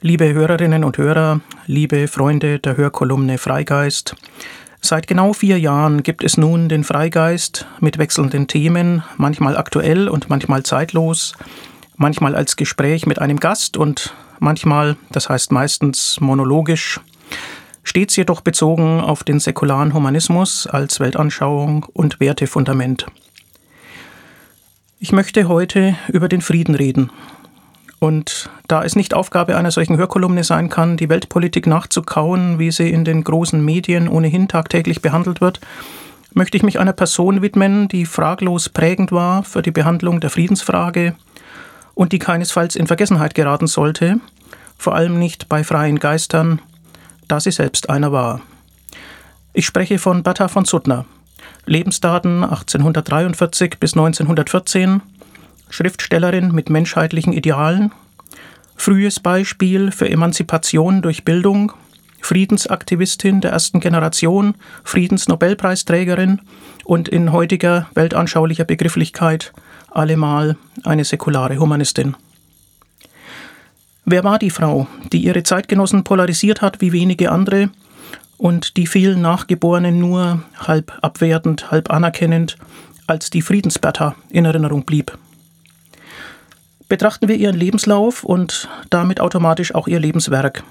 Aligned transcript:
Liebe 0.00 0.32
Hörerinnen 0.32 0.84
und 0.84 0.96
Hörer, 0.96 1.40
liebe 1.66 2.06
Freunde 2.06 2.60
der 2.60 2.76
Hörkolumne 2.76 3.36
Freigeist, 3.36 4.14
seit 4.80 5.08
genau 5.08 5.32
vier 5.32 5.58
Jahren 5.58 6.04
gibt 6.04 6.22
es 6.22 6.36
nun 6.36 6.68
den 6.68 6.84
Freigeist 6.84 7.66
mit 7.80 7.98
wechselnden 7.98 8.46
Themen, 8.46 9.02
manchmal 9.16 9.56
aktuell 9.56 10.08
und 10.08 10.30
manchmal 10.30 10.62
zeitlos, 10.62 11.32
manchmal 11.96 12.36
als 12.36 12.54
Gespräch 12.54 13.06
mit 13.06 13.18
einem 13.18 13.40
Gast 13.40 13.76
und 13.76 14.14
manchmal, 14.38 14.96
das 15.10 15.28
heißt 15.28 15.50
meistens 15.50 16.20
monologisch, 16.20 17.00
stets 17.82 18.14
jedoch 18.14 18.40
bezogen 18.40 19.00
auf 19.00 19.24
den 19.24 19.40
säkularen 19.40 19.94
Humanismus 19.94 20.68
als 20.68 21.00
Weltanschauung 21.00 21.86
und 21.92 22.20
Wertefundament. 22.20 23.06
Ich 25.00 25.10
möchte 25.10 25.48
heute 25.48 25.96
über 26.06 26.28
den 26.28 26.40
Frieden 26.40 26.76
reden 26.76 27.10
und 28.00 28.50
da 28.68 28.84
es 28.84 28.96
nicht 28.96 29.14
Aufgabe 29.14 29.56
einer 29.56 29.70
solchen 29.70 29.96
Hörkolumne 29.96 30.44
sein 30.44 30.68
kann, 30.68 30.96
die 30.96 31.08
Weltpolitik 31.08 31.66
nachzukauen, 31.66 32.58
wie 32.58 32.70
sie 32.70 32.90
in 32.90 33.04
den 33.04 33.24
großen 33.24 33.64
Medien 33.64 34.08
ohnehin 34.08 34.48
tagtäglich 34.48 35.02
behandelt 35.02 35.40
wird, 35.40 35.60
möchte 36.32 36.56
ich 36.56 36.62
mich 36.62 36.78
einer 36.78 36.92
Person 36.92 37.42
widmen, 37.42 37.88
die 37.88 38.06
fraglos 38.06 38.68
prägend 38.68 39.10
war 39.12 39.42
für 39.42 39.62
die 39.62 39.70
Behandlung 39.70 40.20
der 40.20 40.30
Friedensfrage 40.30 41.14
und 41.94 42.12
die 42.12 42.18
keinesfalls 42.18 42.76
in 42.76 42.86
Vergessenheit 42.86 43.34
geraten 43.34 43.66
sollte, 43.66 44.20
vor 44.76 44.94
allem 44.94 45.18
nicht 45.18 45.48
bei 45.48 45.64
freien 45.64 45.98
Geistern, 45.98 46.60
da 47.26 47.40
sie 47.40 47.50
selbst 47.50 47.90
einer 47.90 48.12
war. 48.12 48.40
Ich 49.52 49.66
spreche 49.66 49.98
von 49.98 50.22
Bertha 50.22 50.46
von 50.46 50.64
Suttner, 50.64 51.06
Lebensdaten 51.66 52.44
1843 52.44 53.78
bis 53.80 53.94
1914, 53.94 55.02
Schriftstellerin 55.70 56.52
mit 56.52 56.70
menschheitlichen 56.70 57.32
Idealen, 57.32 57.92
frühes 58.76 59.20
Beispiel 59.20 59.90
für 59.90 60.08
Emanzipation 60.08 61.02
durch 61.02 61.24
Bildung, 61.24 61.72
Friedensaktivistin 62.20 63.40
der 63.40 63.52
ersten 63.52 63.80
Generation, 63.80 64.54
Friedensnobelpreisträgerin 64.84 66.40
und 66.84 67.08
in 67.08 67.32
heutiger 67.32 67.88
weltanschaulicher 67.94 68.64
Begrifflichkeit 68.64 69.52
allemal 69.90 70.56
eine 70.84 71.04
säkulare 71.04 71.58
Humanistin. 71.58 72.16
Wer 74.04 74.24
war 74.24 74.38
die 74.38 74.50
Frau, 74.50 74.86
die 75.12 75.18
ihre 75.18 75.42
Zeitgenossen 75.42 76.02
polarisiert 76.02 76.62
hat 76.62 76.80
wie 76.80 76.92
wenige 76.92 77.30
andere 77.30 77.70
und 78.38 78.76
die 78.76 78.86
vielen 78.86 79.20
Nachgeborenen 79.20 79.98
nur 79.98 80.42
halb 80.56 80.96
abwertend, 81.02 81.70
halb 81.70 81.90
anerkennend 81.90 82.56
als 83.06 83.30
die 83.30 83.42
Friedensbertha 83.42 84.14
in 84.30 84.44
Erinnerung 84.44 84.84
blieb? 84.84 85.18
Betrachten 86.88 87.28
wir 87.28 87.36
ihren 87.36 87.56
Lebenslauf 87.56 88.24
und 88.24 88.68
damit 88.90 89.20
automatisch 89.20 89.74
auch 89.74 89.88
ihr 89.88 90.00
Lebenswerk. 90.00 90.64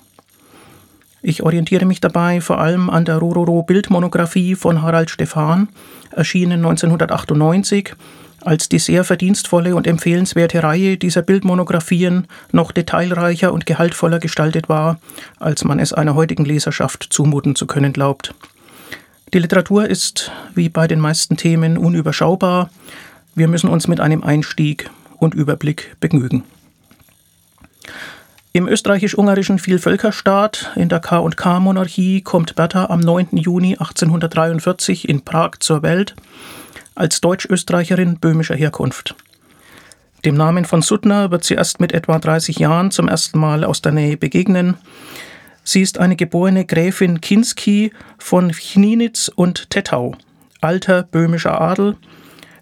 Ich 1.21 1.43
orientiere 1.43 1.85
mich 1.85 1.99
dabei 1.99 2.41
vor 2.41 2.59
allem 2.59 2.89
an 2.89 3.05
der 3.05 3.17
Rororo 3.17 3.63
Bildmonographie 3.63 4.55
von 4.55 4.81
Harald 4.81 5.09
Stephan, 5.09 5.67
erschienen 6.11 6.65
1998, 6.65 7.95
als 8.41 8.69
die 8.69 8.79
sehr 8.79 9.03
verdienstvolle 9.03 9.75
und 9.75 9.87
empfehlenswerte 9.87 10.63
Reihe 10.63 10.97
dieser 10.97 11.23
Bildmonographien 11.23 12.27
noch 12.51 12.71
detailreicher 12.71 13.51
und 13.51 13.65
gehaltvoller 13.65 14.19
gestaltet 14.19 14.69
war, 14.69 14.99
als 15.39 15.63
man 15.63 15.79
es 15.79 15.91
einer 15.91 16.15
heutigen 16.15 16.45
Leserschaft 16.45 17.07
zumuten 17.09 17.55
zu 17.55 17.67
können 17.67 17.93
glaubt. 17.93 18.33
Die 19.33 19.39
Literatur 19.39 19.87
ist, 19.89 20.31
wie 20.55 20.69
bei 20.69 20.87
den 20.87 20.99
meisten 20.99 21.35
Themen, 21.35 21.77
unüberschaubar. 21.77 22.69
Wir 23.35 23.47
müssen 23.47 23.69
uns 23.69 23.87
mit 23.87 23.99
einem 23.99 24.23
Einstieg 24.23 24.89
und 25.19 25.33
Überblick 25.33 25.95
begnügen. 25.99 26.43
Im 28.53 28.67
österreichisch-ungarischen 28.67 29.59
Vielvölkerstaat 29.59 30.71
in 30.75 30.89
der 30.89 30.99
K&K-Monarchie 30.99 32.21
kommt 32.21 32.55
Bertha 32.55 32.85
am 32.85 32.99
9. 32.99 33.37
Juni 33.37 33.73
1843 33.73 35.07
in 35.07 35.21
Prag 35.21 35.59
zur 35.59 35.83
Welt 35.83 36.15
als 36.95 37.21
Deutsch-Österreicherin 37.21 38.17
böhmischer 38.17 38.55
Herkunft. 38.55 39.15
Dem 40.25 40.35
Namen 40.35 40.65
von 40.65 40.81
Suttner 40.81 41.29
wird 41.29 41.43
sie 41.43 41.53
erst 41.53 41.79
mit 41.79 41.91
etwa 41.91 42.17
30 42.17 42.57
Jahren 42.57 42.89
zum 42.89 43.07
ersten 43.07 43.37
Mal 43.37 43.63
aus 43.63 43.81
der 43.81 43.91
Nähe 43.91 44.17
begegnen. 44.17 44.77
Sie 45.63 45.81
ist 45.81 45.99
eine 45.99 46.15
geborene 46.15 46.65
Gräfin 46.65 47.21
Kinski 47.21 47.91
von 48.17 48.51
Chnienitz 48.51 49.29
und 49.33 49.69
Tettau, 49.69 50.15
alter 50.61 51.03
böhmischer 51.03 51.61
Adel, 51.61 51.95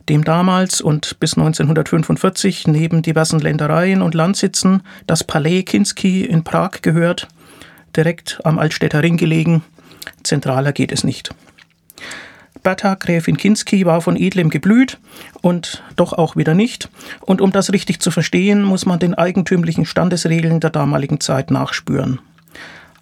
dem 0.09 0.23
damals 0.23 0.81
und 0.81 1.19
bis 1.19 1.37
1945 1.37 2.67
neben 2.67 3.01
diversen 3.01 3.39
Ländereien 3.39 4.01
und 4.01 4.13
Landsitzen 4.13 4.83
das 5.07 5.23
Palais 5.23 5.63
Kinski 5.63 6.25
in 6.25 6.43
Prag 6.43 6.81
gehört, 6.81 7.27
direkt 7.95 8.39
am 8.43 8.59
Altstädter 8.59 9.01
Ring 9.01 9.17
gelegen. 9.17 9.63
Zentraler 10.23 10.73
geht 10.73 10.91
es 10.91 11.03
nicht. 11.03 11.33
Bertha 12.65 12.95
Gräfin 12.95 13.37
Kinski 13.37 13.85
war 13.85 14.01
von 14.01 14.15
edlem 14.15 14.49
Geblüt 14.49 14.97
und 15.41 15.83
doch 15.95 16.13
auch 16.13 16.35
wieder 16.35 16.55
nicht. 16.55 16.89
Und 17.21 17.39
um 17.39 17.51
das 17.51 17.71
richtig 17.71 17.99
zu 17.99 18.09
verstehen, 18.09 18.63
muss 18.63 18.87
man 18.87 18.97
den 18.97 19.13
eigentümlichen 19.13 19.85
Standesregeln 19.85 20.59
der 20.59 20.71
damaligen 20.71 21.19
Zeit 21.19 21.51
nachspüren. 21.51 22.19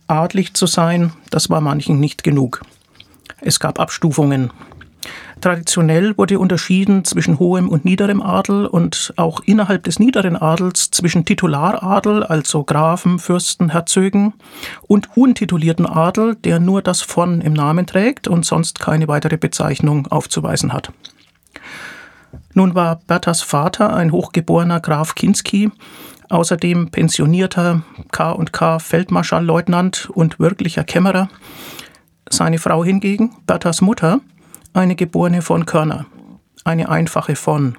Adlig 0.07 0.53
zu 0.53 0.67
sein, 0.67 1.13
das 1.29 1.49
war 1.49 1.61
manchen 1.61 2.01
nicht 2.01 2.25
genug. 2.25 2.61
Es 3.39 3.59
gab 3.61 3.79
Abstufungen. 3.79 4.51
Traditionell 5.41 6.17
wurde 6.17 6.39
unterschieden 6.39 7.03
zwischen 7.03 7.37
hohem 7.39 7.67
und 7.67 7.83
niederem 7.83 8.21
Adel 8.21 8.65
und 8.65 9.13
auch 9.17 9.41
innerhalb 9.41 9.83
des 9.83 9.99
niederen 9.99 10.37
Adels 10.37 10.91
zwischen 10.91 11.25
Titularadel, 11.25 12.23
also 12.23 12.63
Grafen, 12.63 13.19
Fürsten, 13.19 13.69
Herzögen, 13.69 14.33
und 14.83 15.17
untitulierten 15.17 15.85
Adel, 15.85 16.35
der 16.35 16.59
nur 16.59 16.81
das 16.81 17.01
von 17.01 17.41
im 17.41 17.53
Namen 17.53 17.85
trägt 17.85 18.27
und 18.27 18.45
sonst 18.45 18.79
keine 18.79 19.07
weitere 19.07 19.37
Bezeichnung 19.37 20.07
aufzuweisen 20.07 20.71
hat. 20.71 20.91
Nun 22.53 22.75
war 22.75 23.01
Berthas 23.07 23.41
Vater 23.41 23.93
ein 23.93 24.11
hochgeborener 24.11 24.79
Graf 24.79 25.15
Kinski, 25.15 25.71
außerdem 26.29 26.89
pensionierter 26.89 27.81
K&K 28.11 28.79
Feldmarschallleutnant 28.79 30.09
und 30.13 30.39
wirklicher 30.39 30.83
Kämmerer. 30.83 31.29
Seine 32.29 32.57
Frau 32.59 32.83
hingegen, 32.83 33.35
Berthas 33.45 33.81
Mutter, 33.81 34.21
eine 34.73 34.95
geborene 34.95 35.41
von 35.41 35.65
Körner, 35.65 36.05
eine 36.63 36.89
einfache 36.89 37.35
von. 37.35 37.77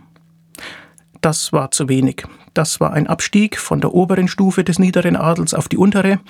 Das 1.20 1.52
war 1.52 1.70
zu 1.70 1.88
wenig. 1.88 2.24
Das 2.54 2.78
war 2.80 2.92
ein 2.92 3.08
Abstieg 3.08 3.58
von 3.58 3.80
der 3.80 3.94
oberen 3.94 4.28
Stufe 4.28 4.62
des 4.62 4.78
niederen 4.78 5.16
Adels 5.16 5.54
auf 5.54 5.68
die 5.68 5.76
untere, 5.76 6.20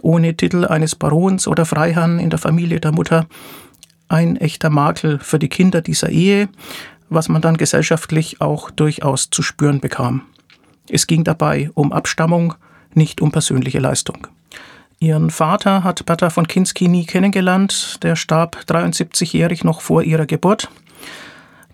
ohne 0.00 0.34
Titel 0.34 0.64
eines 0.64 0.94
Barons 0.94 1.46
oder 1.46 1.66
Freiherrn 1.66 2.18
in 2.18 2.30
der 2.30 2.38
Familie 2.38 2.80
der 2.80 2.92
Mutter. 2.92 3.26
Ein 4.08 4.36
echter 4.36 4.70
Makel 4.70 5.18
für 5.18 5.38
die 5.38 5.48
Kinder 5.48 5.82
dieser 5.82 6.08
Ehe, 6.08 6.48
was 7.10 7.28
man 7.28 7.42
dann 7.42 7.58
gesellschaftlich 7.58 8.40
auch 8.40 8.70
durchaus 8.70 9.28
zu 9.30 9.42
spüren 9.42 9.80
bekam. 9.80 10.22
Es 10.88 11.06
ging 11.06 11.24
dabei 11.24 11.70
um 11.74 11.92
Abstammung, 11.92 12.54
nicht 12.94 13.20
um 13.20 13.32
persönliche 13.32 13.80
Leistung. 13.80 14.28
Ihren 14.98 15.30
Vater 15.30 15.84
hat 15.84 16.06
Bertha 16.06 16.30
von 16.30 16.48
Kinski 16.48 16.88
nie 16.88 17.04
kennengelernt. 17.04 18.02
Der 18.02 18.16
starb 18.16 18.64
73-jährig 18.66 19.62
noch 19.62 19.80
vor 19.82 20.02
ihrer 20.02 20.26
Geburt. 20.26 20.70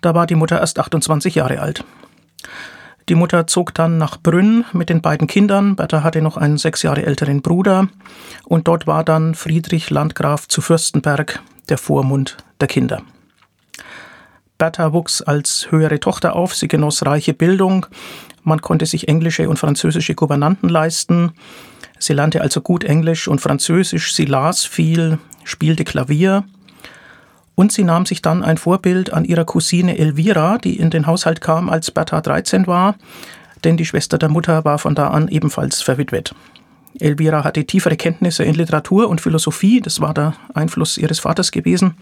Da 0.01 0.13
war 0.13 0.27
die 0.27 0.35
Mutter 0.35 0.59
erst 0.59 0.79
28 0.79 1.35
Jahre 1.35 1.61
alt. 1.61 1.85
Die 3.09 3.15
Mutter 3.15 3.47
zog 3.47 3.73
dann 3.73 3.97
nach 3.97 4.17
Brünn 4.17 4.65
mit 4.73 4.89
den 4.89 5.01
beiden 5.01 5.27
Kindern. 5.27 5.75
Bertha 5.75 6.03
hatte 6.03 6.21
noch 6.21 6.37
einen 6.37 6.57
sechs 6.57 6.83
Jahre 6.83 7.05
älteren 7.05 7.41
Bruder. 7.41 7.87
Und 8.45 8.67
dort 8.67 8.87
war 8.87 9.03
dann 9.03 9.35
Friedrich 9.35 9.89
Landgraf 9.89 10.47
zu 10.47 10.61
Fürstenberg, 10.61 11.41
der 11.69 11.77
Vormund 11.77 12.37
der 12.59 12.67
Kinder. 12.67 13.01
Bertha 14.57 14.93
wuchs 14.93 15.21
als 15.21 15.67
höhere 15.69 15.99
Tochter 15.99 16.35
auf. 16.35 16.55
Sie 16.55 16.67
genoss 16.67 17.05
reiche 17.05 17.33
Bildung. 17.33 17.85
Man 18.43 18.61
konnte 18.61 18.85
sich 18.85 19.07
englische 19.07 19.49
und 19.49 19.59
französische 19.59 20.15
Gouvernanten 20.15 20.69
leisten. 20.69 21.33
Sie 22.03 22.11
lernte 22.11 22.41
also 22.41 22.59
gut 22.59 22.83
Englisch 22.83 23.29
und 23.29 23.39
Französisch, 23.39 24.13
sie 24.13 24.25
las 24.25 24.65
viel, 24.65 25.19
spielte 25.45 25.85
Klavier 25.85 26.43
und 27.55 27.71
sie 27.71 27.85
nahm 27.85 28.05
sich 28.05 28.21
dann 28.21 28.43
ein 28.43 28.57
Vorbild 28.57 29.13
an 29.13 29.23
ihrer 29.23 29.45
Cousine 29.45 29.97
Elvira, 29.97 30.57
die 30.57 30.77
in 30.77 30.89
den 30.89 31.07
Haushalt 31.07 31.39
kam, 31.39 31.69
als 31.69 31.91
Bertha 31.91 32.19
13 32.19 32.67
war, 32.67 32.95
denn 33.63 33.77
die 33.77 33.85
Schwester 33.85 34.17
der 34.17 34.27
Mutter 34.27 34.65
war 34.65 34.79
von 34.79 34.95
da 34.95 35.11
an 35.11 35.29
ebenfalls 35.29 35.81
verwitwet. 35.81 36.35
Elvira 36.99 37.45
hatte 37.45 37.63
tiefere 37.63 37.95
Kenntnisse 37.95 38.43
in 38.43 38.55
Literatur 38.55 39.07
und 39.07 39.21
Philosophie, 39.21 39.79
das 39.79 40.01
war 40.01 40.13
der 40.13 40.33
Einfluss 40.53 40.97
ihres 40.97 41.19
Vaters 41.21 41.53
gewesen. 41.53 41.95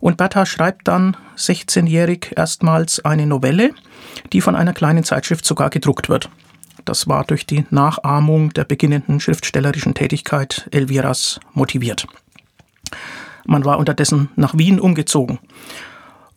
Und 0.00 0.16
Bertha 0.16 0.46
schreibt 0.46 0.88
dann 0.88 1.16
16-jährig 1.36 2.32
erstmals 2.34 3.04
eine 3.04 3.24
Novelle, 3.24 3.70
die 4.32 4.40
von 4.40 4.56
einer 4.56 4.72
kleinen 4.72 5.04
Zeitschrift 5.04 5.44
sogar 5.44 5.70
gedruckt 5.70 6.08
wird. 6.08 6.28
Das 6.88 7.06
war 7.06 7.22
durch 7.22 7.44
die 7.44 7.66
Nachahmung 7.68 8.48
der 8.54 8.64
beginnenden 8.64 9.20
schriftstellerischen 9.20 9.92
Tätigkeit 9.92 10.66
Elviras 10.70 11.38
motiviert. 11.52 12.06
Man 13.44 13.66
war 13.66 13.78
unterdessen 13.78 14.30
nach 14.36 14.56
Wien 14.56 14.80
umgezogen. 14.80 15.38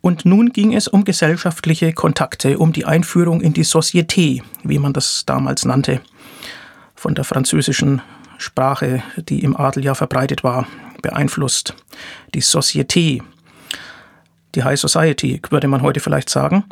Und 0.01 0.25
nun 0.25 0.51
ging 0.51 0.73
es 0.75 0.89
um 0.89 1.05
gesellschaftliche 1.05 1.93
Kontakte, 1.93 2.59
um 2.59 2.73
die 2.73 2.83
Einführung 2.83 3.39
in 3.39 3.53
die 3.53 3.63
Société, 3.63 4.43
wie 4.63 4.77
man 4.77 4.91
das 4.91 5.23
damals 5.25 5.63
nannte, 5.63 6.01
von 6.95 7.15
der 7.15 7.23
französischen 7.23 8.01
Sprache, 8.37 9.03
die 9.15 9.45
im 9.45 9.55
Adel 9.55 9.85
ja 9.85 9.95
verbreitet 9.95 10.43
war, 10.43 10.67
beeinflusst. 11.01 11.75
Die 12.35 12.43
Société, 12.43 13.23
die 14.55 14.63
High 14.63 14.79
Society, 14.79 15.41
würde 15.49 15.67
man 15.67 15.81
heute 15.81 15.99
vielleicht 15.99 16.29
sagen. 16.29 16.65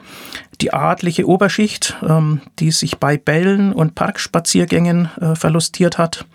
Die 0.62 0.74
adlige 0.74 1.28
Oberschicht, 1.28 1.98
ähm, 2.08 2.42
die 2.60 2.72
sich 2.72 2.98
bei 2.98 3.18
Bällen 3.18 3.74
und 3.74 3.96
Parkspaziergängen 3.96 5.10
äh, 5.20 5.36
verlustiert 5.36 5.98
hat, 5.98 6.26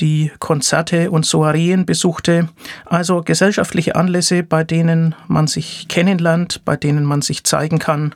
die 0.00 0.32
Konzerte 0.38 1.10
und 1.10 1.26
Soireen 1.26 1.84
besuchte, 1.84 2.48
also 2.86 3.22
gesellschaftliche 3.22 3.96
Anlässe, 3.96 4.42
bei 4.42 4.64
denen 4.64 5.14
man 5.28 5.46
sich 5.46 5.88
kennenlernt, 5.88 6.64
bei 6.64 6.76
denen 6.76 7.04
man 7.04 7.22
sich 7.22 7.44
zeigen 7.44 7.78
kann, 7.78 8.14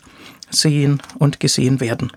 sehen 0.51 1.03
und 1.19 1.41
gesehen 1.41 1.81
werden. 1.81 2.11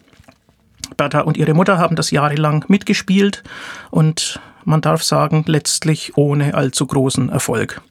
Bertha 0.96 1.22
und 1.22 1.38
ihre 1.38 1.54
Mutter 1.54 1.78
haben 1.78 1.98
das 1.98 2.12
jahrelang 2.12 2.64
mitgespielt 2.70 3.44
und 3.92 4.40
man 4.64 4.82
darf 4.82 5.04
sagen, 5.04 5.44
letztlich 5.48 6.18
ohne 6.18 6.54
allzu 6.54 6.88
großen 6.88 7.30
Erfolg. 7.30 7.82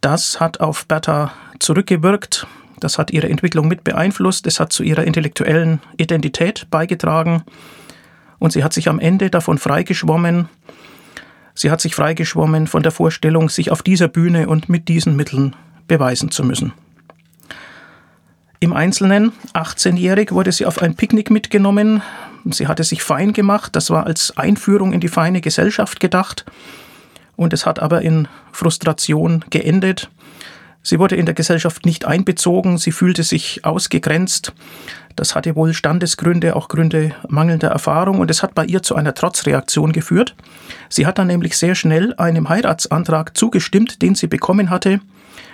Das 0.00 0.40
hat 0.40 0.60
auf 0.60 0.86
Bertha 0.86 1.32
zurückgewirkt, 1.62 2.46
das 2.80 2.98
hat 2.98 3.10
ihre 3.10 3.28
Entwicklung 3.28 3.68
mit 3.68 3.84
beeinflusst, 3.84 4.46
es 4.46 4.60
hat 4.60 4.72
zu 4.72 4.82
ihrer 4.82 5.04
intellektuellen 5.04 5.80
Identität 5.96 6.66
beigetragen 6.70 7.44
und 8.38 8.52
sie 8.52 8.64
hat 8.64 8.72
sich 8.72 8.88
am 8.88 8.98
Ende 8.98 9.30
davon 9.30 9.58
freigeschwommen, 9.58 10.48
Sie 11.54 11.70
hat 11.70 11.80
sich 11.80 11.94
freigeschwommen 11.94 12.66
von 12.66 12.82
der 12.82 12.92
Vorstellung, 12.92 13.48
sich 13.48 13.70
auf 13.70 13.82
dieser 13.82 14.08
Bühne 14.08 14.48
und 14.48 14.68
mit 14.68 14.88
diesen 14.88 15.16
Mitteln 15.16 15.54
beweisen 15.86 16.30
zu 16.30 16.44
müssen. 16.44 16.72
Im 18.60 18.72
Einzelnen, 18.72 19.32
18-jährig, 19.54 20.32
wurde 20.32 20.52
sie 20.52 20.66
auf 20.66 20.80
ein 20.80 20.94
Picknick 20.94 21.30
mitgenommen. 21.30 22.00
Sie 22.50 22.68
hatte 22.68 22.84
sich 22.84 23.02
fein 23.02 23.32
gemacht. 23.32 23.76
Das 23.76 23.90
war 23.90 24.06
als 24.06 24.36
Einführung 24.36 24.92
in 24.92 25.00
die 25.00 25.08
feine 25.08 25.40
Gesellschaft 25.40 26.00
gedacht. 26.00 26.44
Und 27.36 27.52
es 27.52 27.66
hat 27.66 27.80
aber 27.80 28.02
in 28.02 28.28
Frustration 28.52 29.44
geendet. 29.50 30.10
Sie 30.82 30.98
wurde 30.98 31.16
in 31.16 31.26
der 31.26 31.34
Gesellschaft 31.34 31.86
nicht 31.86 32.04
einbezogen. 32.04 32.78
Sie 32.78 32.92
fühlte 32.92 33.22
sich 33.22 33.64
ausgegrenzt. 33.64 34.52
Das 35.14 35.34
hatte 35.34 35.54
wohl 35.56 35.74
Standesgründe, 35.74 36.56
auch 36.56 36.68
Gründe 36.68 37.14
mangelnder 37.28 37.68
Erfahrung 37.68 38.18
und 38.18 38.30
es 38.30 38.42
hat 38.42 38.54
bei 38.54 38.64
ihr 38.64 38.82
zu 38.82 38.94
einer 38.96 39.14
Trotzreaktion 39.14 39.92
geführt. 39.92 40.34
Sie 40.88 41.06
hat 41.06 41.18
dann 41.18 41.26
nämlich 41.26 41.56
sehr 41.56 41.74
schnell 41.74 42.14
einem 42.14 42.48
Heiratsantrag 42.48 43.36
zugestimmt, 43.36 44.00
den 44.02 44.14
sie 44.14 44.26
bekommen 44.26 44.70
hatte 44.70 45.00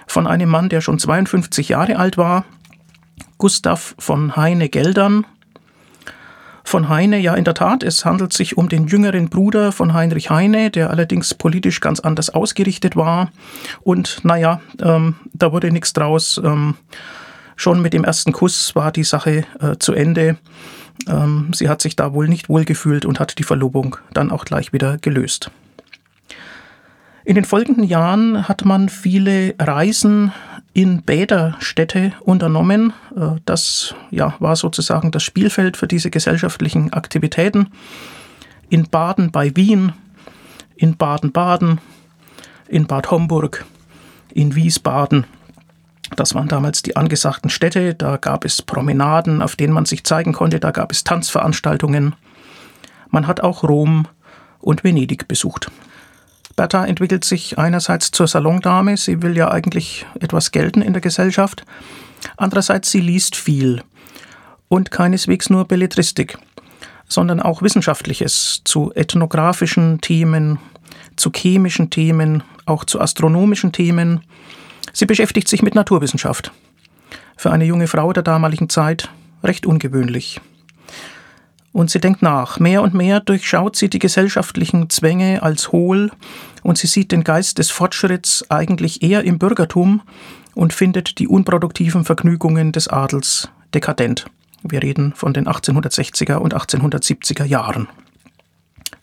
von 0.07 0.27
einem 0.27 0.49
Mann, 0.49 0.69
der 0.69 0.81
schon 0.81 0.99
52 0.99 1.69
Jahre 1.69 1.97
alt 1.97 2.17
war, 2.17 2.45
Gustav 3.37 3.95
von 3.99 4.37
Heine 4.37 4.69
Geldern. 4.69 5.27
Von 6.69 6.91
Heine, 6.91 7.19
ja 7.19 7.35
in 7.35 7.44
der 7.44 7.55
Tat, 7.55 7.82
es 7.82 8.05
handelt 8.05 8.35
sich 8.35 8.59
um 8.59 8.69
den 8.69 8.88
jüngeren 8.88 9.31
Bruder 9.31 9.73
von 9.73 9.94
Heinrich 9.94 10.29
Heine, 10.29 10.70
der 10.70 10.91
allerdings 10.91 11.32
politisch 11.32 11.81
ganz 11.81 11.99
anders 11.99 12.29
ausgerichtet 12.29 12.94
war. 12.94 13.31
Und 13.81 14.20
naja, 14.23 14.61
ähm, 14.82 15.15
da 15.32 15.50
wurde 15.50 15.70
nichts 15.70 15.94
draus. 15.94 16.38
Ähm, 16.44 16.75
Schon 17.56 17.82
mit 17.82 17.93
dem 17.93 18.05
ersten 18.05 18.32
Kuss 18.32 18.76
war 18.76 18.93
die 18.93 19.03
Sache 19.03 19.44
äh, 19.61 19.79
zu 19.81 19.93
Ende. 19.93 20.37
Ähm, 21.09 21.50
sie 21.53 21.69
hat 21.69 21.82
sich 21.82 21.97
da 21.97 22.12
wohl 22.12 22.29
nicht 22.29 22.49
wohlgefühlt 22.49 23.05
und 23.05 23.19
hat 23.19 23.38
die 23.38 23.43
Verlobung 23.43 23.97
dann 24.12 24.31
auch 24.31 24.44
gleich 24.44 24.73
wieder 24.73 24.97
gelöst. 24.99 25.50
In 27.29 27.35
den 27.35 27.45
folgenden 27.45 27.85
Jahren 27.85 28.49
hat 28.49 28.65
man 28.65 28.89
viele 28.89 29.55
Reisen 29.59 30.33
in 30.73 31.03
Bäderstädte 31.03 32.15
unternommen. 32.21 32.95
Äh, 33.15 33.33
das 33.45 33.95
ja, 34.11 34.35
war 34.39 34.57
sozusagen 34.57 35.11
das 35.11 35.25
Spielfeld 35.25 35.77
für 35.77 35.87
diese 35.87 36.09
gesellschaftlichen 36.09 36.95
Aktivitäten. 36.95 37.69
In 38.71 38.89
Baden 38.89 39.31
bei 39.31 39.55
Wien, 39.55 39.93
in 40.75 40.97
Baden-Baden, 40.97 41.83
in 42.67 42.87
Bad 42.87 43.11
Homburg, 43.11 43.67
in 44.33 44.55
Wiesbaden 44.55 45.27
das 46.17 46.35
waren 46.35 46.49
damals 46.49 46.81
die 46.83 46.97
angesagten 46.97 47.51
Städte, 47.51 47.95
da 47.95 48.17
gab 48.17 48.47
es 48.47 48.63
Promenaden, 48.63 49.43
auf 49.43 49.55
denen 49.55 49.75
man 49.75 49.85
sich 49.85 50.05
zeigen 50.05 50.33
konnte, 50.33 50.61
da 50.61 50.71
gab 50.71 50.91
es 50.91 51.05
Tanzveranstaltungen. 51.05 52.17
Man 53.11 53.27
hat 53.27 53.43
auch 53.43 53.63
Rom 53.65 54.09
und 54.59 54.83
Venedig 54.83 55.29
besucht. 55.29 55.71
Bertha 56.58 56.84
entwickelt 56.84 57.25
sich 57.25 57.56
einerseits 57.56 58.10
zur 58.10 58.26
Salondame, 58.26 58.96
sie 58.96 59.22
will 59.22 59.37
ja 59.37 59.50
eigentlich 59.50 60.05
etwas 60.20 60.50
gelten 60.50 60.82
in 60.82 60.93
der 60.93 61.00
Gesellschaft, 61.00 61.64
andererseits 62.37 62.90
sie 62.90 63.00
liest 63.00 63.37
viel 63.37 63.82
und 64.69 64.90
keineswegs 64.90 65.50
nur 65.50 65.66
Belletristik, 65.66 66.37
sondern 67.08 67.40
auch 67.40 67.62
Wissenschaftliches 67.62 68.62
zu 68.64 68.93
ethnografischen 68.94 70.00
Themen, 70.00 70.58
zu 71.14 71.31
chemischen 71.31 71.90
Themen, 71.90 72.43
auch 72.66 72.84
zu 72.84 73.00
astronomischen 73.00 73.72
Themen, 73.72 74.22
Sie 74.93 75.06
beschäftigt 75.06 75.46
sich 75.46 75.62
mit 75.62 75.76
Naturwissenschaft. 75.76 76.50
Für 77.37 77.52
eine 77.52 77.64
junge 77.64 77.87
Frau 77.87 78.12
der 78.12 78.25
damaligen 78.25 78.69
Zeit 78.69 79.08
recht 79.44 79.64
ungewöhnlich. 79.64 80.40
Und 81.79 81.93
sie 81.93 82.01
denkt 82.01 82.23
nach. 82.23 82.59
Mehr 82.59 82.83
und 82.83 82.93
mehr 82.93 83.21
durchschaut 83.21 83.77
sie 83.77 83.89
die 83.89 84.01
gesellschaftlichen 84.01 84.91
Zwänge 84.91 85.45
als 85.45 85.71
hohl 85.71 86.11
und 86.65 86.77
sie 86.77 86.89
sieht 86.89 87.13
den 87.13 87.23
Geist 87.23 87.59
des 87.59 87.71
Fortschritts 87.71 88.45
eigentlich 88.51 89.01
eher 89.01 89.23
im 89.23 89.39
Bürgertum 89.39 90.03
und 90.57 90.73
findet 90.73 91.21
die 91.21 91.29
unproduktiven 91.29 92.05
Vergnügungen 92.05 92.73
des 92.73 92.89
Adels 92.89 93.49
dekadent. 93.75 94.27
Wir 94.65 94.83
reden 94.83 95.13
von 95.15 95.33
den 95.33 95.47
1860er 95.47 96.39
und 96.39 96.53
1870er 96.53 97.45
Jahren. 97.45 97.87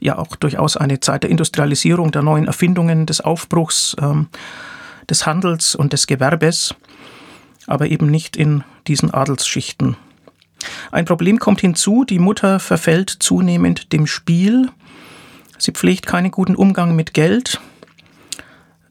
Ja, 0.02 0.18
auch 0.18 0.36
durchaus 0.36 0.76
eine 0.76 1.00
Zeit 1.00 1.24
der 1.24 1.30
Industrialisierung, 1.30 2.12
der 2.12 2.24
neuen 2.24 2.46
Erfindungen, 2.46 3.06
des 3.06 3.22
Aufbruchs. 3.22 3.96
Ähm, 4.02 4.28
des 5.10 5.26
Handels 5.26 5.76
und 5.76 5.94
des 5.94 6.08
Gewerbes, 6.08 6.74
aber 7.68 7.88
eben 7.88 8.10
nicht 8.10 8.36
in 8.36 8.64
diesen 8.88 9.14
Adelsschichten. 9.14 9.98
Ein 10.92 11.06
Problem 11.06 11.40
kommt 11.40 11.62
hinzu, 11.62 12.04
die 12.04 12.20
Mutter 12.20 12.60
verfällt 12.60 13.10
zunehmend 13.10 13.92
dem 13.94 14.08
Spiel, 14.08 14.70
sie 15.58 15.72
pflegt 15.72 16.06
keinen 16.06 16.32
guten 16.32 16.56
Umgang 16.56 16.96
mit 16.96 17.14
Geld, 17.14 17.60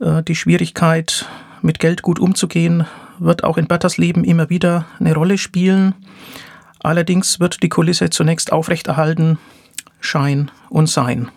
äh, 0.01 0.23
die 0.23 0.37
Schwierigkeit, 0.37 1.27
mit 1.63 1.79
Geld 1.79 2.03
gut 2.03 2.19
umzugehen, 2.19 2.87
wird 3.19 3.45
auch 3.45 3.57
in 3.57 3.67
Berthas 3.67 3.97
Leben 3.97 4.25
immer 4.25 4.51
wieder 4.51 4.87
eine 4.99 5.15
Rolle 5.15 5.39
spielen. 5.39 5.95
Allerdings 6.81 7.41
wird 7.41 7.63
die 7.63 7.69
Kulisse 7.69 8.11
zunächst 8.11 8.53
aufrechterhalten, 8.53 9.39
Schein 10.01 10.51
und 10.69 10.89
Sein 10.89 11.31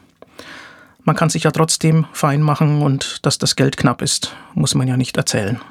man 1.07 1.15
kann 1.15 1.29
sich 1.29 1.43
ja 1.43 1.51
trotzdem 1.51 2.05
fein 2.11 2.41
machen 2.41 2.81
und 2.81 3.25
dass 3.25 3.37
das 3.37 3.55
Geld 3.55 3.77
knapp 3.77 4.01
ist, 4.01 4.35
muss 4.55 4.75
man 4.75 4.89
ja 4.89 4.97
nicht 4.97 5.15
erzählen. 5.15 5.61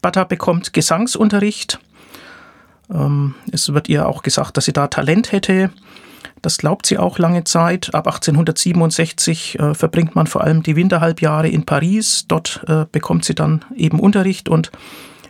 Bata 0.00 0.22
bekommt 0.22 0.72
Gesangsunterricht. 0.72 1.80
Ähm, 2.92 3.34
es 3.52 3.72
wird 3.72 3.88
ihr 3.88 4.08
auch 4.08 4.22
gesagt, 4.22 4.56
dass 4.56 4.64
sie 4.64 4.72
da 4.72 4.86
Talent 4.88 5.32
hätte. 5.32 5.70
Das 6.42 6.58
glaubt 6.58 6.86
sie 6.86 6.98
auch 6.98 7.18
lange 7.18 7.44
Zeit. 7.44 7.94
Ab 7.94 8.06
1867 8.06 9.58
äh, 9.58 9.74
verbringt 9.74 10.14
man 10.14 10.26
vor 10.26 10.42
allem 10.42 10.62
die 10.62 10.76
Winterhalbjahre 10.76 11.48
in 11.48 11.64
Paris. 11.64 12.26
Dort 12.28 12.64
äh, 12.68 12.84
bekommt 12.90 13.24
sie 13.24 13.34
dann 13.34 13.64
eben 13.74 14.00
Unterricht 14.00 14.48
und 14.48 14.70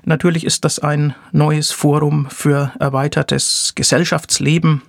natürlich 0.05 0.45
ist 0.45 0.65
das 0.65 0.79
ein 0.79 1.15
neues 1.33 1.73
Forum 1.73 2.29
für 2.31 2.73
erweitertes 2.79 3.73
Gesellschaftsleben 3.75 4.83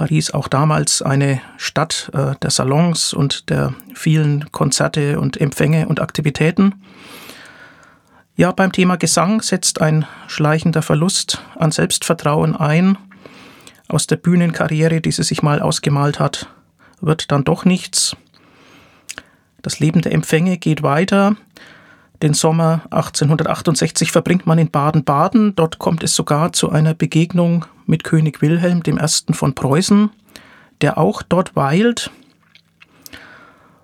Paris 0.00 0.30
auch 0.30 0.48
damals 0.48 1.02
eine 1.02 1.42
Stadt 1.58 2.10
äh, 2.14 2.34
der 2.40 2.50
Salons 2.50 3.12
und 3.12 3.50
der 3.50 3.74
vielen 3.94 4.50
Konzerte 4.50 5.20
und 5.20 5.38
Empfänge 5.38 5.88
und 5.88 6.00
Aktivitäten. 6.00 6.74
Ja, 8.40 8.52
beim 8.52 8.72
Thema 8.72 8.96
Gesang 8.96 9.42
setzt 9.42 9.82
ein 9.82 10.06
schleichender 10.26 10.80
Verlust 10.80 11.42
an 11.58 11.72
Selbstvertrauen 11.72 12.56
ein. 12.56 12.96
Aus 13.86 14.06
der 14.06 14.16
Bühnenkarriere, 14.16 15.02
die 15.02 15.12
sie 15.12 15.24
sich 15.24 15.42
mal 15.42 15.60
ausgemalt 15.60 16.18
hat, 16.18 16.48
wird 17.02 17.30
dann 17.32 17.44
doch 17.44 17.66
nichts. 17.66 18.16
Das 19.60 19.78
Leben 19.78 20.00
der 20.00 20.12
Empfänge 20.12 20.56
geht 20.56 20.82
weiter. 20.82 21.36
Den 22.22 22.32
Sommer 22.32 22.80
1868 22.84 24.10
verbringt 24.10 24.46
man 24.46 24.56
in 24.56 24.70
Baden-Baden. 24.70 25.54
Dort 25.54 25.78
kommt 25.78 26.02
es 26.02 26.14
sogar 26.14 26.54
zu 26.54 26.70
einer 26.70 26.94
Begegnung 26.94 27.66
mit 27.84 28.04
König 28.04 28.40
Wilhelm 28.40 28.80
I. 28.86 29.34
von 29.34 29.54
Preußen, 29.54 30.08
der 30.80 30.96
auch 30.96 31.20
dort 31.20 31.56
weilt. 31.56 32.10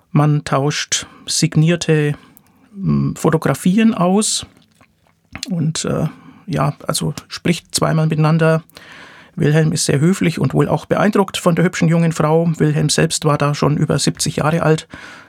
Man 0.09 0.45
tauscht 0.45 1.05
signierte 1.27 2.15
Fotografien 3.15 3.93
aus 3.93 4.45
und 5.49 5.85
äh, 5.85 6.07
ja, 6.45 6.73
also 6.87 7.13
spricht 7.27 7.73
zweimal 7.73 8.07
miteinander. 8.07 8.63
Wilhelm 9.35 9.71
ist 9.71 9.85
sehr 9.85 9.99
höflich 9.99 10.39
und 10.39 10.53
wohl 10.53 10.67
auch 10.67 10.85
beeindruckt 10.85 11.37
von 11.37 11.55
der 11.55 11.65
hübschen 11.65 11.87
jungen 11.87 12.11
Frau. 12.11 12.49
Wilhelm 12.57 12.89
selbst 12.89 13.25
war 13.25 13.37
da 13.37 13.53
schon 13.53 13.77
über 13.77 13.99
70 13.99 14.37
Jahre 14.37 14.63
alt. 14.63 14.87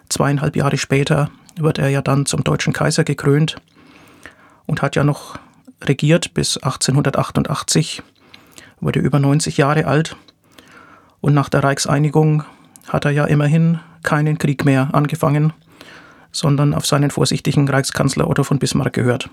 Zweieinhalb 0.09 0.57
Jahre 0.57 0.79
später 0.79 1.31
wird 1.57 1.79
er 1.79 1.89
ja 1.89 2.01
dann 2.01 2.25
zum 2.25 2.45
deutschen 2.45 2.73
Kaiser 2.73 3.05
gekrönt 3.05 3.57
und 4.67 4.81
hat 4.81 4.97
ja 4.97 5.05
noch 5.05 5.39
regiert 5.83 6.35
bis 6.35 6.57
1888, 6.57 8.03
wurde 8.81 9.01
über 9.01 9.19
90 9.19 9.57
Jahre 9.57 9.87
alt 9.87 10.17
und 11.21 11.35
nach 11.35 11.49
der 11.49 11.65
Reichseinigung 11.65 12.45
hat 12.89 13.05
er 13.05 13.11
ja 13.11 13.25
immerhin 13.25 13.81
keinen 14.03 14.39
Krieg 14.39 14.65
mehr 14.65 14.91
angefangen, 14.93 15.53
sondern 16.33 16.75
auf 16.75 16.87
seinen 16.87 17.11
vorsichtigen 17.11 17.69
Reichskanzler 17.69 18.29
Otto 18.29 18.45
von 18.45 18.59
Bismarck 18.59 18.93
gehört. 18.93 19.31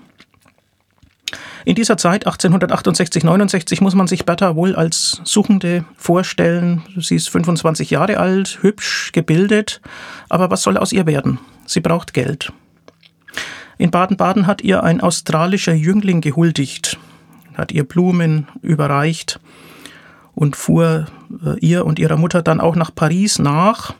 In 1.64 1.74
dieser 1.74 1.96
Zeit, 1.96 2.26
1868, 2.26 3.24
69, 3.24 3.80
muss 3.80 3.96
man 3.96 4.06
sich 4.06 4.24
Bertha 4.24 4.54
wohl 4.54 4.76
als 4.76 5.20
Suchende 5.24 5.84
vorstellen. 5.96 6.82
Sie 6.96 7.16
ist 7.16 7.28
25 7.28 7.90
Jahre 7.90 8.18
alt, 8.18 8.58
hübsch, 8.60 9.10
gebildet, 9.10 9.80
aber 10.28 10.48
was 10.48 10.62
soll 10.62 10.76
aus 10.76 10.92
ihr 10.92 11.06
werden? 11.06 11.40
Sie 11.66 11.80
braucht 11.80 12.14
Geld. 12.14 12.52
In 13.78 13.90
Baden-Baden 13.90 14.46
hat 14.46 14.62
ihr 14.62 14.84
ein 14.84 15.00
australischer 15.00 15.74
Jüngling 15.74 16.20
gehuldigt, 16.20 16.98
hat 17.54 17.72
ihr 17.72 17.82
Blumen 17.82 18.46
überreicht 18.62 19.40
und 20.36 20.54
fuhr 20.54 21.06
äh, 21.44 21.58
ihr 21.58 21.84
und 21.84 21.98
ihrer 21.98 22.16
Mutter 22.16 22.42
dann 22.42 22.60
auch 22.60 22.76
nach 22.76 22.94
Paris 22.94 23.40
nach. 23.40 23.94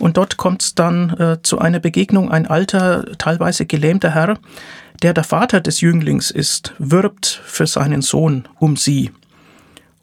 Und 0.00 0.16
dort 0.16 0.38
kommt 0.38 0.62
es 0.62 0.74
dann 0.74 1.10
äh, 1.10 1.42
zu 1.42 1.58
einer 1.58 1.78
Begegnung. 1.78 2.30
Ein 2.30 2.46
alter, 2.46 3.04
teilweise 3.18 3.66
gelähmter 3.66 4.14
Herr, 4.14 4.38
der 5.02 5.12
der 5.12 5.24
Vater 5.24 5.60
des 5.60 5.82
Jünglings 5.82 6.30
ist, 6.30 6.74
wirbt 6.78 7.42
für 7.44 7.66
seinen 7.66 8.00
Sohn 8.00 8.48
um 8.58 8.76
sie 8.76 9.10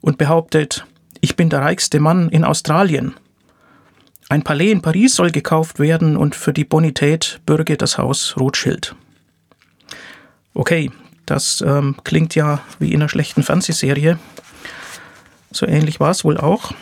und 0.00 0.16
behauptet, 0.16 0.86
ich 1.20 1.34
bin 1.34 1.50
der 1.50 1.62
reichste 1.62 1.98
Mann 1.98 2.28
in 2.28 2.44
Australien. 2.44 3.14
Ein 4.28 4.44
Palais 4.44 4.70
in 4.70 4.82
Paris 4.82 5.16
soll 5.16 5.32
gekauft 5.32 5.80
werden 5.80 6.16
und 6.16 6.36
für 6.36 6.52
die 6.52 6.64
Bonität 6.64 7.40
bürge 7.44 7.76
das 7.76 7.98
Haus 7.98 8.36
Rothschild. 8.38 8.94
Okay, 10.54 10.92
das 11.26 11.60
ähm, 11.60 11.96
klingt 12.04 12.36
ja 12.36 12.60
wie 12.78 12.92
in 12.92 13.00
einer 13.00 13.08
schlechten 13.08 13.42
Fernsehserie. 13.42 14.18
So 15.50 15.66
ähnlich 15.66 15.98
war 15.98 16.10
es 16.10 16.24
wohl 16.24 16.38
auch. 16.38 16.72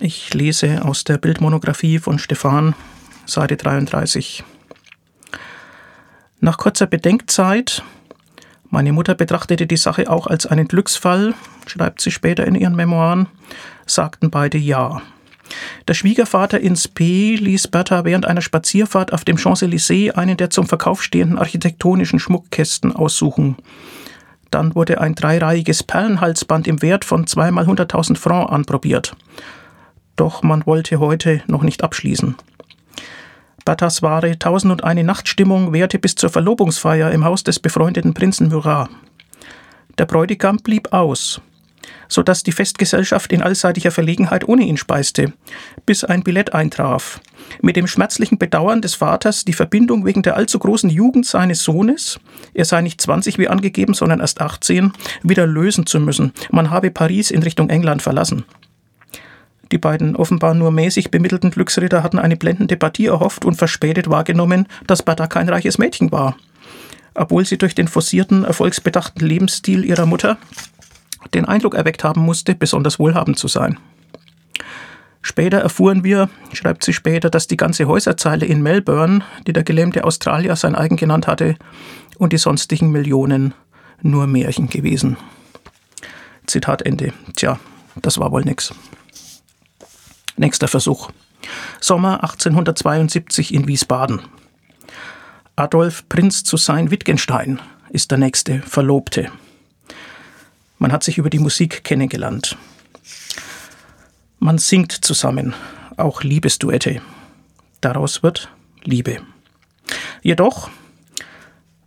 Ich 0.00 0.32
lese 0.32 0.84
aus 0.84 1.02
der 1.02 1.18
Bildmonographie 1.18 1.98
von 1.98 2.20
Stefan, 2.20 2.76
Seite 3.26 3.56
33. 3.56 4.44
Nach 6.38 6.56
kurzer 6.56 6.86
Bedenkzeit, 6.86 7.82
meine 8.70 8.92
Mutter 8.92 9.16
betrachtete 9.16 9.66
die 9.66 9.76
Sache 9.76 10.08
auch 10.08 10.28
als 10.28 10.46
einen 10.46 10.68
Glücksfall, 10.68 11.34
schreibt 11.66 12.00
sie 12.00 12.12
später 12.12 12.46
in 12.46 12.54
ihren 12.54 12.76
Memoiren, 12.76 13.26
sagten 13.86 14.30
beide 14.30 14.56
Ja. 14.56 15.02
Der 15.88 15.94
Schwiegervater 15.94 16.60
ins 16.60 16.86
P 16.86 17.34
ließ 17.34 17.66
Bertha 17.66 18.04
während 18.04 18.24
einer 18.24 18.42
Spazierfahrt 18.42 19.12
auf 19.12 19.24
dem 19.24 19.36
Champs-Élysées 19.36 20.12
einen 20.12 20.36
der 20.36 20.50
zum 20.50 20.68
Verkauf 20.68 21.02
stehenden 21.02 21.38
architektonischen 21.38 22.20
Schmuckkästen 22.20 22.94
aussuchen. 22.94 23.56
Dann 24.52 24.76
wurde 24.76 25.00
ein 25.00 25.16
dreireihiges 25.16 25.82
Perlenhalsband 25.82 26.68
im 26.68 26.82
Wert 26.82 27.04
von 27.04 27.26
zweimal 27.26 27.64
100.000 27.64 28.16
Francs 28.16 28.52
anprobiert. 28.52 29.16
Doch 30.18 30.42
man 30.42 30.66
wollte 30.66 30.98
heute 30.98 31.42
noch 31.46 31.62
nicht 31.62 31.84
abschließen. 31.84 32.34
Berthas 33.64 34.02
wahre 34.02 34.36
Tausendundeine 34.36 35.04
Nachtstimmung 35.04 35.72
währte 35.72 36.00
bis 36.00 36.16
zur 36.16 36.28
Verlobungsfeier 36.28 37.12
im 37.12 37.24
Haus 37.24 37.44
des 37.44 37.60
befreundeten 37.60 38.14
Prinzen 38.14 38.48
Murat. 38.48 38.90
Der 39.96 40.06
Bräutigam 40.06 40.56
blieb 40.56 40.92
aus, 40.92 41.40
so 42.08 42.24
dass 42.24 42.42
die 42.42 42.50
Festgesellschaft 42.50 43.32
in 43.32 43.42
allseitiger 43.42 43.92
Verlegenheit 43.92 44.48
ohne 44.48 44.64
ihn 44.64 44.76
speiste, 44.76 45.32
bis 45.86 46.02
ein 46.02 46.24
Billett 46.24 46.52
eintraf. 46.52 47.20
Mit 47.62 47.76
dem 47.76 47.86
schmerzlichen 47.86 48.38
Bedauern 48.38 48.82
des 48.82 48.96
Vaters, 48.96 49.44
die 49.44 49.52
Verbindung 49.52 50.04
wegen 50.04 50.22
der 50.22 50.36
allzu 50.36 50.58
großen 50.58 50.90
Jugend 50.90 51.26
seines 51.26 51.62
Sohnes, 51.62 52.18
er 52.54 52.64
sei 52.64 52.80
nicht 52.80 53.00
20 53.00 53.38
wie 53.38 53.46
angegeben, 53.46 53.94
sondern 53.94 54.18
erst 54.18 54.40
18, 54.40 54.92
wieder 55.22 55.46
lösen 55.46 55.86
zu 55.86 56.00
müssen. 56.00 56.32
Man 56.50 56.70
habe 56.70 56.90
Paris 56.90 57.30
in 57.30 57.44
Richtung 57.44 57.70
England 57.70 58.02
verlassen. 58.02 58.44
Die 59.70 59.78
beiden 59.78 60.16
offenbar 60.16 60.54
nur 60.54 60.70
mäßig 60.70 61.10
bemittelten 61.10 61.50
Glücksritter 61.50 62.02
hatten 62.02 62.18
eine 62.18 62.36
blendende 62.36 62.76
Partie 62.76 63.06
erhofft 63.06 63.44
und 63.44 63.54
verspätet 63.54 64.08
wahrgenommen, 64.08 64.66
dass 64.86 65.02
Bertha 65.02 65.26
kein 65.26 65.48
reiches 65.48 65.78
Mädchen 65.78 66.10
war. 66.10 66.36
Obwohl 67.14 67.44
sie 67.44 67.58
durch 67.58 67.74
den 67.74 67.88
forcierten, 67.88 68.44
erfolgsbedachten 68.44 69.26
Lebensstil 69.26 69.84
ihrer 69.84 70.06
Mutter 70.06 70.38
den 71.34 71.44
Eindruck 71.44 71.74
erweckt 71.74 72.04
haben 72.04 72.22
musste, 72.22 72.54
besonders 72.54 72.98
wohlhabend 72.98 73.38
zu 73.38 73.48
sein. 73.48 73.78
Später 75.20 75.58
erfuhren 75.58 76.04
wir, 76.04 76.30
schreibt 76.52 76.84
sie 76.84 76.92
später, 76.92 77.28
dass 77.28 77.48
die 77.48 77.56
ganze 77.56 77.86
Häuserzeile 77.86 78.46
in 78.46 78.62
Melbourne, 78.62 79.22
die 79.46 79.52
der 79.52 79.64
gelähmte 79.64 80.04
Australier 80.04 80.56
sein 80.56 80.74
eigen 80.74 80.96
genannt 80.96 81.26
hatte, 81.26 81.56
und 82.18 82.32
die 82.32 82.38
sonstigen 82.38 82.90
Millionen 82.90 83.52
nur 84.00 84.26
Märchen 84.26 84.68
gewesen. 84.68 85.16
Zitat 86.46 86.82
Ende. 86.82 87.12
Tja, 87.36 87.58
das 87.96 88.18
war 88.18 88.32
wohl 88.32 88.42
nix. 88.42 88.72
Nächster 90.38 90.68
Versuch. 90.68 91.10
Sommer 91.80 92.22
1872 92.22 93.52
in 93.52 93.66
Wiesbaden. 93.66 94.20
Adolf 95.56 96.08
Prinz 96.08 96.44
zu 96.44 96.56
sein 96.56 96.92
Wittgenstein 96.92 97.60
ist 97.90 98.12
der 98.12 98.18
nächste 98.18 98.60
Verlobte. 98.60 99.32
Man 100.78 100.92
hat 100.92 101.02
sich 101.02 101.18
über 101.18 101.28
die 101.28 101.40
Musik 101.40 101.82
kennengelernt. 101.82 102.56
Man 104.38 104.58
singt 104.58 104.92
zusammen, 104.92 105.54
auch 105.96 106.22
Liebesduette. 106.22 107.02
Daraus 107.80 108.22
wird 108.22 108.48
Liebe. 108.84 109.20
Jedoch, 110.22 110.70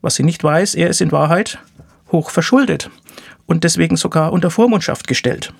was 0.01 0.15
sie 0.15 0.24
nicht 0.24 0.43
weiß, 0.43 0.75
er 0.75 0.89
ist 0.89 1.00
in 1.00 1.13
Wahrheit 1.13 1.60
hoch 2.12 2.29
verschuldet 2.31 2.89
und 3.46 3.63
deswegen 3.63 3.96
sogar 3.96 4.34
unter 4.34 4.51
Vormundschaft 4.51 5.08
gestellt. 5.08 5.53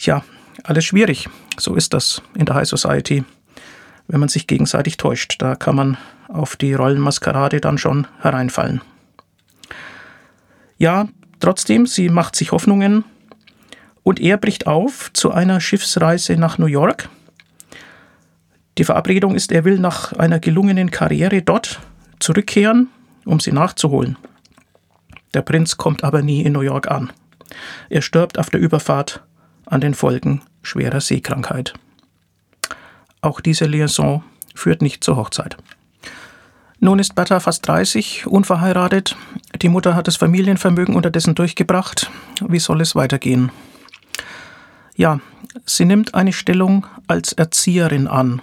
Ja, 0.00 0.24
alles 0.64 0.84
schwierig. 0.84 1.28
So 1.58 1.74
ist 1.74 1.94
das 1.94 2.22
in 2.34 2.46
der 2.46 2.54
High 2.54 2.68
Society, 2.68 3.24
wenn 4.08 4.20
man 4.20 4.28
sich 4.28 4.46
gegenseitig 4.46 4.96
täuscht. 4.96 5.36
Da 5.38 5.54
kann 5.54 5.76
man 5.76 5.98
auf 6.28 6.56
die 6.56 6.74
Rollenmaskerade 6.74 7.60
dann 7.60 7.78
schon 7.78 8.06
hereinfallen. 8.20 8.80
Ja, 10.78 11.08
trotzdem, 11.40 11.86
sie 11.86 12.08
macht 12.08 12.36
sich 12.36 12.52
Hoffnungen 12.52 13.04
und 14.02 14.20
er 14.20 14.36
bricht 14.36 14.66
auf 14.66 15.10
zu 15.12 15.32
einer 15.32 15.60
Schiffsreise 15.60 16.36
nach 16.36 16.58
New 16.58 16.66
York. 16.66 17.08
Die 18.78 18.84
Verabredung 18.84 19.34
ist, 19.34 19.52
er 19.52 19.64
will 19.64 19.78
nach 19.78 20.12
einer 20.12 20.38
gelungenen 20.38 20.90
Karriere 20.90 21.40
dort 21.40 21.80
zurückkehren, 22.18 22.88
um 23.24 23.40
sie 23.40 23.52
nachzuholen. 23.52 24.18
Der 25.32 25.42
Prinz 25.42 25.76
kommt 25.76 26.04
aber 26.04 26.22
nie 26.22 26.42
in 26.42 26.52
New 26.52 26.60
York 26.60 26.90
an. 26.90 27.10
Er 27.88 28.02
stirbt 28.02 28.38
auf 28.38 28.50
der 28.50 28.60
Überfahrt 28.60 29.22
an 29.66 29.80
den 29.80 29.94
Folgen 29.94 30.42
schwerer 30.62 31.00
Seekrankheit. 31.00 31.74
Auch 33.20 33.40
diese 33.40 33.66
Liaison 33.66 34.22
führt 34.54 34.82
nicht 34.82 35.04
zur 35.04 35.16
Hochzeit. 35.16 35.56
Nun 36.78 36.98
ist 36.98 37.14
Bertha 37.14 37.40
fast 37.40 37.66
30, 37.66 38.26
unverheiratet. 38.26 39.16
Die 39.60 39.68
Mutter 39.68 39.94
hat 39.94 40.08
das 40.08 40.16
Familienvermögen 40.16 40.94
unterdessen 40.94 41.34
durchgebracht. 41.34 42.10
Wie 42.46 42.58
soll 42.58 42.80
es 42.80 42.94
weitergehen? 42.94 43.50
Ja, 44.94 45.20
sie 45.64 45.84
nimmt 45.84 46.14
eine 46.14 46.32
Stellung 46.32 46.86
als 47.06 47.32
Erzieherin 47.32 48.06
an. 48.06 48.42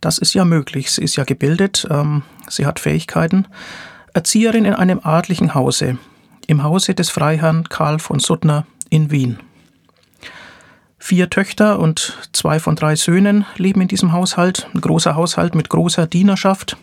Das 0.00 0.18
ist 0.18 0.34
ja 0.34 0.44
möglich. 0.44 0.90
Sie 0.90 1.02
ist 1.02 1.16
ja 1.16 1.24
gebildet, 1.24 1.86
ähm, 1.90 2.22
sie 2.48 2.66
hat 2.66 2.80
Fähigkeiten. 2.80 3.46
Erzieherin 4.12 4.66
in 4.66 4.74
einem 4.74 5.00
adlichen 5.02 5.54
Hause, 5.54 5.96
im 6.46 6.62
Hause 6.62 6.94
des 6.94 7.08
Freiherrn 7.08 7.68
Karl 7.68 7.98
von 7.98 8.18
Suttner 8.18 8.66
in 8.90 9.10
Wien. 9.10 9.38
Vier 11.04 11.30
Töchter 11.30 11.80
und 11.80 12.16
zwei 12.30 12.60
von 12.60 12.76
drei 12.76 12.94
Söhnen 12.94 13.44
leben 13.56 13.80
in 13.80 13.88
diesem 13.88 14.12
Haushalt. 14.12 14.68
Ein 14.72 14.80
großer 14.80 15.16
Haushalt 15.16 15.56
mit 15.56 15.68
großer 15.68 16.06
Dienerschaft. 16.06 16.76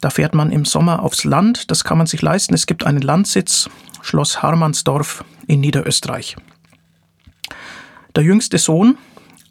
Da 0.00 0.10
fährt 0.10 0.34
man 0.34 0.50
im 0.50 0.64
Sommer 0.64 1.00
aufs 1.04 1.22
Land. 1.22 1.70
Das 1.70 1.84
kann 1.84 1.98
man 1.98 2.08
sich 2.08 2.20
leisten. 2.20 2.52
Es 2.52 2.66
gibt 2.66 2.84
einen 2.84 3.00
Landsitz, 3.00 3.70
Schloss 4.02 4.42
Harmansdorf 4.42 5.24
in 5.46 5.60
Niederösterreich. 5.60 6.34
Der 8.16 8.24
jüngste 8.24 8.58
Sohn, 8.58 8.98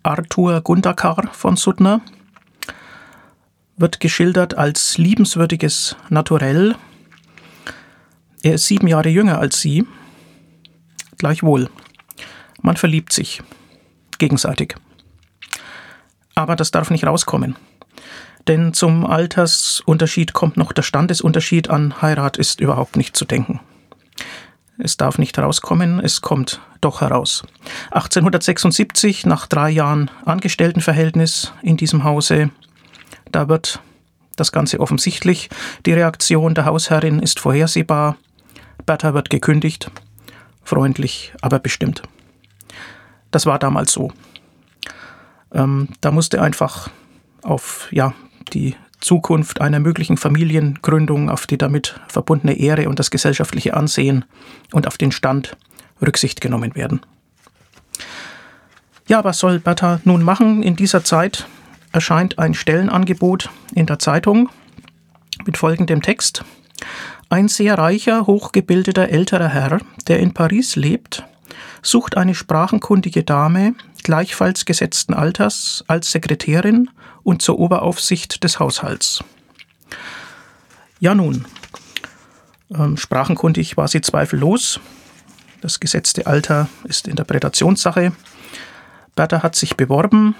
Arthur 0.03 0.59
Gundakar 0.59 1.29
von 1.31 1.55
Suttner, 1.55 2.01
wird 3.77 4.01
geschildert 4.01 4.57
als 4.57 4.97
liebenswürdiges 4.97 5.95
Naturell. 6.09 6.75
Er 8.41 8.55
ist 8.55 8.65
sieben 8.65 8.89
Jahre 8.89 9.07
jünger 9.07 9.39
als 9.39 9.61
sie. 9.61 9.87
Gleichwohl, 11.17 11.69
man 12.63 12.77
verliebt 12.77 13.13
sich 13.13 13.43
gegenseitig. 14.17 14.75
Aber 16.33 16.55
das 16.55 16.71
darf 16.71 16.89
nicht 16.89 17.05
rauskommen. 17.05 17.55
Denn 18.47 18.73
zum 18.73 19.05
Altersunterschied 19.05 20.33
kommt 20.33 20.57
noch 20.57 20.73
der 20.73 20.81
Standesunterschied 20.81 21.69
an 21.69 22.01
Heirat 22.01 22.37
ist 22.37 22.59
überhaupt 22.59 22.97
nicht 22.97 23.15
zu 23.15 23.25
denken. 23.25 23.59
Es 24.79 24.97
darf 24.97 25.19
nicht 25.19 25.37
herauskommen, 25.37 25.99
es 25.99 26.21
kommt 26.21 26.59
doch 26.81 27.01
heraus. 27.01 27.43
1876, 27.91 29.25
nach 29.25 29.45
drei 29.47 29.69
Jahren 29.69 30.09
Angestelltenverhältnis 30.25 31.53
in 31.61 31.77
diesem 31.77 32.03
Hause, 32.03 32.49
da 33.31 33.47
wird 33.47 33.79
das 34.35 34.51
Ganze 34.51 34.79
offensichtlich. 34.79 35.49
Die 35.85 35.93
Reaktion 35.93 36.55
der 36.55 36.65
Hausherrin 36.65 37.19
ist 37.19 37.39
vorhersehbar. 37.39 38.17
Bertha 38.85 39.13
wird 39.13 39.29
gekündigt. 39.29 39.91
Freundlich, 40.63 41.33
aber 41.41 41.59
bestimmt. 41.59 42.01
Das 43.33 43.47
war 43.47 43.57
damals 43.57 43.91
so. 43.91 44.11
Ähm, 45.51 45.87
da 46.01 46.11
musste 46.11 46.39
einfach 46.39 46.91
auf 47.41 47.87
ja, 47.91 48.13
die 48.53 48.75
Zukunft 48.99 49.59
einer 49.59 49.79
möglichen 49.79 50.17
Familiengründung, 50.17 51.31
auf 51.31 51.47
die 51.47 51.57
damit 51.57 51.99
verbundene 52.07 52.53
Ehre 52.53 52.87
und 52.87 52.99
das 52.99 53.09
gesellschaftliche 53.09 53.73
Ansehen 53.73 54.23
und 54.71 54.85
auf 54.85 54.99
den 54.99 55.11
Stand 55.11 55.57
Rücksicht 55.99 56.41
genommen 56.41 56.75
werden. 56.75 57.01
Ja, 59.07 59.23
was 59.23 59.39
soll 59.39 59.59
Bertha 59.59 59.99
nun 60.03 60.21
machen? 60.21 60.61
In 60.61 60.75
dieser 60.75 61.03
Zeit 61.03 61.47
erscheint 61.91 62.37
ein 62.37 62.53
Stellenangebot 62.53 63.49
in 63.73 63.87
der 63.87 63.97
Zeitung 63.97 64.49
mit 65.43 65.57
folgendem 65.57 66.03
Text. 66.03 66.45
Ein 67.29 67.47
sehr 67.47 67.79
reicher, 67.79 68.27
hochgebildeter 68.27 69.09
älterer 69.09 69.49
Herr, 69.49 69.79
der 70.07 70.19
in 70.19 70.35
Paris 70.35 70.75
lebt, 70.75 71.25
sucht 71.81 72.17
eine 72.17 72.35
sprachenkundige 72.35 73.23
Dame, 73.23 73.75
gleichfalls 74.03 74.65
gesetzten 74.65 75.13
Alters, 75.13 75.83
als 75.87 76.11
Sekretärin 76.11 76.89
und 77.23 77.41
zur 77.41 77.59
Oberaufsicht 77.59 78.43
des 78.43 78.59
Haushalts. 78.59 79.23
Ja 80.99 81.15
nun, 81.15 81.45
ähm, 82.73 82.97
sprachenkundig 82.97 83.77
war 83.77 83.87
sie 83.87 84.01
zweifellos. 84.01 84.79
Das 85.61 85.79
gesetzte 85.79 86.27
Alter 86.27 86.67
ist 86.83 87.07
Interpretationssache. 87.07 88.13
Bertha 89.15 89.43
hat 89.43 89.55
sich 89.55 89.77
beworben, 89.77 90.35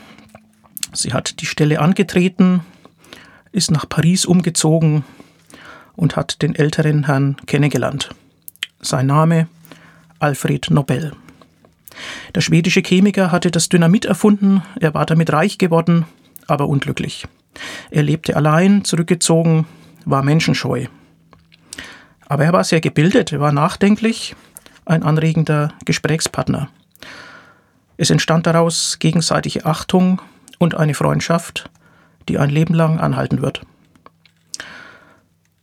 sie 0.91 1.13
hat 1.13 1.41
die 1.41 1.45
Stelle 1.45 1.79
angetreten, 1.79 2.61
ist 3.51 3.71
nach 3.71 3.87
Paris 3.87 4.25
umgezogen 4.25 5.03
und 5.95 6.15
hat 6.15 6.41
den 6.41 6.55
älteren 6.55 7.05
Herrn 7.05 7.37
kennengelernt. 7.45 8.09
Sein 8.81 9.07
Name 9.07 9.47
Alfred 10.23 10.71
Nobel. 10.71 11.11
Der 12.33 12.39
schwedische 12.39 12.81
Chemiker 12.81 13.33
hatte 13.33 13.51
das 13.51 13.67
Dynamit 13.67 14.05
erfunden, 14.05 14.63
er 14.79 14.93
war 14.93 15.05
damit 15.05 15.33
reich 15.33 15.57
geworden, 15.57 16.05
aber 16.47 16.69
unglücklich. 16.69 17.27
Er 17.91 18.03
lebte 18.03 18.37
allein, 18.37 18.85
zurückgezogen, 18.85 19.67
war 20.05 20.23
menschenscheu. 20.23 20.85
Aber 22.25 22.45
er 22.45 22.53
war 22.53 22.63
sehr 22.63 22.79
gebildet, 22.79 23.33
er 23.33 23.41
war 23.41 23.51
nachdenklich, 23.51 24.33
ein 24.85 25.03
anregender 25.03 25.73
Gesprächspartner. 25.83 26.69
Es 27.97 28.09
entstand 28.09 28.47
daraus 28.47 28.99
gegenseitige 28.99 29.65
Achtung 29.65 30.21
und 30.57 30.73
eine 30.73 30.93
Freundschaft, 30.93 31.69
die 32.29 32.37
ein 32.37 32.49
Leben 32.49 32.73
lang 32.73 32.97
anhalten 32.97 33.41
wird. 33.41 33.61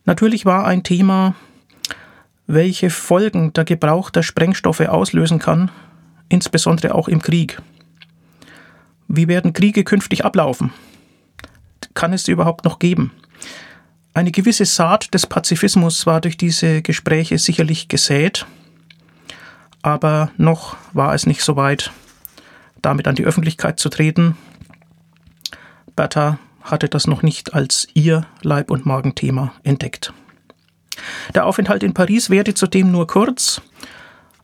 Natürlich 0.05 0.45
war 0.45 0.67
ein 0.67 0.83
Thema, 0.83 1.33
welche 2.53 2.89
Folgen 2.89 3.53
der 3.53 3.65
Gebrauch 3.65 4.09
der 4.09 4.23
Sprengstoffe 4.23 4.81
auslösen 4.81 5.39
kann, 5.39 5.71
insbesondere 6.29 6.95
auch 6.95 7.07
im 7.07 7.21
Krieg. 7.21 7.61
Wie 9.07 9.27
werden 9.27 9.53
Kriege 9.53 9.83
künftig 9.83 10.25
ablaufen? 10.25 10.71
Kann 11.93 12.13
es 12.13 12.23
sie 12.23 12.31
überhaupt 12.31 12.65
noch 12.65 12.79
geben? 12.79 13.11
Eine 14.13 14.31
gewisse 14.31 14.65
Saat 14.65 15.13
des 15.13 15.25
Pazifismus 15.25 16.05
war 16.05 16.21
durch 16.21 16.37
diese 16.37 16.81
Gespräche 16.81 17.37
sicherlich 17.37 17.87
gesät, 17.87 18.45
aber 19.81 20.31
noch 20.37 20.75
war 20.93 21.13
es 21.13 21.25
nicht 21.25 21.41
so 21.43 21.55
weit, 21.55 21.91
damit 22.81 23.07
an 23.07 23.15
die 23.15 23.25
Öffentlichkeit 23.25 23.79
zu 23.79 23.89
treten. 23.89 24.37
Bertha 25.95 26.39
hatte 26.61 26.89
das 26.89 27.07
noch 27.07 27.23
nicht 27.23 27.53
als 27.53 27.87
ihr 27.93 28.25
Leib- 28.41 28.71
und 28.71 28.85
Magenthema 28.85 29.53
entdeckt. 29.63 30.13
Der 31.33 31.45
Aufenthalt 31.45 31.83
in 31.83 31.93
Paris 31.93 32.29
währte 32.29 32.53
zudem 32.53 32.91
nur 32.91 33.07
kurz. 33.07 33.61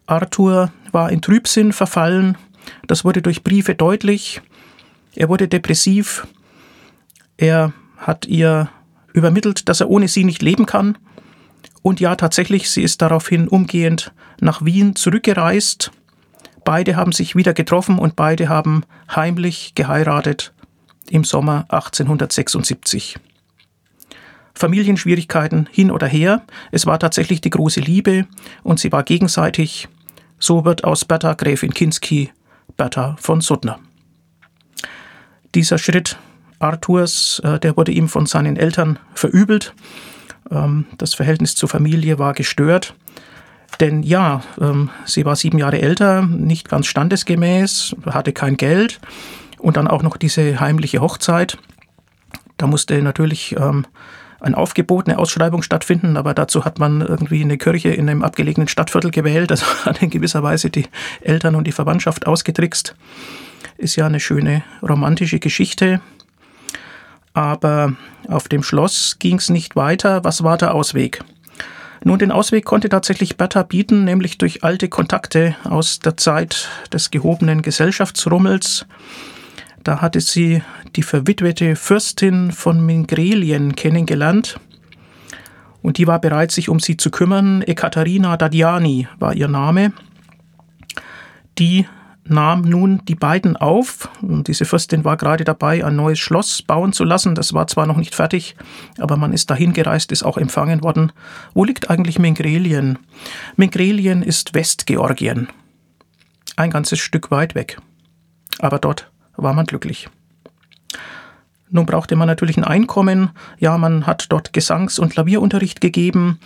Arthur 0.05 0.71
war 0.91 1.11
in 1.11 1.21
Trübsinn 1.21 1.73
verfallen, 1.73 2.37
das 2.87 3.05
wurde 3.05 3.21
durch 3.21 3.43
Briefe 3.43 3.75
deutlich. 3.75 4.41
Er 5.15 5.29
wurde 5.29 5.47
depressiv. 5.47 6.27
Er 7.37 7.73
hat 7.97 8.25
ihr 8.25 8.69
übermittelt, 9.13 9.69
dass 9.69 9.81
er 9.81 9.89
ohne 9.89 10.07
sie 10.07 10.23
nicht 10.23 10.41
leben 10.41 10.65
kann. 10.65 10.97
Und 11.81 11.99
ja, 11.99 12.15
tatsächlich, 12.15 12.69
sie 12.69 12.83
ist 12.83 13.01
daraufhin 13.01 13.47
umgehend 13.47 14.11
nach 14.39 14.63
Wien 14.63 14.95
zurückgereist. 14.95 15.91
Beide 16.63 16.95
haben 16.95 17.13
sich 17.13 17.35
wieder 17.35 17.53
getroffen 17.53 17.97
und 17.97 18.15
beide 18.15 18.49
haben 18.49 18.83
heimlich 19.15 19.73
geheiratet 19.73 20.53
im 21.09 21.23
Sommer 21.23 21.65
1876. 21.69 23.15
Familienschwierigkeiten 24.57 25.67
hin 25.71 25.91
oder 25.91 26.07
her, 26.07 26.43
es 26.71 26.85
war 26.85 26.99
tatsächlich 26.99 27.41
die 27.41 27.49
große 27.49 27.79
Liebe 27.79 28.25
und 28.63 28.79
sie 28.79 28.91
war 28.91 29.03
gegenseitig. 29.03 29.87
So 30.39 30.65
wird 30.65 30.83
aus 30.83 31.05
Bertha 31.05 31.33
Gräfin 31.33 31.73
Kinski 31.73 32.31
Bertha 32.75 33.15
von 33.19 33.41
Suttner. 33.41 33.79
Dieser 35.55 35.77
Schritt 35.77 36.17
Arthurs, 36.59 37.41
äh, 37.43 37.59
der 37.59 37.77
wurde 37.77 37.91
ihm 37.91 38.09
von 38.09 38.25
seinen 38.25 38.57
Eltern 38.57 38.99
verübelt. 39.13 39.73
Ähm, 40.51 40.85
das 40.97 41.13
Verhältnis 41.13 41.55
zur 41.55 41.69
Familie 41.69 42.19
war 42.19 42.33
gestört. 42.33 42.95
Denn 43.79 44.01
ja, 44.01 44.41
ähm, 44.59 44.89
sie 45.05 45.25
war 45.25 45.35
sieben 45.35 45.59
Jahre 45.59 45.81
älter, 45.81 46.21
nicht 46.23 46.69
ganz 46.69 46.87
standesgemäß, 46.87 47.95
hatte 48.05 48.33
kein 48.33 48.57
Geld 48.57 48.99
und 49.59 49.77
dann 49.77 49.87
auch 49.87 50.03
noch 50.03 50.17
diese 50.17 50.59
heimliche 50.59 51.01
Hochzeit. 51.01 51.57
Da 52.57 52.65
musste 52.65 53.01
natürlich 53.01 53.55
ähm, 53.57 53.85
ein 54.39 54.55
Aufgebot, 54.55 55.07
eine 55.07 55.17
Ausschreibung 55.17 55.61
stattfinden, 55.61 56.17
aber 56.17 56.33
dazu 56.33 56.65
hat 56.65 56.79
man 56.79 57.01
irgendwie 57.01 57.41
eine 57.41 57.57
Kirche 57.57 57.89
in 57.89 58.09
einem 58.09 58.23
abgelegenen 58.23 58.67
Stadtviertel 58.67 59.11
gewählt. 59.11 59.51
Das 59.51 59.85
hat 59.85 60.01
in 60.01 60.09
gewisser 60.09 60.43
Weise 60.43 60.69
die 60.69 60.85
Eltern 61.21 61.55
und 61.55 61.65
die 61.65 61.71
Verwandtschaft 61.71 62.27
ausgetrickst. 62.27 62.95
Ist 63.77 63.95
ja 63.95 64.05
eine 64.05 64.19
schöne 64.19 64.63
romantische 64.81 65.39
Geschichte. 65.39 66.01
Aber 67.33 67.93
auf 68.27 68.47
dem 68.47 68.63
Schloss 68.63 69.17
ging 69.19 69.37
es 69.37 69.49
nicht 69.49 69.75
weiter. 69.75 70.23
Was 70.23 70.43
war 70.43 70.57
der 70.57 70.73
Ausweg? 70.73 71.23
Nun, 72.03 72.19
den 72.19 72.31
Ausweg 72.31 72.65
konnte 72.65 72.89
tatsächlich 72.89 73.37
Bertha 73.37 73.63
bieten, 73.63 74.03
nämlich 74.03 74.37
durch 74.37 74.63
alte 74.63 74.87
Kontakte 74.87 75.55
aus 75.63 75.99
der 75.99 76.17
Zeit 76.17 76.69
des 76.91 77.11
gehobenen 77.11 77.61
Gesellschaftsrummels. 77.61 78.85
Da 79.87 80.01
hatte 80.01 80.19
sie 80.19 80.61
die 80.97 81.01
verwitwete 81.01 81.77
Fürstin 81.77 82.51
von 82.51 82.85
Mingrelien 82.85 83.73
kennengelernt 83.73 84.59
und 85.81 85.97
die 85.97 86.07
war 86.07 86.19
bereit, 86.19 86.51
sich 86.51 86.67
um 86.67 86.81
sie 86.81 86.97
zu 86.97 87.09
kümmern. 87.09 87.61
Ekaterina 87.61 88.35
Dadiani 88.35 89.07
war 89.17 89.33
ihr 89.33 89.47
Name. 89.47 89.93
Die 91.57 91.87
nahm 92.25 92.63
nun 92.63 93.01
die 93.05 93.15
beiden 93.15 93.55
auf. 93.55 94.09
Und 94.21 94.49
diese 94.49 94.65
Fürstin 94.65 95.05
war 95.05 95.15
gerade 95.15 95.45
dabei, 95.45 95.85
ein 95.85 95.95
neues 95.95 96.19
Schloss 96.19 96.61
bauen 96.61 96.91
zu 96.91 97.05
lassen. 97.05 97.33
Das 97.33 97.53
war 97.53 97.67
zwar 97.67 97.87
noch 97.87 97.95
nicht 97.95 98.13
fertig, 98.13 98.57
aber 98.99 99.15
man 99.15 99.31
ist 99.31 99.49
dahin 99.49 99.71
gereist, 99.71 100.11
ist 100.11 100.23
auch 100.23 100.37
empfangen 100.37 100.83
worden. 100.83 101.13
Wo 101.53 101.63
liegt 101.63 101.89
eigentlich 101.89 102.19
Mingrelien? 102.19 102.99
Mingrelien 103.55 104.21
ist 104.21 104.53
Westgeorgien. 104.53 105.47
Ein 106.57 106.71
ganzes 106.71 106.99
Stück 106.99 107.31
weit 107.31 107.55
weg. 107.55 107.77
Aber 108.59 108.79
dort 108.79 109.09
war 109.37 109.53
man 109.53 109.65
glücklich. 109.65 110.09
Nun 111.69 111.85
brauchte 111.85 112.15
man 112.15 112.27
natürlich 112.27 112.57
ein 112.57 112.63
Einkommen. 112.63 113.31
Ja, 113.59 113.77
man 113.77 114.07
hat 114.07 114.27
dort 114.29 114.53
Gesangs- 114.53 114.99
und 114.99 115.09
Klavierunterricht 115.09 115.81
gegeben. 115.81 116.39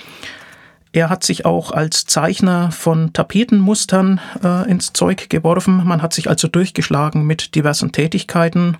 Er 0.94 1.10
hat 1.10 1.24
sich 1.24 1.46
auch 1.46 1.72
als 1.72 2.06
Zeichner 2.06 2.72
von 2.72 3.14
Tapetenmustern 3.14 4.20
äh, 4.44 4.70
ins 4.70 4.92
Zeug 4.94 5.30
geworfen. 5.30 5.86
Man 5.86 6.02
hat 6.02 6.14
sich 6.14 6.28
also 6.30 6.48
durchgeschlagen 6.48 7.26
mit 7.26 7.56
diversen 7.56 7.92
Tätigkeiten. 7.92 8.78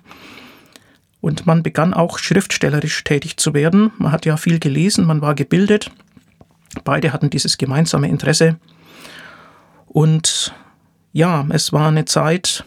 Und 1.20 1.46
man 1.46 1.62
begann 1.62 1.94
auch 1.94 2.18
schriftstellerisch 2.18 3.04
tätig 3.04 3.36
zu 3.36 3.54
werden. 3.54 3.92
Man 3.98 4.12
hat 4.12 4.26
ja 4.26 4.36
viel 4.36 4.58
gelesen, 4.58 5.06
man 5.06 5.22
war 5.22 5.34
gebildet. 5.34 5.90
Beide 6.84 7.12
hatten 7.12 7.30
dieses 7.30 7.56
gemeinsame 7.56 8.08
Interesse. 8.08 8.56
Und 9.86 10.52
ja, 11.12 11.46
es 11.50 11.72
war 11.72 11.88
eine 11.88 12.06
Zeit, 12.06 12.64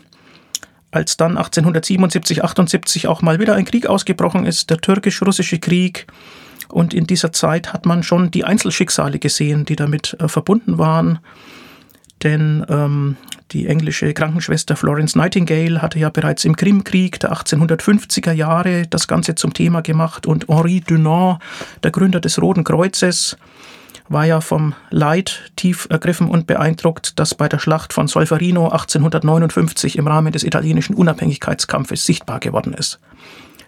als 0.95 1.17
dann 1.17 1.37
1877, 1.37 2.43
78 2.43 3.07
auch 3.07 3.21
mal 3.21 3.39
wieder 3.39 3.55
ein 3.55 3.65
Krieg 3.65 3.87
ausgebrochen 3.87 4.45
ist, 4.45 4.69
der 4.69 4.77
türkisch-russische 4.77 5.59
Krieg. 5.59 6.07
Und 6.69 6.93
in 6.93 7.05
dieser 7.05 7.31
Zeit 7.31 7.73
hat 7.73 7.85
man 7.85 8.01
schon 8.01 8.31
die 8.31 8.45
Einzelschicksale 8.45 9.19
gesehen, 9.19 9.65
die 9.65 9.75
damit 9.75 10.15
äh, 10.19 10.27
verbunden 10.27 10.77
waren. 10.77 11.19
Denn 12.23 12.65
ähm, 12.69 13.17
die 13.51 13.67
englische 13.67 14.13
Krankenschwester 14.13 14.75
Florence 14.75 15.15
Nightingale 15.15 15.81
hatte 15.81 15.99
ja 15.99 16.09
bereits 16.09 16.45
im 16.45 16.55
Krimkrieg 16.55 17.19
der 17.19 17.33
1850er 17.33 18.31
Jahre 18.31 18.87
das 18.87 19.07
Ganze 19.07 19.35
zum 19.35 19.53
Thema 19.53 19.81
gemacht 19.81 20.25
und 20.25 20.47
Henri 20.47 20.79
Dunant, 20.81 21.39
der 21.83 21.91
Gründer 21.91 22.19
des 22.19 22.41
Roten 22.41 22.63
Kreuzes, 22.63 23.37
war 24.07 24.25
ja 24.25 24.41
vom 24.41 24.73
Leid 24.89 25.51
tief 25.55 25.87
ergriffen 25.89 26.29
und 26.29 26.47
beeindruckt, 26.47 27.19
das 27.19 27.35
bei 27.35 27.49
der 27.49 27.59
Schlacht 27.59 27.93
von 27.93 28.07
Solferino 28.07 28.69
1859 28.69 29.97
im 29.97 30.07
Rahmen 30.07 30.31
des 30.31 30.43
italienischen 30.43 30.95
Unabhängigkeitskampfes 30.95 32.05
sichtbar 32.05 32.39
geworden 32.39 32.73
ist. 32.73 32.99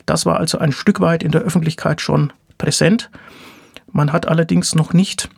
Das 0.06 0.26
war 0.26 0.40
also 0.40 0.60
ein 0.60 0.72
Stück 0.72 1.00
weit 1.00 1.24
in 1.24 1.32
der 1.32 1.42
Öffentlichkeit 1.42 2.02
schon 2.02 2.32
präsent. 2.58 3.10
Man 3.92 4.14
hat 4.14 4.28
allerdings 4.28 4.76
noch 4.76 4.94
nicht 4.94 5.30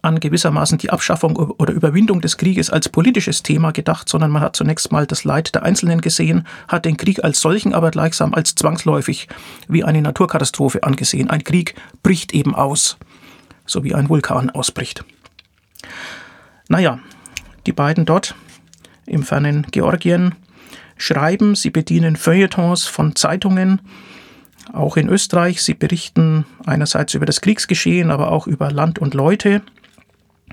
an 0.00 0.20
gewissermaßen 0.20 0.78
die 0.78 0.90
Abschaffung 0.90 1.36
oder 1.36 1.72
Überwindung 1.72 2.20
des 2.20 2.36
Krieges 2.36 2.70
als 2.70 2.88
politisches 2.88 3.42
Thema 3.42 3.72
gedacht, 3.72 4.08
sondern 4.08 4.30
man 4.30 4.42
hat 4.42 4.56
zunächst 4.56 4.92
mal 4.92 5.06
das 5.06 5.24
Leid 5.24 5.54
der 5.54 5.62
Einzelnen 5.62 6.00
gesehen, 6.00 6.46
hat 6.68 6.84
den 6.84 6.96
Krieg 6.96 7.22
als 7.22 7.40
solchen 7.40 7.74
aber 7.74 7.90
gleichsam 7.90 8.34
als 8.34 8.54
zwangsläufig 8.54 9.28
wie 9.68 9.84
eine 9.84 10.02
Naturkatastrophe 10.02 10.82
angesehen. 10.82 11.30
Ein 11.30 11.44
Krieg 11.44 11.74
bricht 12.02 12.32
eben 12.32 12.54
aus, 12.54 12.96
so 13.66 13.84
wie 13.84 13.94
ein 13.94 14.08
Vulkan 14.08 14.50
ausbricht. 14.50 15.04
Naja, 16.68 16.98
die 17.66 17.72
beiden 17.72 18.04
dort 18.04 18.34
im 19.06 19.22
fernen 19.22 19.66
Georgien 19.70 20.34
schreiben, 20.96 21.54
sie 21.54 21.70
bedienen 21.70 22.16
Feuilletons 22.16 22.86
von 22.86 23.16
Zeitungen, 23.16 23.80
auch 24.72 24.96
in 24.96 25.08
Österreich. 25.08 25.62
Sie 25.62 25.74
berichten 25.74 26.46
einerseits 26.64 27.14
über 27.14 27.26
das 27.26 27.40
Kriegsgeschehen, 27.40 28.10
aber 28.10 28.30
auch 28.30 28.46
über 28.46 28.70
Land 28.70 28.98
und 28.98 29.14
Leute 29.14 29.62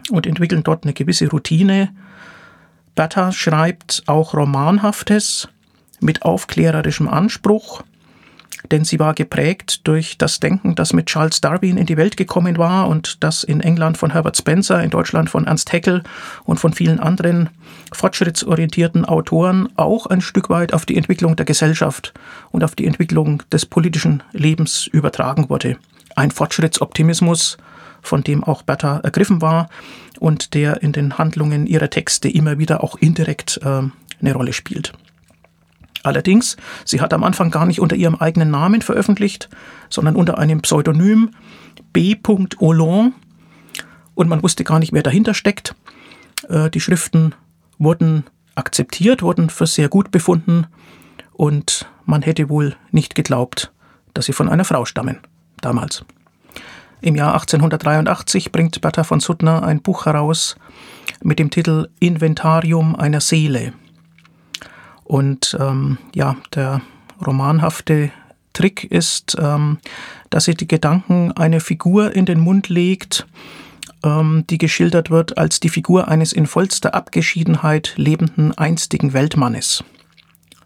und 0.10 0.28
entwickeln 0.28 0.64
dort 0.64 0.84
eine 0.84 0.94
gewisse 0.94 1.30
Routine. 1.30 1.94
Bertha 2.96 3.32
schreibt 3.32 4.04
auch 4.08 4.34
Romanhaftes 4.34 5.48
mit 6.02 6.24
aufklärerischem 6.24 7.08
Anspruch, 7.08 7.84
denn 8.70 8.86
sie 8.86 9.00
war 9.00 9.14
geprägt 9.14 9.88
durch 9.88 10.18
das 10.18 10.40
Denken, 10.40 10.76
das 10.76 10.94
mit 10.94 11.08
Charles 11.08 11.42
Darwin 11.42 11.78
in 11.78 11.86
die 11.86 11.98
Welt 11.98 12.18
gekommen 12.18 12.58
war 12.58 12.88
und 12.88 13.24
das 13.24 13.44
in 13.44 13.62
England 13.62 13.98
von 13.98 14.12
Herbert 14.12 14.38
Spencer, 14.38 14.84
in 14.84 14.90
Deutschland 14.90 15.30
von 15.30 15.48
Ernst 15.48 15.72
Haeckel 15.74 16.04
und 16.44 16.60
von 16.60 16.74
vielen 16.74 17.00
anderen 17.00 17.50
fortschrittsorientierten 17.92 19.06
Autoren 19.06 19.70
auch 19.76 20.06
ein 20.06 20.22
Stück 20.22 20.50
weit 20.50 20.74
auf 20.74 20.86
die 20.86 20.98
Entwicklung 20.98 21.36
der 21.36 21.46
Gesellschaft 21.46 22.14
und 22.52 22.64
auf 22.64 22.76
die 22.76 22.86
Entwicklung 22.86 23.44
des 23.52 23.66
politischen 23.66 24.24
Lebens 24.32 24.88
übertragen 24.88 25.50
wurde. 25.50 25.78
Ein 26.16 26.32
Fortschrittsoptimismus, 26.32 27.58
von 28.02 28.24
dem 28.24 28.44
auch 28.44 28.64
Bertha 28.64 29.00
ergriffen 29.04 29.42
war 29.42 29.70
und 30.20 30.54
der 30.54 30.82
in 30.82 30.92
den 30.92 31.18
Handlungen 31.18 31.68
ihrer 31.68 31.90
Texte 31.90 32.30
immer 32.30 32.58
wieder 32.58 32.84
auch 32.84 32.96
indirekt 32.98 33.60
äh, 33.64 33.82
eine 34.22 34.34
Rolle 34.34 34.54
spielt. 34.54 34.94
Allerdings, 36.04 36.58
sie 36.86 37.02
hat 37.02 37.14
am 37.14 37.24
Anfang 37.24 37.52
gar 37.52 37.66
nicht 37.66 37.80
unter 37.80 37.96
ihrem 37.96 38.16
eigenen 38.16 38.52
Namen 38.52 38.82
veröffentlicht, 38.82 39.50
sondern 39.90 40.16
unter 40.16 40.38
einem 40.38 40.62
Pseudonym 40.62 41.32
B. 41.94 42.16
Hollande 42.60 43.14
und 44.16 44.30
man 44.30 44.44
wusste 44.44 44.64
gar 44.64 44.80
nicht, 44.80 44.94
wer 44.94 45.04
dahinter 45.04 45.34
steckt. 45.34 45.76
Äh, 46.50 46.70
die 46.70 46.80
Schriften 46.80 47.36
wurden 47.78 48.26
akzeptiert, 48.56 49.22
wurden 49.22 49.50
für 49.50 49.68
sehr 49.68 49.90
gut 49.90 50.12
befunden 50.12 50.68
und 51.34 51.88
man 52.06 52.22
hätte 52.22 52.50
wohl 52.50 52.76
nicht 52.92 53.16
geglaubt, 53.16 53.72
dass 54.14 54.26
sie 54.26 54.34
von 54.34 54.50
einer 54.50 54.66
Frau 54.66 54.86
stammen, 54.86 55.20
damals. 55.62 56.04
Im 57.02 57.16
Jahr 57.16 57.34
1883 57.34 58.52
bringt 58.52 58.80
Bertha 58.82 59.04
von 59.04 59.20
Suttner 59.20 59.64
ein 59.64 59.82
Buch 59.82 60.06
heraus 60.06 60.56
mit 61.24 61.40
dem 61.40 61.50
Titel 61.50 61.90
Inventarium 62.00 62.96
einer 62.96 63.22
Seele. 63.22 63.74
Und 65.12 65.58
ähm, 65.60 65.98
ja, 66.16 66.38
der 66.56 66.80
romanhafte 67.28 68.12
Trick 68.54 68.86
ist, 68.86 69.36
ähm, 69.38 69.80
dass 70.30 70.46
sie 70.46 70.54
die 70.54 70.70
Gedanken 70.70 71.34
einer 71.34 71.60
Figur 71.60 72.16
in 72.16 72.26
den 72.26 72.40
Mund 72.40 72.70
legt, 72.70 73.28
ähm, 74.06 74.46
die 74.50 74.58
geschildert 74.58 75.10
wird 75.10 75.38
als 75.38 75.60
die 75.60 75.68
Figur 75.68 76.08
eines 76.08 76.32
in 76.32 76.48
vollster 76.48 76.96
Abgeschiedenheit 76.96 77.92
lebenden 77.98 78.58
einstigen 78.58 79.12
Weltmannes. 79.12 79.84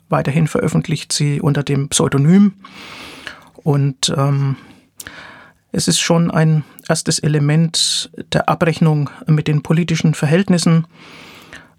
Weiterhin 0.10 0.46
veröffentlicht 0.46 1.12
sie 1.12 1.42
unter 1.42 1.64
dem 1.64 1.90
Pseudonym 1.90 2.54
und 3.56 4.14
ähm, 4.16 4.58
es 5.72 5.88
ist 5.88 6.00
schon 6.00 6.30
ein 6.30 6.64
erstes 6.88 7.18
Element 7.18 8.12
der 8.32 8.48
Abrechnung 8.48 9.10
mit 9.26 9.48
den 9.48 9.64
politischen 9.64 10.14
Verhältnissen 10.14 10.86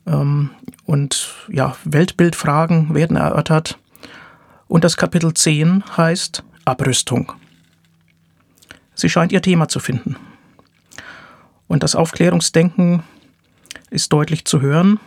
und 0.07 1.35
ja, 1.49 1.77
Weltbildfragen 1.85 2.95
werden 2.95 3.17
erörtert. 3.17 3.79
Und 4.69 4.85
das 4.85 4.97
Kapitel 4.97 5.35
10 5.35 5.85
heißt 5.97 6.43
Abrüstung. 6.65 7.33
Sie 8.95 9.09
scheint 9.09 9.33
ihr 9.33 9.43
Thema 9.43 9.69
zu 9.69 9.81
finden. 9.81 10.17
Und 11.69 11.83
das 11.83 11.95
Aufklärungsdenken 11.95 13.03
ist 13.91 14.13
deutlich 14.13 14.45
zu 14.45 14.61
hören. 14.61 15.01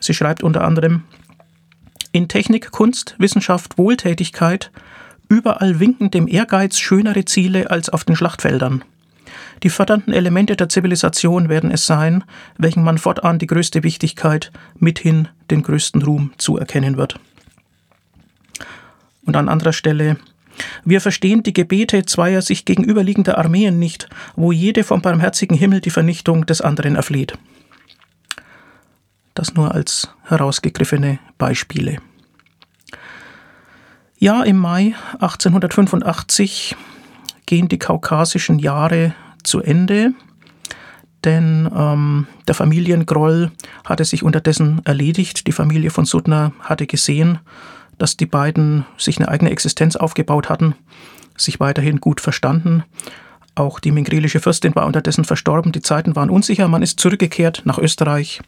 Sie 0.00 0.14
schreibt 0.14 0.42
unter 0.42 0.64
anderem, 0.64 1.04
in 2.12 2.28
Technik, 2.28 2.70
Kunst, 2.70 3.14
Wissenschaft, 3.18 3.76
Wohltätigkeit 3.76 4.70
Überall 5.28 5.80
winken 5.80 6.10
dem 6.10 6.28
Ehrgeiz 6.28 6.78
schönere 6.78 7.24
Ziele 7.24 7.70
als 7.70 7.88
auf 7.88 8.04
den 8.04 8.16
Schlachtfeldern. 8.16 8.84
Die 9.64 9.70
fördernden 9.70 10.12
Elemente 10.12 10.54
der 10.54 10.68
Zivilisation 10.68 11.48
werden 11.48 11.70
es 11.70 11.86
sein, 11.86 12.22
welchen 12.58 12.84
man 12.84 12.98
fortan 12.98 13.38
die 13.38 13.46
größte 13.46 13.82
Wichtigkeit, 13.82 14.52
mithin 14.78 15.28
den 15.50 15.62
größten 15.62 16.02
Ruhm 16.02 16.32
zuerkennen 16.36 16.96
wird. 16.96 17.18
Und 19.24 19.36
an 19.36 19.48
anderer 19.48 19.72
Stelle 19.72 20.18
wir 20.84 21.00
verstehen 21.00 21.42
die 21.42 21.52
Gebete 21.52 22.04
zweier 22.04 22.42
sich 22.42 22.64
gegenüberliegender 22.64 23.38
Armeen 23.38 23.78
nicht, 23.78 24.08
wo 24.36 24.52
jede 24.52 24.84
vom 24.84 25.00
barmherzigen 25.00 25.56
Himmel 25.56 25.80
die 25.80 25.90
Vernichtung 25.90 26.46
des 26.46 26.60
anderen 26.60 26.96
erfleht. 26.96 27.36
Das 29.34 29.54
nur 29.54 29.74
als 29.74 30.10
herausgegriffene 30.24 31.18
Beispiele. 31.38 31.98
Ja, 34.18 34.42
im 34.44 34.58
Mai 34.58 34.94
1885 35.14 36.76
gehen 37.46 37.68
die 37.68 37.78
kaukasischen 37.78 38.58
Jahre 38.58 39.14
zu 39.44 39.62
Ende, 39.62 40.12
denn 41.24 41.70
ähm, 41.74 42.26
der 42.48 42.54
Familiengroll 42.54 43.50
hatte 43.84 44.04
sich 44.04 44.22
unterdessen 44.22 44.82
erledigt. 44.84 45.46
Die 45.46 45.52
Familie 45.52 45.90
von 45.90 46.04
Suttner 46.04 46.52
hatte 46.60 46.86
gesehen, 46.86 47.38
dass 47.98 48.16
die 48.16 48.26
beiden 48.26 48.84
sich 48.98 49.18
eine 49.18 49.28
eigene 49.28 49.50
Existenz 49.50 49.96
aufgebaut 49.96 50.48
hatten, 50.48 50.74
sich 51.36 51.60
weiterhin 51.60 52.00
gut 52.00 52.20
verstanden. 52.20 52.84
Auch 53.54 53.78
die 53.78 53.92
mingrelische 53.92 54.40
Fürstin 54.40 54.74
war 54.74 54.86
unterdessen 54.86 55.24
verstorben, 55.24 55.72
die 55.72 55.82
Zeiten 55.82 56.16
waren 56.16 56.30
unsicher, 56.30 56.68
man 56.68 56.82
ist 56.82 56.98
zurückgekehrt 56.98 57.62
nach 57.64 57.78
Österreich 57.78 58.40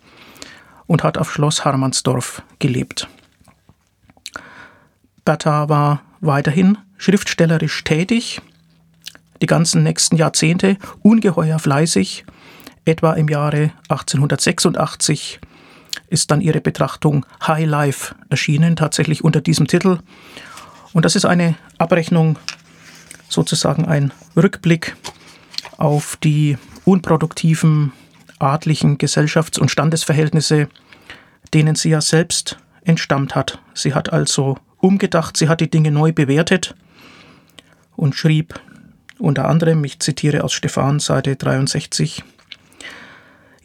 und 0.87 1.05
hat 1.05 1.17
auf 1.17 1.33
Schloss 1.33 1.65
Harmansdorf 1.65 2.43
gelebt. 2.59 3.09
Bertha 5.25 5.69
war 5.69 6.03
weiterhin 6.21 6.79
schriftstellerisch 6.99 7.85
tätig, 7.85 8.41
die 9.41 9.47
ganzen 9.47 9.83
nächsten 9.83 10.17
Jahrzehnte 10.17 10.77
ungeheuer 11.03 11.59
fleißig. 11.59 12.25
Etwa 12.85 13.15
im 13.15 13.29
Jahre 13.29 13.73
1886 13.89 15.41
ist 16.09 16.31
dann 16.31 16.41
ihre 16.41 16.61
Betrachtung 16.61 17.27
High 17.47 17.67
Life 17.67 18.15
erschienen, 18.29 18.77
tatsächlich 18.77 19.25
unter 19.25 19.41
diesem 19.41 19.67
Titel. 19.67 19.99
Und 20.93 21.05
das 21.05 21.17
ist 21.17 21.25
eine 21.25 21.57
Abrechnung, 21.79 22.39
sozusagen 23.29 23.85
ein 23.85 24.13
Rückblick 24.37 24.97
auf 25.79 26.17
die 26.17 26.57
unproduktiven 26.85 27.93
adlichen 28.39 28.99
Gesellschafts- 28.99 29.59
und 29.59 29.71
Standesverhältnisse, 29.71 30.69
denen 31.53 31.75
sie 31.75 31.91
ja 31.91 32.01
selbst 32.01 32.59
entstammt 32.85 33.35
hat. 33.35 33.59
Sie 33.75 33.95
hat 33.95 34.13
also 34.13 34.59
umgedacht, 34.79 35.37
sie 35.37 35.49
hat 35.49 35.61
die 35.61 35.71
Dinge 35.71 35.91
neu 35.91 36.13
bewertet 36.13 36.75
und 37.97 38.15
schrieb 38.15 38.61
unter 39.19 39.49
anderem, 39.49 39.85
ich 39.85 40.01
zitiere 40.01 40.45
aus 40.45 40.53
Stephan, 40.53 41.01
Seite 41.01 41.37
63, 41.37 42.23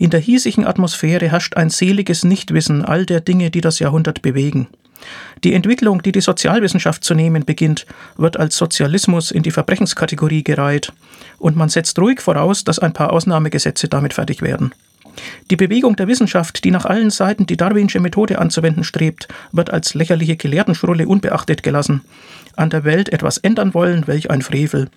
in 0.02 0.10
der 0.10 0.20
hiesigen 0.20 0.66
Atmosphäre 0.66 1.30
herrscht 1.30 1.58
ein 1.58 1.70
seliges 1.70 2.24
Nichtwissen 2.24 2.84
all 2.84 3.06
der 3.06 3.22
Dinge, 3.22 3.52
die 3.52 3.62
das 3.62 3.78
Jahrhundert 3.78 4.24
bewegen. 4.24 4.68
Die 5.44 5.54
Entwicklung, 5.54 6.02
die 6.02 6.12
die 6.12 6.22
Sozialwissenschaft 6.22 7.04
zu 7.04 7.14
nehmen 7.14 7.46
beginnt, 7.46 7.86
wird 8.18 8.36
als 8.36 8.58
Sozialismus 8.58 9.30
in 9.30 9.44
die 9.44 9.52
Verbrechenskategorie 9.52 10.44
gereiht, 10.44 10.92
und 11.38 11.56
man 11.56 11.70
setzt 11.70 12.00
ruhig 12.00 12.20
voraus, 12.20 12.64
dass 12.64 12.80
ein 12.80 12.94
paar 12.94 13.14
Ausnahmegesetze 13.14 13.88
damit 13.90 14.16
fertig 14.16 14.42
werden. 14.42 14.74
Die 15.50 15.56
Bewegung 15.56 15.96
der 15.96 16.08
Wissenschaft, 16.08 16.64
die 16.64 16.72
nach 16.72 16.86
allen 16.86 17.10
Seiten 17.10 17.46
die 17.46 17.58
darwinsche 17.58 18.00
Methode 18.00 18.40
anzuwenden 18.40 18.84
strebt, 18.84 19.28
wird 19.52 19.70
als 19.70 19.94
lächerliche 19.94 20.38
Gelehrtenschrulle 20.38 21.08
unbeachtet 21.08 21.64
gelassen. 21.64 22.02
An 22.56 22.70
der 22.70 22.84
Welt 22.84 23.10
etwas 23.10 23.38
ändern 23.38 23.74
wollen, 23.74 24.08
welch 24.08 24.30
ein 24.30 24.42
Frevel. 24.42 24.90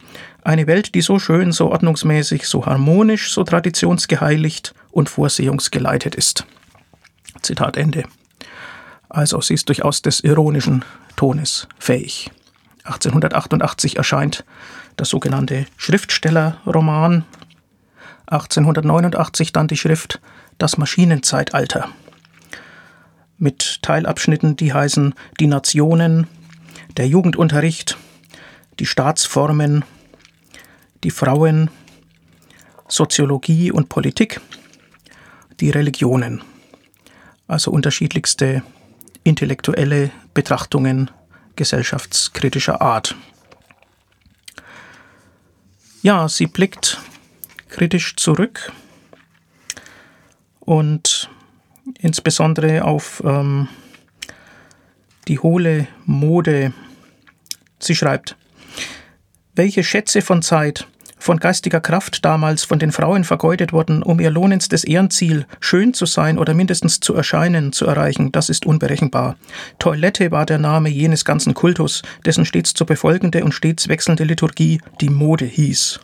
Eine 0.42 0.66
Welt, 0.66 0.94
die 0.94 1.00
so 1.00 1.18
schön, 1.18 1.52
so 1.52 1.70
ordnungsmäßig, 1.70 2.46
so 2.46 2.66
harmonisch, 2.66 3.32
so 3.32 3.44
traditionsgeheiligt 3.44 4.74
und 4.90 5.08
vorsehungsgeleitet 5.08 6.14
ist. 6.14 6.46
Zitat 7.42 7.76
Ende. 7.76 8.04
Also 9.08 9.40
sie 9.40 9.54
ist 9.54 9.68
durchaus 9.68 10.02
des 10.02 10.20
ironischen 10.20 10.84
Tones 11.16 11.68
fähig. 11.78 12.30
1888 12.84 13.96
erscheint 13.96 14.44
der 14.98 15.06
sogenannte 15.06 15.66
Schriftstellerroman 15.76 17.24
1889 18.26 19.52
dann 19.52 19.68
die 19.68 19.76
Schrift 19.76 20.20
Das 20.58 20.78
Maschinenzeitalter 20.78 21.88
mit 23.38 23.82
Teilabschnitten, 23.82 24.56
die 24.56 24.72
heißen 24.72 25.14
Die 25.40 25.46
Nationen, 25.46 26.26
der 26.96 27.06
Jugendunterricht, 27.08 27.98
die 28.78 28.86
Staatsformen, 28.86 29.84
die 31.02 31.10
Frauen, 31.10 31.70
Soziologie 32.88 33.72
und 33.72 33.88
Politik, 33.88 34.40
die 35.60 35.70
Religionen, 35.70 36.42
also 37.46 37.70
unterschiedlichste 37.70 38.62
intellektuelle 39.24 40.10
Betrachtungen 40.32 41.10
gesellschaftskritischer 41.56 42.80
Art. 42.80 43.14
Ja, 46.02 46.28
sie 46.28 46.46
blickt 46.46 47.00
kritisch 47.74 48.14
zurück 48.14 48.70
und 50.60 51.28
insbesondere 51.98 52.84
auf 52.84 53.20
ähm, 53.26 53.66
die 55.26 55.40
hohle 55.40 55.88
Mode. 56.06 56.72
Sie 57.80 57.96
schreibt, 57.96 58.36
welche 59.56 59.82
Schätze 59.82 60.22
von 60.22 60.40
Zeit, 60.40 60.86
von 61.18 61.40
geistiger 61.40 61.80
Kraft 61.80 62.24
damals 62.24 62.62
von 62.62 62.78
den 62.78 62.92
Frauen 62.92 63.24
vergeudet 63.24 63.72
wurden, 63.72 64.04
um 64.04 64.20
ihr 64.20 64.30
lohnendstes 64.30 64.84
Ehrenziel, 64.84 65.44
schön 65.58 65.94
zu 65.94 66.06
sein 66.06 66.38
oder 66.38 66.54
mindestens 66.54 67.00
zu 67.00 67.12
erscheinen, 67.12 67.72
zu 67.72 67.86
erreichen, 67.86 68.30
das 68.30 68.50
ist 68.50 68.66
unberechenbar. 68.66 69.34
Toilette 69.80 70.30
war 70.30 70.46
der 70.46 70.58
Name 70.58 70.90
jenes 70.90 71.24
ganzen 71.24 71.54
Kultus, 71.54 72.02
dessen 72.24 72.46
stets 72.46 72.72
zu 72.72 72.86
befolgende 72.86 73.42
und 73.42 73.52
stets 73.52 73.88
wechselnde 73.88 74.22
Liturgie 74.22 74.80
die 75.00 75.10
Mode 75.10 75.44
hieß. 75.44 75.98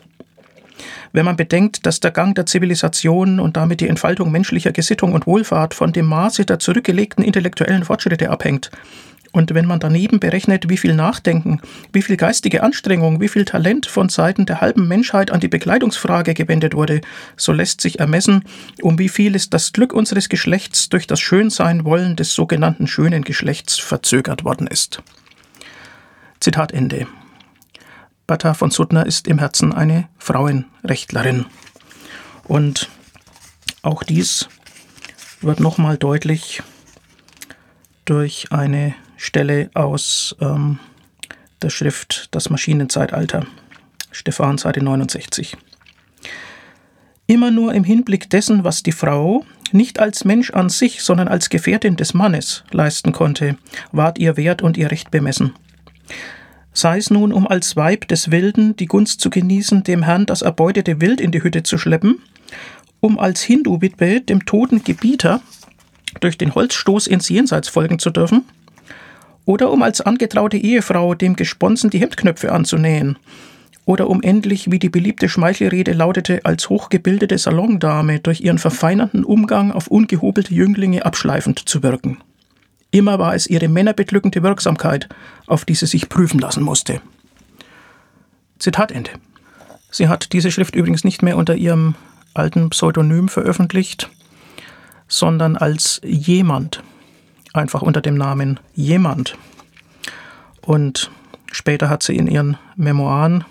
Wenn 1.12 1.24
man 1.24 1.36
bedenkt, 1.36 1.86
dass 1.86 2.00
der 2.00 2.10
Gang 2.10 2.34
der 2.34 2.46
Zivilisation 2.46 3.40
und 3.40 3.56
damit 3.56 3.80
die 3.80 3.88
Entfaltung 3.88 4.30
menschlicher 4.30 4.72
Gesittung 4.72 5.12
und 5.12 5.26
Wohlfahrt 5.26 5.74
von 5.74 5.92
dem 5.92 6.06
Maße 6.06 6.44
der 6.44 6.58
zurückgelegten 6.58 7.24
intellektuellen 7.24 7.84
Fortschritte 7.84 8.30
abhängt, 8.30 8.70
und 9.32 9.54
wenn 9.54 9.66
man 9.66 9.78
daneben 9.78 10.18
berechnet, 10.18 10.68
wie 10.68 10.76
viel 10.76 10.94
Nachdenken, 10.94 11.60
wie 11.92 12.02
viel 12.02 12.16
geistige 12.16 12.62
Anstrengung, 12.62 13.20
wie 13.20 13.28
viel 13.28 13.44
Talent 13.44 13.86
von 13.86 14.08
Seiten 14.08 14.44
der 14.44 14.60
halben 14.60 14.88
Menschheit 14.88 15.30
an 15.30 15.38
die 15.38 15.48
Bekleidungsfrage 15.48 16.34
gewendet 16.34 16.74
wurde, 16.74 17.00
so 17.36 17.52
lässt 17.52 17.80
sich 17.80 18.00
ermessen, 18.00 18.44
um 18.82 18.98
wie 18.98 19.08
viel 19.08 19.36
ist 19.36 19.54
das 19.54 19.72
Glück 19.72 19.92
unseres 19.92 20.28
Geschlechts 20.28 20.88
durch 20.88 21.06
das 21.06 21.20
Schönsein 21.20 21.84
wollen 21.84 22.16
des 22.16 22.34
sogenannten 22.34 22.88
schönen 22.88 23.22
Geschlechts 23.22 23.78
verzögert 23.78 24.44
worden 24.44 24.66
ist. 24.66 25.00
Zitat 26.40 26.72
Ende. 26.72 27.06
Bertha 28.30 28.54
von 28.54 28.70
Suttner 28.70 29.06
ist 29.06 29.26
im 29.26 29.40
Herzen 29.40 29.72
eine 29.72 30.08
Frauenrechtlerin. 30.16 31.46
Und 32.44 32.88
auch 33.82 34.04
dies 34.04 34.48
wird 35.40 35.58
nochmal 35.58 35.98
deutlich 35.98 36.62
durch 38.04 38.52
eine 38.52 38.94
Stelle 39.16 39.68
aus 39.74 40.36
ähm, 40.40 40.78
der 41.60 41.70
Schrift 41.70 42.28
Das 42.30 42.50
Maschinenzeitalter, 42.50 43.46
Stefan, 44.12 44.58
Seite 44.58 44.80
69. 44.80 45.56
Immer 47.26 47.50
nur 47.50 47.74
im 47.74 47.82
Hinblick 47.82 48.30
dessen, 48.30 48.62
was 48.62 48.84
die 48.84 48.92
Frau 48.92 49.44
nicht 49.72 49.98
als 49.98 50.24
Mensch 50.24 50.52
an 50.52 50.68
sich, 50.68 51.02
sondern 51.02 51.26
als 51.26 51.50
Gefährtin 51.50 51.96
des 51.96 52.14
Mannes 52.14 52.62
leisten 52.70 53.10
konnte, 53.10 53.56
ward 53.90 54.20
ihr 54.20 54.36
Wert 54.36 54.62
und 54.62 54.76
ihr 54.76 54.92
Recht 54.92 55.10
bemessen 55.10 55.52
sei 56.72 56.98
es 56.98 57.10
nun, 57.10 57.32
um 57.32 57.46
als 57.46 57.76
Weib 57.76 58.08
des 58.08 58.30
Wilden 58.30 58.76
die 58.76 58.86
Gunst 58.86 59.20
zu 59.20 59.30
genießen, 59.30 59.82
dem 59.82 60.02
Herrn 60.02 60.26
das 60.26 60.42
erbeutete 60.42 61.00
Wild 61.00 61.20
in 61.20 61.32
die 61.32 61.42
Hütte 61.42 61.62
zu 61.62 61.78
schleppen, 61.78 62.18
um 63.00 63.18
als 63.18 63.42
Hindu-Witwe 63.42 64.20
dem 64.20 64.44
toten 64.46 64.84
Gebieter 64.84 65.40
durch 66.20 66.38
den 66.38 66.54
Holzstoß 66.54 67.06
ins 67.06 67.28
Jenseits 67.28 67.68
folgen 67.68 67.98
zu 67.98 68.10
dürfen, 68.10 68.44
oder 69.44 69.70
um 69.70 69.82
als 69.82 70.00
angetraute 70.00 70.56
Ehefrau 70.56 71.14
dem 71.14 71.34
Gesponsen 71.34 71.90
die 71.90 71.98
Hemdknöpfe 71.98 72.52
anzunähen, 72.52 73.18
oder 73.84 74.08
um 74.08 74.22
endlich, 74.22 74.70
wie 74.70 74.78
die 74.78 74.90
beliebte 74.90 75.28
Schmeichelrede 75.28 75.92
lautete, 75.92 76.40
als 76.44 76.68
hochgebildete 76.68 77.36
Salondame 77.38 78.20
durch 78.20 78.40
ihren 78.40 78.58
verfeinernden 78.58 79.24
Umgang 79.24 79.72
auf 79.72 79.88
ungehobelte 79.88 80.54
Jünglinge 80.54 81.04
abschleifend 81.04 81.68
zu 81.68 81.82
wirken. 81.82 82.18
Immer 82.90 83.18
war 83.18 83.34
es 83.34 83.46
ihre 83.46 83.68
männerbeglückende 83.68 84.42
Wirksamkeit, 84.42 85.08
auf 85.46 85.64
die 85.64 85.74
sie 85.74 85.86
sich 85.86 86.08
prüfen 86.08 86.40
lassen 86.40 86.62
musste. 86.62 87.00
Zitat 88.58 88.92
Ende. 88.92 89.10
Sie 89.90 90.08
hat 90.08 90.32
diese 90.32 90.50
Schrift 90.50 90.74
übrigens 90.74 91.04
nicht 91.04 91.22
mehr 91.22 91.36
unter 91.36 91.54
ihrem 91.54 91.94
alten 92.34 92.70
Pseudonym 92.70 93.28
veröffentlicht, 93.28 94.10
sondern 95.08 95.56
als 95.56 96.00
jemand, 96.04 96.82
einfach 97.52 97.82
unter 97.82 98.00
dem 98.00 98.14
Namen 98.14 98.60
jemand. 98.74 99.36
Und 100.62 101.10
später 101.50 101.88
hat 101.88 102.02
sie 102.02 102.16
in 102.16 102.26
ihren 102.26 102.56
Memoiren 102.76 103.44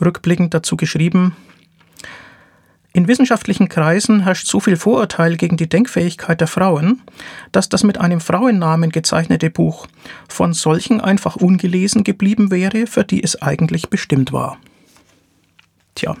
rückblickend 0.00 0.54
dazu 0.54 0.76
geschrieben, 0.76 1.36
in 2.92 3.08
wissenschaftlichen 3.08 3.68
Kreisen 3.68 4.20
herrscht 4.20 4.46
so 4.46 4.60
viel 4.60 4.76
Vorurteil 4.76 5.36
gegen 5.36 5.56
die 5.56 5.68
Denkfähigkeit 5.68 6.40
der 6.40 6.48
Frauen, 6.48 7.00
dass 7.50 7.68
das 7.68 7.84
mit 7.84 7.98
einem 7.98 8.20
Frauennamen 8.20 8.90
gezeichnete 8.90 9.50
Buch 9.50 9.86
von 10.28 10.52
solchen 10.52 11.00
einfach 11.00 11.36
ungelesen 11.36 12.04
geblieben 12.04 12.50
wäre, 12.50 12.86
für 12.86 13.04
die 13.04 13.22
es 13.22 13.40
eigentlich 13.40 13.88
bestimmt 13.88 14.32
war. 14.32 14.58
Tja, 15.94 16.16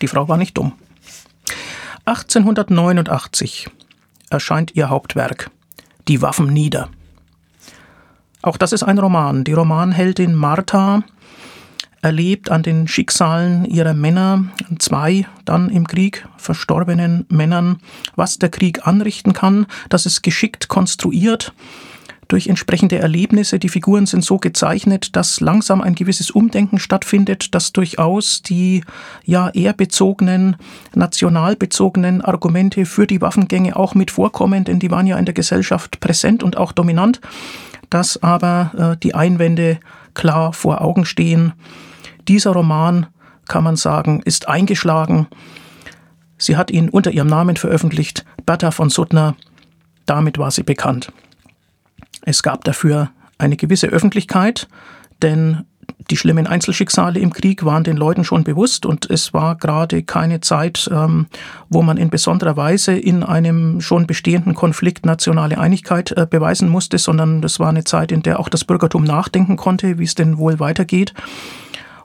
die 0.00 0.08
Frau 0.08 0.28
war 0.28 0.36
nicht 0.36 0.56
dumm. 0.56 0.72
1889 2.04 3.68
erscheint 4.30 4.76
ihr 4.76 4.88
Hauptwerk 4.90 5.50
Die 6.06 6.22
Waffen 6.22 6.52
nieder. 6.52 6.90
Auch 8.42 8.56
das 8.56 8.72
ist 8.72 8.84
ein 8.84 8.98
Roman. 8.98 9.42
Die 9.42 9.54
Romanheldin 9.54 10.32
Martha 10.32 11.02
erlebt 12.02 12.50
an 12.50 12.62
den 12.62 12.88
Schicksalen 12.88 13.64
ihrer 13.64 13.94
Männer, 13.94 14.46
zwei 14.78 15.26
dann 15.44 15.70
im 15.70 15.86
Krieg 15.86 16.26
verstorbenen 16.36 17.26
Männern, 17.28 17.78
was 18.14 18.38
der 18.38 18.48
Krieg 18.48 18.86
anrichten 18.86 19.32
kann, 19.32 19.66
dass 19.88 20.06
es 20.06 20.22
geschickt 20.22 20.68
konstruiert 20.68 21.52
durch 22.28 22.48
entsprechende 22.48 22.98
Erlebnisse. 22.98 23.58
Die 23.58 23.68
Figuren 23.68 24.06
sind 24.06 24.24
so 24.24 24.38
gezeichnet, 24.38 25.16
dass 25.16 25.40
langsam 25.40 25.80
ein 25.80 25.94
gewisses 25.94 26.30
Umdenken 26.30 26.78
stattfindet, 26.78 27.54
dass 27.54 27.72
durchaus 27.72 28.42
die 28.42 28.82
ja 29.24 29.48
eher 29.50 29.72
bezogenen, 29.72 30.56
nationalbezogenen 30.94 32.22
Argumente 32.22 32.86
für 32.86 33.06
die 33.06 33.20
Waffengänge 33.20 33.76
auch 33.76 33.94
mit 33.94 34.10
vorkommen, 34.10 34.64
denn 34.64 34.78
die 34.78 34.90
waren 34.90 35.06
ja 35.06 35.18
in 35.18 35.24
der 35.24 35.34
Gesellschaft 35.34 36.00
präsent 36.00 36.42
und 36.42 36.56
auch 36.56 36.72
dominant, 36.72 37.20
dass 37.90 38.22
aber 38.22 38.94
äh, 38.94 38.96
die 39.00 39.14
Einwände 39.14 39.78
klar 40.14 40.52
vor 40.52 40.80
Augen 40.80 41.04
stehen 41.04 41.52
dieser 42.28 42.52
Roman, 42.52 43.06
kann 43.48 43.64
man 43.64 43.76
sagen, 43.76 44.22
ist 44.24 44.48
eingeschlagen. 44.48 45.28
Sie 46.38 46.56
hat 46.56 46.70
ihn 46.70 46.88
unter 46.88 47.10
ihrem 47.10 47.28
Namen 47.28 47.56
veröffentlicht, 47.56 48.24
Bertha 48.44 48.70
von 48.70 48.90
Suttner. 48.90 49.36
Damit 50.04 50.38
war 50.38 50.50
sie 50.50 50.62
bekannt. 50.62 51.12
Es 52.22 52.42
gab 52.42 52.64
dafür 52.64 53.10
eine 53.38 53.56
gewisse 53.56 53.88
Öffentlichkeit, 53.88 54.68
denn 55.22 55.64
die 56.10 56.16
schlimmen 56.16 56.46
Einzelschicksale 56.46 57.18
im 57.18 57.32
Krieg 57.32 57.64
waren 57.64 57.84
den 57.84 57.96
Leuten 57.96 58.24
schon 58.24 58.44
bewusst 58.44 58.86
und 58.86 59.10
es 59.10 59.32
war 59.34 59.56
gerade 59.56 60.02
keine 60.02 60.40
Zeit, 60.40 60.88
ähm, 60.92 61.26
wo 61.68 61.82
man 61.82 61.96
in 61.96 62.10
besonderer 62.10 62.56
Weise 62.56 62.92
in 62.92 63.22
einem 63.22 63.80
schon 63.80 64.06
bestehenden 64.06 64.54
Konflikt 64.54 65.04
nationale 65.04 65.58
Einigkeit 65.58 66.12
äh, 66.12 66.26
beweisen 66.28 66.68
musste, 66.68 66.98
sondern 66.98 67.42
das 67.42 67.58
war 67.58 67.68
eine 67.68 67.84
Zeit, 67.84 68.12
in 68.12 68.22
der 68.22 68.38
auch 68.38 68.48
das 68.48 68.64
Bürgertum 68.64 69.04
nachdenken 69.04 69.56
konnte, 69.56 69.98
wie 69.98 70.04
es 70.04 70.14
denn 70.14 70.38
wohl 70.38 70.60
weitergeht. 70.60 71.12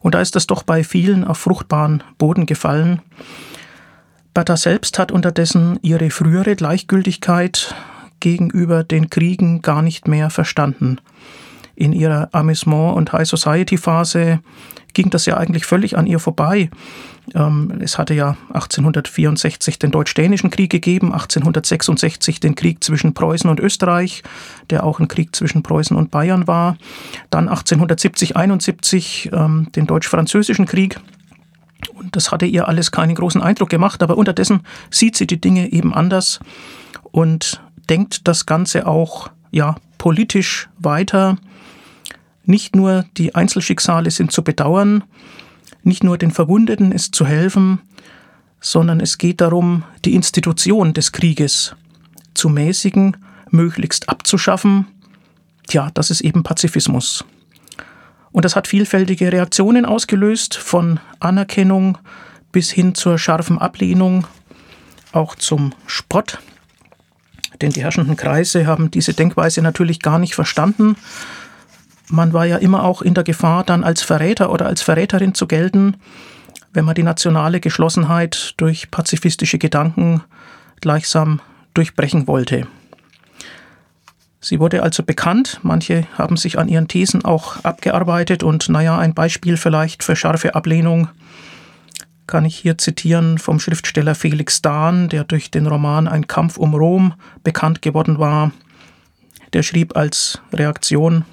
Und 0.02 0.16
da 0.16 0.22
ist 0.22 0.36
es 0.36 0.48
doch 0.48 0.64
bei 0.64 0.84
vielen 0.84 1.24
auf 1.24 1.38
fruchtbaren 1.38 2.04
Boden 2.18 2.46
gefallen. 2.46 3.02
Bertha 4.34 4.58
selbst 4.58 4.98
hat 4.98 5.12
unterdessen 5.12 5.80
ihre 5.82 6.10
frühere 6.10 6.56
Gleichgültigkeit 6.56 7.76
gegenüber 8.20 8.84
den 8.84 9.10
Kriegen 9.10 9.62
gar 9.62 9.82
nicht 9.82 10.08
mehr 10.08 10.30
verstanden. 10.30 11.00
In 11.76 11.94
ihrer 11.94 12.30
Amüsement- 12.34 12.96
und 12.96 13.12
High-Society-Phase 13.12 14.40
ging 14.94 15.10
das 15.10 15.26
ja 15.26 15.38
eigentlich 15.38 15.66
völlig 15.66 15.98
an 15.98 16.08
ihr 16.08 16.20
vorbei. 16.20 16.70
Ähm, 17.36 17.80
es 17.80 17.98
hatte 17.98 18.14
ja 18.14 18.38
1864 18.50 19.80
den 19.80 19.92
Deutsch-Dänischen 19.92 20.50
Krieg 20.50 20.70
gegeben, 20.70 21.14
1866 21.14 22.40
den 22.40 22.56
Krieg 22.56 22.84
zwischen 22.84 23.14
Preußen 23.14 23.50
und 23.50 23.60
Österreich, 23.60 24.24
der 24.70 24.84
auch 24.84 25.00
ein 25.00 25.08
Krieg 25.08 25.36
zwischen 25.36 25.64
Preußen 25.64 25.96
und 25.96 26.12
Bayern 26.12 26.48
war. 26.48 26.78
Dann 27.30 27.48
1870, 27.48 28.36
71 28.36 29.30
ähm, 29.34 29.68
den 29.76 29.88
Deutsch-Französischen 29.88 30.66
Krieg. 30.66 31.00
Und 31.94 32.16
das 32.16 32.32
hatte 32.32 32.46
ihr 32.46 32.68
alles 32.68 32.92
keinen 32.92 33.16
großen 33.16 33.42
Eindruck 33.42 33.70
gemacht, 33.70 34.04
aber 34.04 34.18
unterdessen 34.18 34.62
sieht 34.90 35.16
sie 35.16 35.28
die 35.28 35.42
Dinge 35.42 35.72
eben 35.72 35.94
anders 35.94 36.40
und 37.12 37.62
denkt 37.90 38.28
das 38.28 38.46
Ganze 38.46 38.88
auch 38.88 39.30
ja 39.52 39.76
politisch 39.98 40.70
weiter. 40.78 41.38
Nicht 42.44 42.76
nur 42.76 43.06
die 43.18 43.36
Einzelschicksale 43.36 44.12
sind 44.12 44.32
zu 44.32 44.44
bedauern, 44.44 45.04
nicht 45.84 46.04
nur 46.04 46.18
den 46.18 46.32
Verwundeten 46.32 46.92
ist 46.92 47.16
zu 47.16 47.26
helfen, 47.26 47.82
sondern 48.60 49.00
es 49.00 49.18
geht 49.18 49.42
darum, 49.42 49.84
die 50.06 50.14
Institution 50.14 50.94
des 50.94 51.12
Krieges 51.12 51.76
zu 52.34 52.50
mäßigen, 52.50 53.18
möglichst 53.50 54.10
abzuschaffen. 54.10 54.88
Tja, 55.68 55.90
das 55.94 56.12
ist 56.12 56.22
eben 56.22 56.44
Pazifismus. 56.44 57.26
Und 58.32 58.46
das 58.46 58.56
hat 58.56 58.68
vielfältige 58.68 59.32
Reaktionen 59.32 59.86
ausgelöst, 59.86 60.56
von 60.56 61.00
Anerkennung 61.20 61.98
bis 62.52 62.72
hin 62.72 62.96
zur 62.96 63.18
scharfen 63.18 63.58
Ablehnung, 63.58 64.26
auch 65.12 65.36
zum 65.36 65.74
Spott. 65.86 66.40
Denn 67.62 67.72
die 67.72 67.84
herrschenden 67.84 68.16
Kreise 68.16 68.66
haben 68.66 68.90
diese 68.92 69.14
Denkweise 69.14 69.62
natürlich 69.62 70.00
gar 70.00 70.20
nicht 70.20 70.36
verstanden. 70.36 70.96
Man 72.12 72.34
war 72.34 72.46
ja 72.46 72.58
immer 72.58 72.84
auch 72.84 73.02
in 73.02 73.14
der 73.14 73.24
Gefahr, 73.24 73.64
dann 73.64 73.86
als 73.86 74.02
Verräter 74.02 74.52
oder 74.52 74.66
als 74.66 74.82
Verräterin 74.82 75.34
zu 75.34 75.48
gelten, 75.48 75.96
wenn 76.74 76.84
man 76.84 76.94
die 76.94 77.04
nationale 77.04 77.62
Geschlossenheit 77.62 78.54
durch 78.58 78.92
pazifistische 78.92 79.58
Gedanken 79.58 80.22
gleichsam 80.82 81.40
durchbrechen 81.74 82.28
wollte. 82.28 82.68
Sie 84.42 84.60
wurde 84.60 84.84
also 84.84 85.04
bekannt, 85.04 85.62
manche 85.64 86.06
haben 86.18 86.36
sich 86.36 86.60
an 86.60 86.68
ihren 86.68 86.90
Thesen 86.90 87.24
auch 87.24 87.64
abgearbeitet 87.64 88.44
und 88.44 88.68
naja, 88.68 88.98
ein 88.98 89.14
Beispiel 89.14 89.56
vielleicht 89.56 90.04
für 90.04 90.18
scharfe 90.18 90.54
Ablehnung 90.54 91.08
kann 92.28 92.44
ich 92.44 92.58
hier 92.58 92.78
zitieren 92.78 93.38
vom 93.38 93.60
Schriftsteller 93.60 94.16
Felix 94.16 94.62
Dahn, 94.62 95.08
der 95.08 95.24
durch 95.24 95.50
den 95.50 95.66
Roman 95.66 96.10
Ein 96.10 96.28
Kampf 96.28 96.58
um 96.58 96.76
Rom 96.76 97.14
bekannt 97.44 97.82
geworden 97.82 98.20
war. 98.20 98.52
Der 99.54 99.64
schrieb 99.64 99.96
als 99.96 100.42
Reaktion 100.52 101.24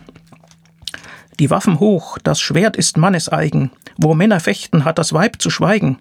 Die 1.39 1.51
Waffen 1.51 1.79
hoch, 1.79 2.19
das 2.19 2.41
Schwert 2.41 2.77
ist 2.77 2.97
manneseigen, 2.97 3.71
wo 3.97 4.15
Männer 4.15 4.41
fechten, 4.41 4.85
hat 4.85 4.99
das 4.99 5.13
Weib 5.13 5.41
zu 5.41 5.51
schweigen. 5.51 5.99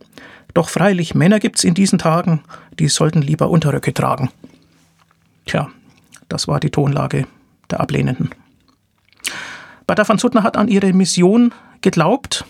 Doch 0.53 0.69
freilich 0.69 1.13
Männer 1.13 1.39
gibt's 1.39 1.63
in 1.63 1.75
diesen 1.75 1.99
Tagen, 1.99 2.41
die 2.79 2.87
sollten 2.87 3.21
lieber 3.21 3.49
Unterröcke 3.49 3.93
tragen. 3.93 4.31
Tja, 5.45 5.69
das 6.27 6.47
war 6.47 6.59
die 6.59 6.71
Tonlage 6.71 7.27
der 7.69 7.79
Ablehnenden. 7.79 8.31
Bertha 9.85 10.05
von 10.05 10.17
Suttner 10.17 10.43
hat 10.43 10.57
an 10.57 10.67
ihre 10.67 10.91
Mission 10.91 11.53
geglaubt. 11.81 12.45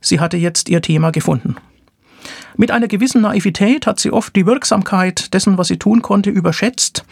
Sie 0.00 0.18
hatte 0.18 0.36
jetzt 0.36 0.68
ihr 0.68 0.82
Thema 0.82 1.12
gefunden. 1.12 1.56
Mit 2.56 2.70
einer 2.70 2.88
gewissen 2.88 3.22
Naivität 3.22 3.86
hat 3.86 4.00
sie 4.00 4.10
oft 4.10 4.34
die 4.34 4.46
Wirksamkeit 4.46 5.32
dessen, 5.32 5.56
was 5.56 5.68
sie 5.68 5.78
tun 5.78 6.02
konnte, 6.02 6.30
überschätzt. 6.30 7.04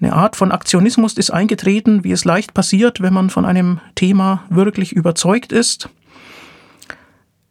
Eine 0.00 0.12
Art 0.12 0.36
von 0.36 0.52
Aktionismus 0.52 1.14
ist 1.14 1.30
eingetreten, 1.30 2.04
wie 2.04 2.12
es 2.12 2.24
leicht 2.24 2.54
passiert, 2.54 3.00
wenn 3.00 3.12
man 3.12 3.30
von 3.30 3.44
einem 3.44 3.80
Thema 3.96 4.44
wirklich 4.48 4.92
überzeugt 4.92 5.52
ist. 5.52 5.88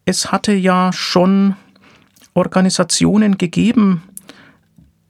Es 0.06 0.32
hatte 0.32 0.54
ja 0.54 0.90
schon 0.92 1.56
Organisationen 2.32 3.36
gegeben, 3.36 4.02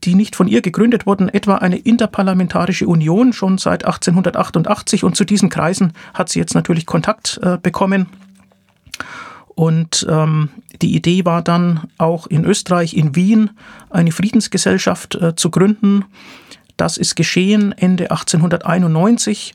die 0.04 0.14
nicht 0.14 0.34
von 0.34 0.48
ihr 0.48 0.62
gegründet 0.62 1.06
wurden, 1.06 1.28
etwa 1.28 1.56
eine 1.56 1.78
interparlamentarische 1.78 2.86
Union 2.86 3.32
schon 3.32 3.58
seit 3.58 3.84
1888 3.84 5.04
und 5.04 5.16
zu 5.16 5.24
diesen 5.24 5.48
Kreisen 5.48 5.92
hat 6.14 6.28
sie 6.28 6.38
jetzt 6.38 6.54
natürlich 6.54 6.86
Kontakt 6.86 7.38
äh, 7.42 7.58
bekommen. 7.60 8.06
Und 9.54 10.06
ähm, 10.08 10.50
die 10.82 10.94
Idee 10.94 11.24
war 11.24 11.42
dann 11.42 11.88
auch 11.98 12.28
in 12.28 12.44
Österreich, 12.44 12.94
in 12.94 13.16
Wien, 13.16 13.50
eine 13.90 14.12
Friedensgesellschaft 14.12 15.16
äh, 15.16 15.34
zu 15.34 15.50
gründen. 15.50 16.04
Das 16.78 16.96
ist 16.96 17.16
geschehen 17.16 17.72
Ende 17.72 18.10
1891. 18.10 19.54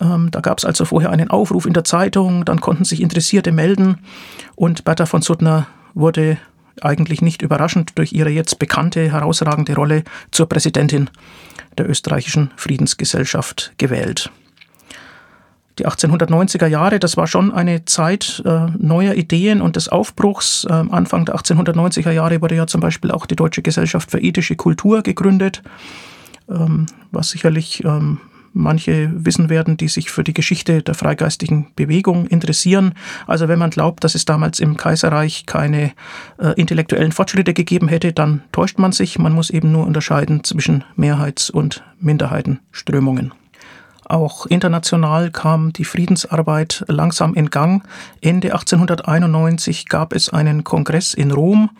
Ähm, 0.00 0.30
da 0.32 0.40
gab 0.40 0.58
es 0.58 0.64
also 0.64 0.84
vorher 0.84 1.10
einen 1.10 1.30
Aufruf 1.30 1.66
in 1.66 1.74
der 1.74 1.84
Zeitung, 1.84 2.44
dann 2.44 2.60
konnten 2.60 2.84
sich 2.84 3.00
Interessierte 3.00 3.52
melden 3.52 3.98
und 4.56 4.84
Bertha 4.84 5.06
von 5.06 5.22
Suttner 5.22 5.68
wurde 5.94 6.38
eigentlich 6.80 7.22
nicht 7.22 7.42
überraschend 7.42 7.92
durch 7.94 8.12
ihre 8.12 8.30
jetzt 8.30 8.58
bekannte, 8.58 9.12
herausragende 9.12 9.76
Rolle 9.76 10.02
zur 10.32 10.48
Präsidentin 10.48 11.10
der 11.78 11.88
österreichischen 11.88 12.50
Friedensgesellschaft 12.56 13.74
gewählt. 13.78 14.32
Die 15.78 15.86
1890er 15.86 16.66
Jahre, 16.66 17.00
das 17.00 17.16
war 17.16 17.26
schon 17.26 17.52
eine 17.52 17.84
Zeit 17.84 18.42
äh, 18.44 18.66
neuer 18.78 19.14
Ideen 19.14 19.60
und 19.60 19.76
des 19.76 19.88
Aufbruchs. 19.88 20.64
Äh, 20.64 20.72
Anfang 20.72 21.24
der 21.24 21.34
1890er 21.34 22.12
Jahre 22.12 22.40
wurde 22.40 22.54
ja 22.54 22.66
zum 22.66 22.80
Beispiel 22.80 23.10
auch 23.10 23.26
die 23.26 23.36
Deutsche 23.36 23.60
Gesellschaft 23.60 24.10
für 24.10 24.20
ethische 24.20 24.54
Kultur 24.54 25.02
gegründet, 25.02 25.62
ähm, 25.62 25.72
was 26.46 27.30
sicherlich 27.30 27.84
ähm, 27.84 28.18
manche 28.54 29.10
wissen 29.12 29.50
werden, 29.50 29.76
die 29.76 29.88
sich 29.88 30.10
für 30.10 30.24
die 30.24 30.32
Geschichte 30.32 30.82
der 30.82 30.94
freigeistigen 30.94 31.66
Bewegung 31.76 32.26
interessieren. 32.26 32.94
Also 33.26 33.48
wenn 33.48 33.58
man 33.58 33.70
glaubt, 33.70 34.04
dass 34.04 34.14
es 34.14 34.24
damals 34.24 34.60
im 34.60 34.76
Kaiserreich 34.76 35.44
keine 35.46 35.92
äh, 36.38 36.54
intellektuellen 36.56 37.12
Fortschritte 37.12 37.52
gegeben 37.52 37.88
hätte, 37.88 38.12
dann 38.12 38.42
täuscht 38.52 38.78
man 38.78 38.92
sich. 38.92 39.18
Man 39.18 39.32
muss 39.32 39.50
eben 39.50 39.72
nur 39.72 39.86
unterscheiden 39.86 40.44
zwischen 40.44 40.84
Mehrheits- 40.96 41.50
und 41.50 41.82
Minderheitenströmungen. 41.98 43.32
Auch 44.06 44.46
international 44.46 45.30
kam 45.30 45.72
die 45.72 45.84
Friedensarbeit 45.84 46.84
langsam 46.88 47.34
in 47.34 47.50
Gang. 47.50 47.82
Ende 48.20 48.52
1891 48.52 49.88
gab 49.88 50.14
es 50.14 50.28
einen 50.28 50.62
Kongress 50.62 51.14
in 51.14 51.30
Rom 51.30 51.70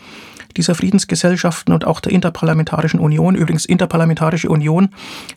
dieser 0.57 0.75
Friedensgesellschaften 0.75 1.75
und 1.75 1.87
auch 1.87 2.01
der 2.01 2.13
Interparlamentarischen 2.13 3.01
Union. 3.01 3.35
Übrigens 3.35 3.65
Interparlamentarische 3.65 4.49
Union, 4.49 4.91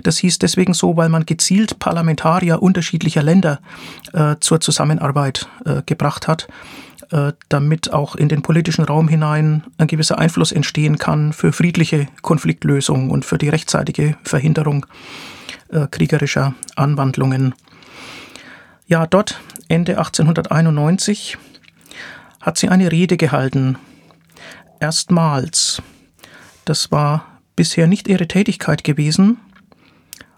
das 0.03 0.17
hieß 0.17 0.39
deswegen 0.39 0.73
so, 0.73 0.97
weil 0.97 1.09
man 1.09 1.25
gezielt 1.25 1.79
Parlamentarier 1.79 2.61
unterschiedlicher 2.61 3.23
Länder 3.23 3.59
äh, 4.13 4.35
zur 4.39 4.59
Zusammenarbeit 4.59 5.47
äh, 5.65 5.81
gebracht 5.85 6.27
hat 6.27 6.47
äh, 7.11 7.31
damit 7.47 7.93
auch 7.93 8.15
in 8.15 8.27
den 8.27 8.41
politischen 8.41 8.83
Raum 8.83 9.07
hinein 9.07 9.63
ein 9.77 9.87
gewisser 9.87 10.19
Einfluss 10.19 10.51
entstehen 10.51 10.97
kann 10.97 11.31
für 11.31 11.53
friedliche 11.53 12.07
Konfliktlösung 12.21 13.11
und 13.11 13.23
für 13.23 13.37
die 13.37 13.47
rechtzeitige 13.47 14.17
Verhinderung 14.23 14.85
äh, 15.69 15.87
kriegerischer 15.89 16.53
Anwandlungen. 16.75 17.55
Ja, 18.87 19.07
dort 19.07 19.39
Ende 19.69 19.97
1891 19.97 21.37
hat 22.41 22.57
sie 22.57 22.67
eine 22.67 22.91
Rede 22.91 23.15
gehalten 23.15 23.77
erstmals. 24.79 25.81
Das 26.65 26.91
war 26.91 27.39
bisher 27.55 27.87
nicht 27.87 28.07
ihre 28.07 28.27
Tätigkeit 28.27 28.83
gewesen, 28.83 29.37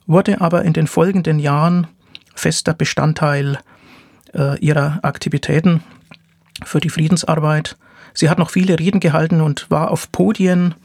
wurde 0.05 0.41
aber 0.41 0.63
in 0.63 0.73
den 0.73 0.87
folgenden 0.87 1.39
Jahren 1.39 1.87
fester 2.35 2.73
Bestandteil 2.73 3.59
äh, 4.33 4.57
ihrer 4.59 4.99
Aktivitäten 5.03 5.83
für 6.63 6.79
die 6.79 6.89
Friedensarbeit. 6.89 7.77
Sie 8.13 8.29
hat 8.29 8.39
noch 8.39 8.49
viele 8.49 8.79
Reden 8.79 8.99
gehalten 8.99 9.41
und 9.41 9.69
war 9.69 9.91
auf 9.91 10.11
Podien 10.11 10.75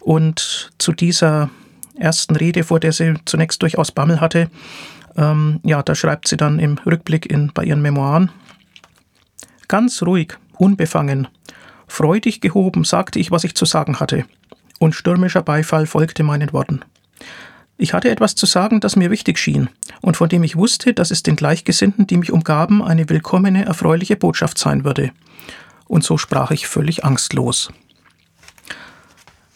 und 0.00 0.72
zu 0.78 0.92
dieser 0.92 1.50
ersten 1.96 2.36
Rede, 2.36 2.64
vor 2.64 2.80
der 2.80 2.92
sie 2.92 3.14
zunächst 3.24 3.62
durchaus 3.62 3.92
Bammel 3.92 4.20
hatte, 4.20 4.50
ähm, 5.16 5.60
ja, 5.62 5.82
da 5.82 5.94
schreibt 5.94 6.28
sie 6.28 6.36
dann 6.36 6.58
im 6.58 6.78
Rückblick 6.78 7.26
in, 7.26 7.52
bei 7.52 7.64
ihren 7.64 7.82
Memoiren. 7.82 8.30
Ganz 9.68 10.02
ruhig, 10.02 10.34
unbefangen, 10.56 11.28
Freudig 11.94 12.40
gehoben 12.40 12.82
sagte 12.82 13.20
ich, 13.20 13.30
was 13.30 13.44
ich 13.44 13.54
zu 13.54 13.66
sagen 13.66 14.00
hatte, 14.00 14.24
und 14.80 14.96
stürmischer 14.96 15.42
Beifall 15.42 15.86
folgte 15.86 16.24
meinen 16.24 16.52
Worten. 16.52 16.80
Ich 17.76 17.94
hatte 17.94 18.10
etwas 18.10 18.34
zu 18.34 18.46
sagen, 18.46 18.80
das 18.80 18.96
mir 18.96 19.12
wichtig 19.12 19.38
schien 19.38 19.68
und 20.00 20.16
von 20.16 20.28
dem 20.28 20.42
ich 20.42 20.56
wusste, 20.56 20.92
dass 20.92 21.12
es 21.12 21.22
den 21.22 21.36
Gleichgesinnten, 21.36 22.08
die 22.08 22.16
mich 22.16 22.32
umgaben, 22.32 22.82
eine 22.82 23.08
willkommene, 23.08 23.64
erfreuliche 23.64 24.16
Botschaft 24.16 24.58
sein 24.58 24.84
würde. 24.84 25.12
Und 25.86 26.02
so 26.02 26.18
sprach 26.18 26.50
ich 26.50 26.66
völlig 26.66 27.04
angstlos. 27.04 27.70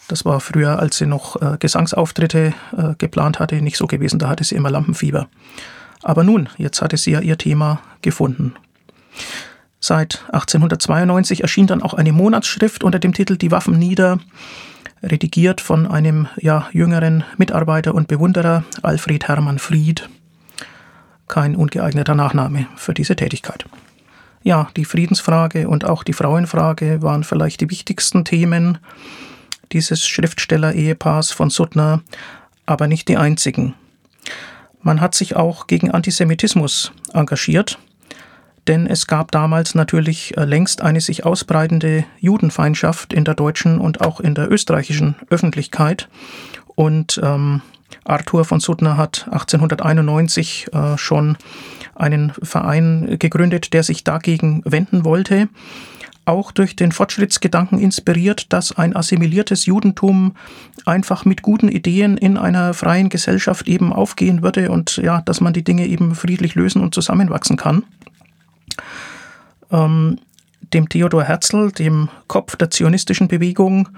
Das 0.07 0.25
war 0.25 0.39
früher, 0.39 0.79
als 0.79 0.97
sie 0.99 1.07
noch 1.07 1.43
äh, 1.43 1.57
Gesangsauftritte 1.59 2.55
äh, 2.77 2.95
geplant 2.99 3.41
hatte, 3.41 3.61
nicht 3.61 3.77
so 3.77 3.89
gewesen. 3.89 4.21
Da 4.21 4.29
hatte 4.29 4.45
sie 4.45 4.55
immer 4.55 4.71
Lampenfieber. 4.71 5.29
Aber 6.05 6.23
nun, 6.23 6.49
jetzt 6.57 6.83
hatte 6.83 6.97
sie 6.97 7.11
ja 7.11 7.21
ihr 7.21 7.37
Thema 7.37 7.81
gefunden. 8.01 8.55
Seit 9.81 10.25
1892 10.33 11.43
erschien 11.43 11.67
dann 11.67 11.83
auch 11.83 11.95
eine 11.95 12.13
Monatsschrift 12.13 12.83
unter 12.83 12.99
dem 12.99 13.13
Titel 13.13 13.37
Die 13.37 13.51
Waffen 13.51 13.79
nieder, 13.79 14.19
redigiert 15.03 15.61
von 15.61 15.87
einem 15.87 16.27
ja, 16.37 16.69
jüngeren 16.73 17.25
Mitarbeiter 17.37 17.95
und 17.95 18.09
Bewunderer, 18.09 18.65
Alfred 18.83 19.29
Hermann 19.29 19.59
Fried. 19.59 20.09
Kein 21.29 21.55
ungeeigneter 21.55 22.15
Nachname 22.15 22.67
für 22.77 22.95
diese 22.95 23.15
Tätigkeit. 23.15 23.67
Ja, 24.43 24.69
die 24.77 24.85
Friedensfrage 24.85 25.69
und 25.69 25.85
auch 25.85 26.03
die 26.03 26.13
Frauenfrage 26.13 27.03
waren 27.03 27.23
vielleicht 27.23 27.61
die 27.61 27.71
wichtigsten 27.71 28.25
Themen 28.25 28.79
dieses 29.73 30.07
Schriftsteller-Ehepaars 30.07 31.31
von 31.31 31.51
Suttner, 31.51 32.03
aber 32.67 32.89
nicht 32.89 33.09
die 33.09 33.17
einzigen. 33.17 33.75
Man 34.81 35.01
hat 35.01 35.15
sich 35.15 35.37
auch 35.37 35.67
gegen 35.67 35.91
Antisemitismus 35.91 36.93
engagiert 37.13 37.79
denn 38.69 38.87
es 38.87 39.07
gab 39.07 39.33
damals 39.33 39.75
natürlich 39.75 40.37
äh, 40.37 40.45
längst 40.45 40.83
eine 40.83 41.01
sich 41.01 41.25
ausbreitende 41.25 42.05
Judenfeindschaft 42.21 43.13
in 43.13 43.25
der 43.25 43.35
deutschen 43.35 43.79
und 43.79 44.03
auch 44.03 44.21
in 44.21 44.35
der 44.35 44.51
österreichischen 44.53 45.17
Öffentlichkeit. 45.31 46.09
Und 46.75 47.19
ähm, 47.25 47.63
Arthur 48.05 48.45
von 48.45 48.61
Suttner 48.61 48.97
hat 48.97 49.27
1891 49.31 50.69
äh, 50.73 50.99
schon 50.99 51.37
einen 51.95 52.33
Verein 52.43 53.17
gegründet, 53.19 53.73
der 53.73 53.83
sich 53.83 54.05
dagegen 54.05 54.63
wenden 54.65 55.05
wollte. 55.05 55.49
Auch 56.27 56.53
durch 56.53 56.77
den 56.77 56.93
Fortschrittsgedanken 56.93 57.79
inspiriert, 57.79 58.53
dass 58.53 58.77
ein 58.77 58.95
assimiliertes 58.95 59.65
Judentum 59.65 60.35
einfach 60.85 61.25
mit 61.25 61.41
guten 61.41 61.69
Ideen 61.69 62.19
in 62.19 62.37
einer 62.37 62.75
freien 62.75 63.09
Gesellschaft 63.09 63.67
eben 63.67 63.95
aufgehen 63.95 64.43
würde 64.43 64.71
und 64.71 64.99
ja, 64.99 65.23
dass 65.23 65.41
man 65.41 65.55
die 65.55 65.65
Dinge 65.65 65.87
eben 65.87 66.15
friedlich 66.15 66.55
lösen 66.55 66.83
und 66.83 66.95
zusammenwachsen 66.95 67.57
kann. 67.57 67.85
Ähm, 69.71 70.19
dem 70.73 70.89
Theodor 70.89 71.25
Herzl, 71.25 71.73
dem 71.73 72.09
Kopf 72.27 72.57
der 72.57 72.71
zionistischen 72.71 73.29
Bewegung, 73.29 73.89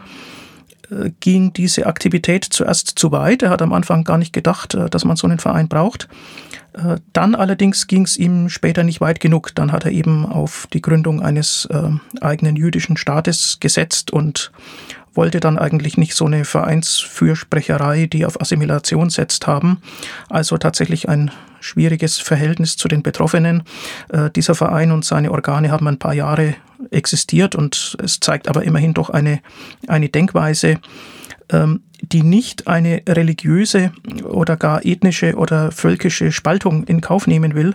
äh, 0.91 1.11
ging 1.21 1.53
diese 1.53 1.87
Aktivität 1.87 2.45
zuerst 2.45 2.99
zu 2.99 3.13
weit. 3.13 3.43
Er 3.43 3.51
hat 3.51 3.63
am 3.63 3.73
Anfang 3.73 4.05
gar 4.05 4.19
nicht 4.19 4.33
gedacht, 4.33 4.75
äh, 4.75 4.89
dass 4.91 5.05
man 5.05 5.17
so 5.17 5.27
einen 5.27 5.39
Verein 5.39 5.69
braucht. 5.69 6.09
Äh, 6.73 6.97
dann 7.13 7.35
allerdings 7.35 7.87
ging 7.87 8.05
es 8.05 8.17
ihm 8.17 8.49
später 8.49 8.83
nicht 8.83 9.01
weit 9.01 9.21
genug. 9.21 9.55
Dann 9.55 9.73
hat 9.73 9.85
er 9.85 9.93
eben 9.93 10.27
auf 10.27 10.69
die 10.73 10.83
Gründung 10.83 11.23
eines 11.23 11.67
äh, 11.67 11.91
eigenen 12.21 12.57
jüdischen 12.57 12.97
Staates 12.97 13.59
gesetzt 13.61 14.11
und 14.11 14.53
wollte 15.15 15.41
dann 15.41 15.59
eigentlich 15.59 15.97
nicht 15.97 16.15
so 16.15 16.27
eine 16.27 16.45
Vereinsfürsprecherei, 16.45 18.07
die 18.07 18.25
auf 18.25 18.41
Assimilation 18.41 19.11
setzt 19.11 19.47
haben. 19.47 19.83
Also 20.29 20.57
tatsächlich 20.59 21.09
ein 21.09 21.31
schwieriges 21.61 22.19
Verhältnis 22.19 22.77
zu 22.77 22.89
den 22.89 23.03
Betroffenen. 23.03 23.63
Äh, 24.09 24.31
dieser 24.31 24.55
Verein 24.55 24.93
und 24.93 25.05
seine 25.05 25.31
Organe 25.31 25.71
haben 25.71 25.89
ein 25.89 25.99
paar 25.99 26.15
Jahre 26.15 26.55
existiert 26.91 27.55
und 27.55 27.97
es 28.03 28.21
zeigt 28.21 28.49
aber 28.49 28.65
immerhin 28.65 28.95
doch 28.95 29.11
eine, 29.11 29.41
eine 29.87 30.09
Denkweise, 30.09 30.79
ähm, 31.51 31.83
die 32.01 32.23
nicht 32.23 32.67
eine 32.67 33.03
religiöse 33.07 33.93
oder 34.25 34.57
gar 34.57 34.85
ethnische 34.87 35.37
oder 35.37 35.71
völkische 35.71 36.33
Spaltung 36.33 36.85
in 36.85 37.01
Kauf 37.03 37.27
nehmen 37.27 37.55
will, 37.55 37.75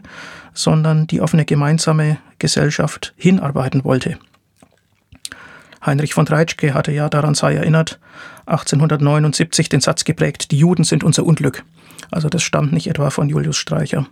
sondern 0.54 1.06
die 1.06 1.22
auf 1.22 1.34
eine 1.34 1.46
gemeinsame 1.46 2.18
Gesellschaft 2.40 3.14
hinarbeiten 3.18 3.84
wollte. 3.84 4.18
Heinrich 5.86 6.14
von 6.14 6.26
Treitschke 6.26 6.74
hatte 6.74 6.92
ja, 6.92 7.10
daran 7.10 7.36
sei 7.36 7.56
erinnert, 7.56 8.00
1879 8.48 9.70
den 9.70 9.82
Satz 9.82 10.04
geprägt, 10.04 10.52
die 10.52 10.58
Juden 10.58 10.84
sind 10.84 11.04
unser 11.04 11.26
Unglück. 11.26 11.64
Also 12.12 12.30
das 12.30 12.44
stammt 12.44 12.72
nicht 12.72 12.88
etwa 12.88 13.10
von 13.10 13.30
Julius 13.30 13.58
Streicher. 13.58 14.08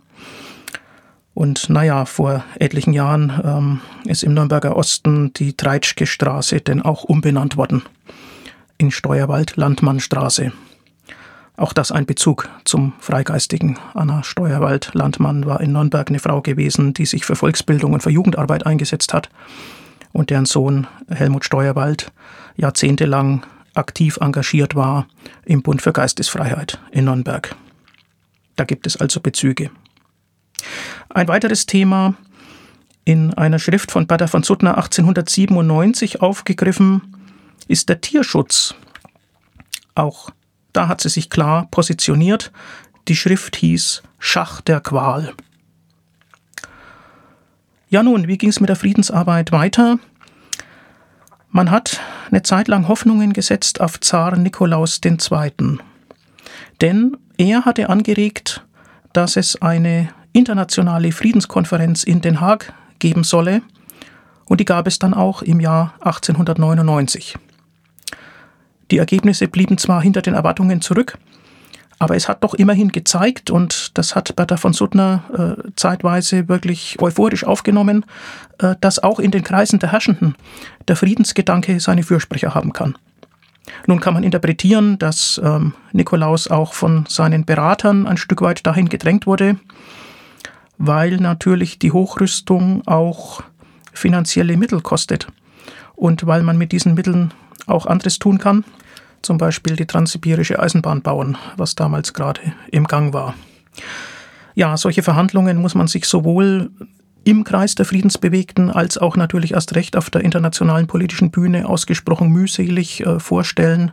Und 1.32 1.68
naja, 1.68 2.04
vor 2.04 2.44
etlichen 2.60 2.92
Jahren 2.92 3.32
ähm, 3.44 3.80
ist 4.04 4.22
im 4.22 4.34
Nürnberger 4.34 4.76
Osten 4.76 5.32
die 5.32 5.56
Treitschke 5.56 6.06
Straße 6.06 6.60
denn 6.60 6.80
auch 6.80 7.02
umbenannt 7.04 7.56
worden 7.56 7.82
in 8.78 8.90
Steuerwald 8.90 9.56
Landmannstraße. 9.56 10.52
Auch 11.56 11.72
das 11.72 11.92
ein 11.92 12.06
Bezug 12.06 12.48
zum 12.64 12.92
Freigeistigen. 12.98 13.78
Anna 13.94 14.24
Steuerwald 14.24 14.90
Landmann 14.94 15.46
war 15.46 15.60
in 15.60 15.72
Nürnberg 15.72 16.08
eine 16.08 16.18
Frau 16.18 16.40
gewesen, 16.40 16.94
die 16.94 17.06
sich 17.06 17.24
für 17.24 17.36
Volksbildung 17.36 17.92
und 17.92 18.02
für 18.02 18.10
Jugendarbeit 18.10 18.66
eingesetzt 18.66 19.12
hat 19.12 19.28
und 20.14 20.30
deren 20.30 20.46
Sohn 20.46 20.86
Helmut 21.10 21.44
Steuerwald 21.44 22.10
jahrzehntelang 22.56 23.44
aktiv 23.74 24.16
engagiert 24.20 24.74
war 24.74 25.06
im 25.44 25.62
Bund 25.62 25.82
für 25.82 25.92
Geistesfreiheit 25.92 26.78
in 26.92 27.04
Nürnberg. 27.04 27.54
Da 28.56 28.64
gibt 28.64 28.86
es 28.86 28.96
also 28.96 29.20
Bezüge. 29.20 29.70
Ein 31.10 31.28
weiteres 31.28 31.66
Thema 31.66 32.14
in 33.04 33.34
einer 33.34 33.58
Schrift 33.58 33.90
von 33.90 34.06
Bader 34.06 34.28
von 34.28 34.44
Suttner 34.44 34.76
1897 34.76 36.22
aufgegriffen 36.22 37.02
ist 37.66 37.88
der 37.88 38.00
Tierschutz. 38.00 38.74
Auch 39.96 40.30
da 40.72 40.88
hat 40.88 41.00
sie 41.00 41.08
sich 41.08 41.28
klar 41.28 41.66
positioniert. 41.70 42.52
Die 43.08 43.16
Schrift 43.16 43.56
hieß 43.56 44.02
Schach 44.18 44.60
der 44.60 44.80
Qual. 44.80 45.34
Ja 47.88 48.02
nun, 48.02 48.26
wie 48.26 48.38
ging 48.38 48.48
es 48.48 48.60
mit 48.60 48.68
der 48.68 48.76
Friedensarbeit 48.76 49.52
weiter? 49.52 49.98
Man 51.50 51.70
hat 51.70 52.00
eine 52.30 52.42
Zeit 52.42 52.66
lang 52.66 52.88
Hoffnungen 52.88 53.32
gesetzt 53.32 53.80
auf 53.80 54.00
Zar 54.00 54.36
Nikolaus 54.36 55.00
II. 55.04 55.78
Denn 56.80 57.16
er 57.36 57.64
hatte 57.64 57.88
angeregt, 57.90 58.64
dass 59.12 59.36
es 59.36 59.60
eine 59.62 60.08
internationale 60.32 61.12
Friedenskonferenz 61.12 62.02
in 62.02 62.20
Den 62.20 62.40
Haag 62.40 62.72
geben 62.98 63.22
solle, 63.22 63.62
und 64.46 64.60
die 64.60 64.64
gab 64.66 64.86
es 64.86 64.98
dann 64.98 65.14
auch 65.14 65.42
im 65.42 65.60
Jahr 65.60 65.94
1899. 66.00 67.36
Die 68.90 68.98
Ergebnisse 68.98 69.48
blieben 69.48 69.78
zwar 69.78 70.02
hinter 70.02 70.20
den 70.20 70.34
Erwartungen 70.34 70.80
zurück, 70.80 71.16
aber 71.98 72.16
es 72.16 72.28
hat 72.28 72.42
doch 72.42 72.54
immerhin 72.54 72.92
gezeigt, 72.92 73.50
und 73.50 73.96
das 73.96 74.14
hat 74.14 74.34
Bertha 74.36 74.56
von 74.56 74.72
Suttner 74.72 75.56
äh, 75.58 75.70
zeitweise 75.76 76.48
wirklich 76.48 76.96
euphorisch 77.00 77.44
aufgenommen, 77.44 78.04
äh, 78.58 78.74
dass 78.80 79.02
auch 79.02 79.18
in 79.18 79.30
den 79.30 79.44
Kreisen 79.44 79.78
der 79.78 79.92
Herrschenden 79.92 80.34
der 80.88 80.96
Friedensgedanke 80.96 81.80
seine 81.80 82.02
Fürsprecher 82.02 82.54
haben 82.54 82.72
kann. 82.72 82.96
Nun 83.86 84.00
kann 84.00 84.14
man 84.14 84.24
interpretieren, 84.24 84.98
dass 84.98 85.40
ähm, 85.42 85.72
Nikolaus 85.92 86.48
auch 86.48 86.74
von 86.74 87.06
seinen 87.08 87.44
Beratern 87.44 88.06
ein 88.06 88.16
Stück 88.16 88.42
weit 88.42 88.66
dahin 88.66 88.88
gedrängt 88.88 89.26
wurde, 89.26 89.56
weil 90.76 91.16
natürlich 91.16 91.78
die 91.78 91.92
Hochrüstung 91.92 92.86
auch 92.86 93.42
finanzielle 93.92 94.56
Mittel 94.56 94.80
kostet 94.80 95.28
und 95.94 96.26
weil 96.26 96.42
man 96.42 96.58
mit 96.58 96.72
diesen 96.72 96.94
Mitteln 96.94 97.32
auch 97.66 97.86
anderes 97.86 98.18
tun 98.18 98.38
kann 98.38 98.64
zum 99.24 99.38
Beispiel 99.38 99.76
die 99.76 99.86
transsibirische 99.86 100.60
Eisenbahn 100.60 101.02
bauen, 101.02 101.36
was 101.56 101.74
damals 101.74 102.12
gerade 102.12 102.40
im 102.70 102.86
Gang 102.86 103.12
war. 103.12 103.34
Ja, 104.54 104.76
solche 104.76 105.02
Verhandlungen 105.02 105.58
muss 105.58 105.74
man 105.74 105.88
sich 105.88 106.06
sowohl 106.06 106.70
im 107.24 107.42
Kreis 107.44 107.74
der 107.74 107.86
Friedensbewegten 107.86 108.70
als 108.70 108.98
auch 108.98 109.16
natürlich 109.16 109.52
erst 109.52 109.74
recht 109.74 109.96
auf 109.96 110.10
der 110.10 110.22
internationalen 110.22 110.86
politischen 110.86 111.30
Bühne 111.30 111.68
ausgesprochen 111.68 112.28
mühselig 112.28 113.04
äh, 113.04 113.18
vorstellen. 113.18 113.92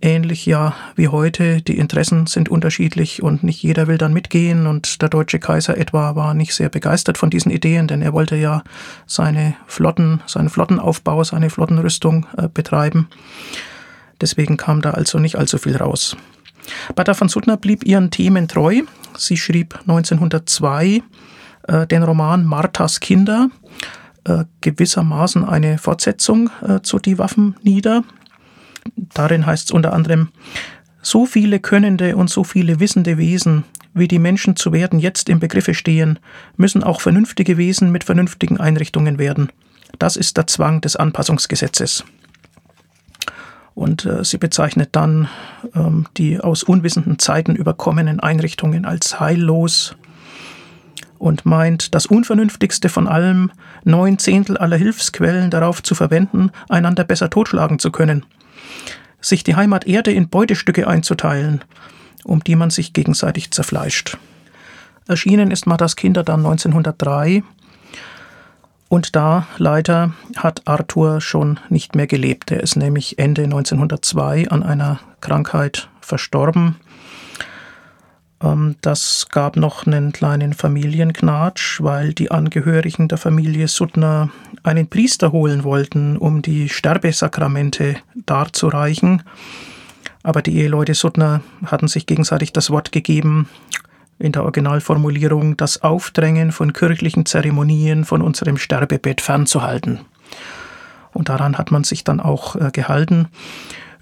Ähnlich 0.00 0.46
ja 0.46 0.74
wie 0.94 1.08
heute, 1.08 1.60
die 1.60 1.76
Interessen 1.76 2.26
sind 2.26 2.48
unterschiedlich 2.48 3.20
und 3.22 3.42
nicht 3.42 3.62
jeder 3.62 3.88
will 3.88 3.98
dann 3.98 4.12
mitgehen 4.12 4.68
und 4.68 5.02
der 5.02 5.08
deutsche 5.08 5.40
Kaiser 5.40 5.76
etwa 5.76 6.14
war 6.14 6.34
nicht 6.34 6.54
sehr 6.54 6.68
begeistert 6.68 7.18
von 7.18 7.30
diesen 7.30 7.50
Ideen, 7.50 7.88
denn 7.88 8.00
er 8.00 8.12
wollte 8.12 8.36
ja 8.36 8.62
seine 9.06 9.54
Flotten, 9.66 10.22
seinen 10.26 10.50
Flottenaufbau, 10.50 11.24
seine 11.24 11.50
Flottenrüstung 11.50 12.26
äh, 12.36 12.48
betreiben. 12.48 13.08
Deswegen 14.20 14.56
kam 14.56 14.82
da 14.82 14.90
also 14.90 15.18
nicht 15.18 15.36
allzu 15.36 15.58
viel 15.58 15.76
raus. 15.76 16.16
Bada 16.94 17.14
von 17.14 17.28
Suttner 17.28 17.56
blieb 17.56 17.84
ihren 17.84 18.10
Themen 18.10 18.48
treu. 18.48 18.82
Sie 19.16 19.36
schrieb 19.36 19.78
1902 19.86 21.02
äh, 21.66 21.86
den 21.86 22.02
Roman 22.02 22.44
Marthas 22.44 23.00
Kinder, 23.00 23.50
äh, 24.24 24.44
gewissermaßen 24.60 25.44
eine 25.44 25.78
Fortsetzung 25.78 26.50
äh, 26.66 26.80
zu 26.80 26.98
Die 26.98 27.18
Waffen 27.18 27.56
nieder. 27.62 28.04
Darin 28.96 29.46
heißt 29.46 29.66
es 29.66 29.70
unter 29.70 29.92
anderem, 29.92 30.28
so 31.02 31.26
viele 31.26 31.60
könnende 31.60 32.16
und 32.16 32.28
so 32.30 32.44
viele 32.44 32.80
wissende 32.80 33.18
Wesen, 33.18 33.64
wie 33.94 34.08
die 34.08 34.18
Menschen 34.18 34.56
zu 34.56 34.72
werden 34.72 34.98
jetzt 34.98 35.28
im 35.28 35.40
Begriffe 35.40 35.74
stehen, 35.74 36.18
müssen 36.56 36.82
auch 36.82 37.00
vernünftige 37.00 37.56
Wesen 37.56 37.92
mit 37.92 38.04
vernünftigen 38.04 38.58
Einrichtungen 38.58 39.18
werden. 39.18 39.50
Das 39.98 40.16
ist 40.16 40.36
der 40.36 40.46
Zwang 40.46 40.80
des 40.80 40.96
Anpassungsgesetzes. 40.96 42.04
Und 43.78 44.06
äh, 44.06 44.24
sie 44.24 44.38
bezeichnet 44.38 44.88
dann 44.90 45.28
ähm, 45.72 46.06
die 46.16 46.40
aus 46.40 46.64
unwissenden 46.64 47.20
Zeiten 47.20 47.54
überkommenen 47.54 48.18
Einrichtungen 48.18 48.84
als 48.84 49.20
heillos 49.20 49.94
und 51.18 51.46
meint, 51.46 51.94
das 51.94 52.06
Unvernünftigste 52.06 52.88
von 52.88 53.06
allem, 53.06 53.52
neun 53.84 54.18
Zehntel 54.18 54.56
aller 54.56 54.76
Hilfsquellen 54.76 55.52
darauf 55.52 55.80
zu 55.80 55.94
verwenden, 55.94 56.50
einander 56.68 57.04
besser 57.04 57.30
totschlagen 57.30 57.78
zu 57.78 57.92
können, 57.92 58.26
sich 59.20 59.44
die 59.44 59.54
Heimat 59.54 59.86
Erde 59.86 60.10
in 60.10 60.28
Beutestücke 60.28 60.88
einzuteilen, 60.88 61.62
um 62.24 62.42
die 62.42 62.56
man 62.56 62.70
sich 62.70 62.94
gegenseitig 62.94 63.52
zerfleischt. 63.52 64.18
Erschienen 65.06 65.52
ist 65.52 65.68
Matas 65.68 65.94
Kinder 65.94 66.24
dann 66.24 66.40
1903 66.40 67.44
und 68.88 69.14
da 69.16 69.46
leider 69.58 70.12
hat 70.36 70.62
Arthur 70.66 71.20
schon 71.20 71.60
nicht 71.68 71.94
mehr 71.94 72.06
gelebt. 72.06 72.50
Er 72.50 72.62
ist 72.62 72.76
nämlich 72.76 73.18
Ende 73.18 73.44
1902 73.44 74.48
an 74.48 74.62
einer 74.62 75.00
Krankheit 75.20 75.88
verstorben. 76.00 76.76
Ähm, 78.42 78.76
das 78.80 79.26
gab 79.30 79.56
noch 79.56 79.86
einen 79.86 80.12
kleinen 80.12 80.54
Familienknatsch, 80.54 81.82
weil 81.82 82.14
die 82.14 82.30
Angehörigen 82.30 83.08
der 83.08 83.18
Familie 83.18 83.68
Suttner 83.68 84.30
einen 84.62 84.88
Priester 84.88 85.32
holen 85.32 85.64
wollten, 85.64 86.16
um 86.16 86.42
die 86.42 86.68
Sterbesakramente 86.68 87.96
darzureichen. 88.26 89.22
Aber 90.22 90.42
die 90.42 90.56
Eheleute 90.56 90.94
Suttner 90.94 91.42
hatten 91.64 91.88
sich 91.88 92.06
gegenseitig 92.06 92.52
das 92.52 92.70
Wort 92.70 92.92
gegeben, 92.92 93.48
in 94.18 94.32
der 94.32 94.42
Originalformulierung 94.42 95.56
das 95.56 95.82
Aufdrängen 95.82 96.52
von 96.52 96.72
kirchlichen 96.72 97.26
Zeremonien 97.26 98.04
von 98.04 98.22
unserem 98.22 98.56
Sterbebett 98.56 99.20
fernzuhalten. 99.20 100.00
Und 101.12 101.28
daran 101.28 101.58
hat 101.58 101.70
man 101.70 101.84
sich 101.84 102.04
dann 102.04 102.20
auch 102.20 102.56
äh, 102.56 102.70
gehalten. 102.72 103.28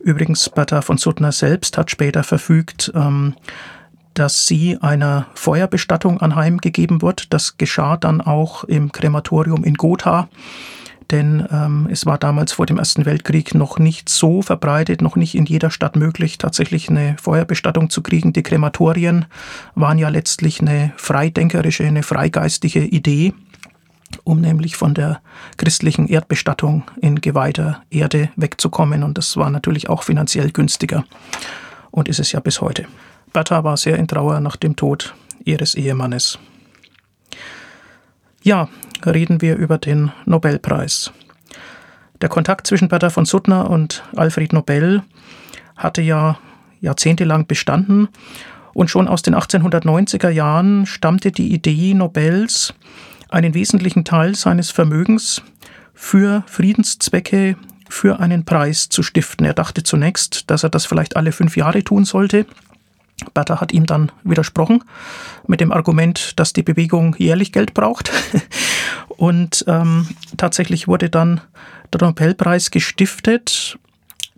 Übrigens, 0.01 0.49
Bertha 0.49 0.83
von 0.83 0.99
Suttner 0.99 1.33
selbst 1.33 1.79
hat 1.79 1.91
später 1.91 2.23
verfügt, 2.23 2.93
ähm, 2.95 3.35
dass 4.15 4.47
sie 4.47 4.79
einer 4.81 5.27
Feuerbestattung 5.35 6.21
anheimgegeben 6.21 7.03
wird. 7.03 7.33
Das 7.33 7.59
geschah 7.59 7.97
dann 7.97 8.21
auch 8.21 8.65
im 8.65 8.93
Krematorium 8.93 9.63
in 9.63 9.75
Gotha 9.75 10.29
denn 11.11 11.47
ähm, 11.53 11.89
es 11.91 12.07
war 12.07 12.19
damals 12.19 12.53
vor 12.53 12.67
dem 12.67 12.79
Ersten 12.79 13.07
Weltkrieg 13.07 13.55
noch 13.55 13.79
nicht 13.79 14.09
so 14.09 14.43
verbreitet, 14.43 15.03
noch 15.03 15.17
nicht 15.17 15.35
in 15.35 15.47
jeder 15.47 15.71
Stadt 15.71 15.97
möglich, 15.97 16.39
tatsächlich 16.39 16.89
eine 16.89 17.17
Feuerbestattung 17.21 17.91
zu 17.91 18.03
kriegen. 18.03 18.33
Die 18.33 18.43
Krematorien 18.43 19.27
waren 19.75 19.99
ja 19.99 20.09
letztlich 20.09 20.61
eine 20.61 20.93
freidenkerische, 20.97 21.85
eine 21.85 22.03
freigeistige 22.03 22.85
Idee. 22.85 23.33
um 24.25 24.41
nämlich 24.41 24.77
von 24.77 24.95
der 24.95 25.21
christlichen 25.57 26.07
Erdbestattung 26.07 26.85
in 27.01 27.21
geweihter 27.21 27.83
Erde 27.91 28.31
wegzukommen. 28.37 29.03
Und 29.03 29.19
das 29.19 29.37
war 29.37 29.51
natürlich 29.51 29.89
auch 29.89 30.05
finanziell 30.05 30.53
günstiger 30.53 31.05
und 31.91 32.09
ist 32.09 32.21
es 32.21 32.33
ja 32.33 32.41
bis 32.41 32.61
heute. 32.61 32.87
Bertha 33.33 33.65
war 33.65 33.77
sehr 33.77 33.97
in 33.97 34.07
Trauer 34.07 34.41
nach 34.41 34.57
dem 34.57 34.77
Tod 34.77 35.15
ihres 35.45 35.75
Ehemannes. 35.75 36.39
Ja, 38.47 38.69
reden 39.05 39.43
wir 39.43 39.57
über 39.57 39.77
den 39.77 40.13
Nobelpreis. 40.25 41.11
Der 42.21 42.29
Kontakt 42.29 42.69
zwischen 42.69 42.87
Bertha 42.87 43.11
von 43.11 43.25
Suttner 43.27 43.69
und 43.69 44.05
Alfred 44.15 44.53
Nobel 44.53 45.03
hatte 45.77 46.01
ja 46.01 46.39
jahrzehntelang 46.81 47.49
bestanden 47.49 48.07
und 48.73 48.89
schon 48.89 49.09
aus 49.09 49.23
den 49.23 49.35
1890er 49.35 50.29
Jahren 50.29 50.87
stammte 50.87 51.33
die 51.33 51.53
Idee 51.53 51.93
Nobels, 51.93 52.73
einen 53.31 53.53
wesentlichen 53.53 54.05
Teil 54.05 54.37
seines 54.37 54.71
Vermögens 54.71 55.43
für 55.93 56.45
Friedenszwecke 56.47 57.57
für 57.89 58.21
einen 58.21 58.45
Preis 58.45 58.89
zu 58.89 59.03
stiften. 59.03 59.45
Er 59.45 59.55
dachte 59.55 59.83
zunächst, 59.83 60.49
dass 60.53 60.63
er 60.63 60.71
das 60.71 60.87
vielleicht 60.87 61.17
alle 61.17 61.33
fünf 61.33 61.57
Jahre 61.57 61.83
tun 61.83 62.05
sollte. 62.05 62.47
Bertha 63.33 63.61
hat 63.61 63.73
ihm 63.73 63.87
dann 63.87 64.13
widersprochen 64.25 64.85
mit 65.47 65.61
dem 65.61 65.73
Argument, 65.73 66.39
dass 66.39 66.53
die 66.53 66.63
Bewegung 66.63 67.17
jährlich 67.19 67.53
Geld 67.53 67.75
braucht. 67.75 68.11
Und 69.09 69.65
ähm, 69.69 70.09
tatsächlich 70.37 70.87
wurde 70.87 71.09
dann 71.09 71.41
der 71.93 72.07
Nobelpreis 72.07 72.71
gestiftet. 72.71 73.79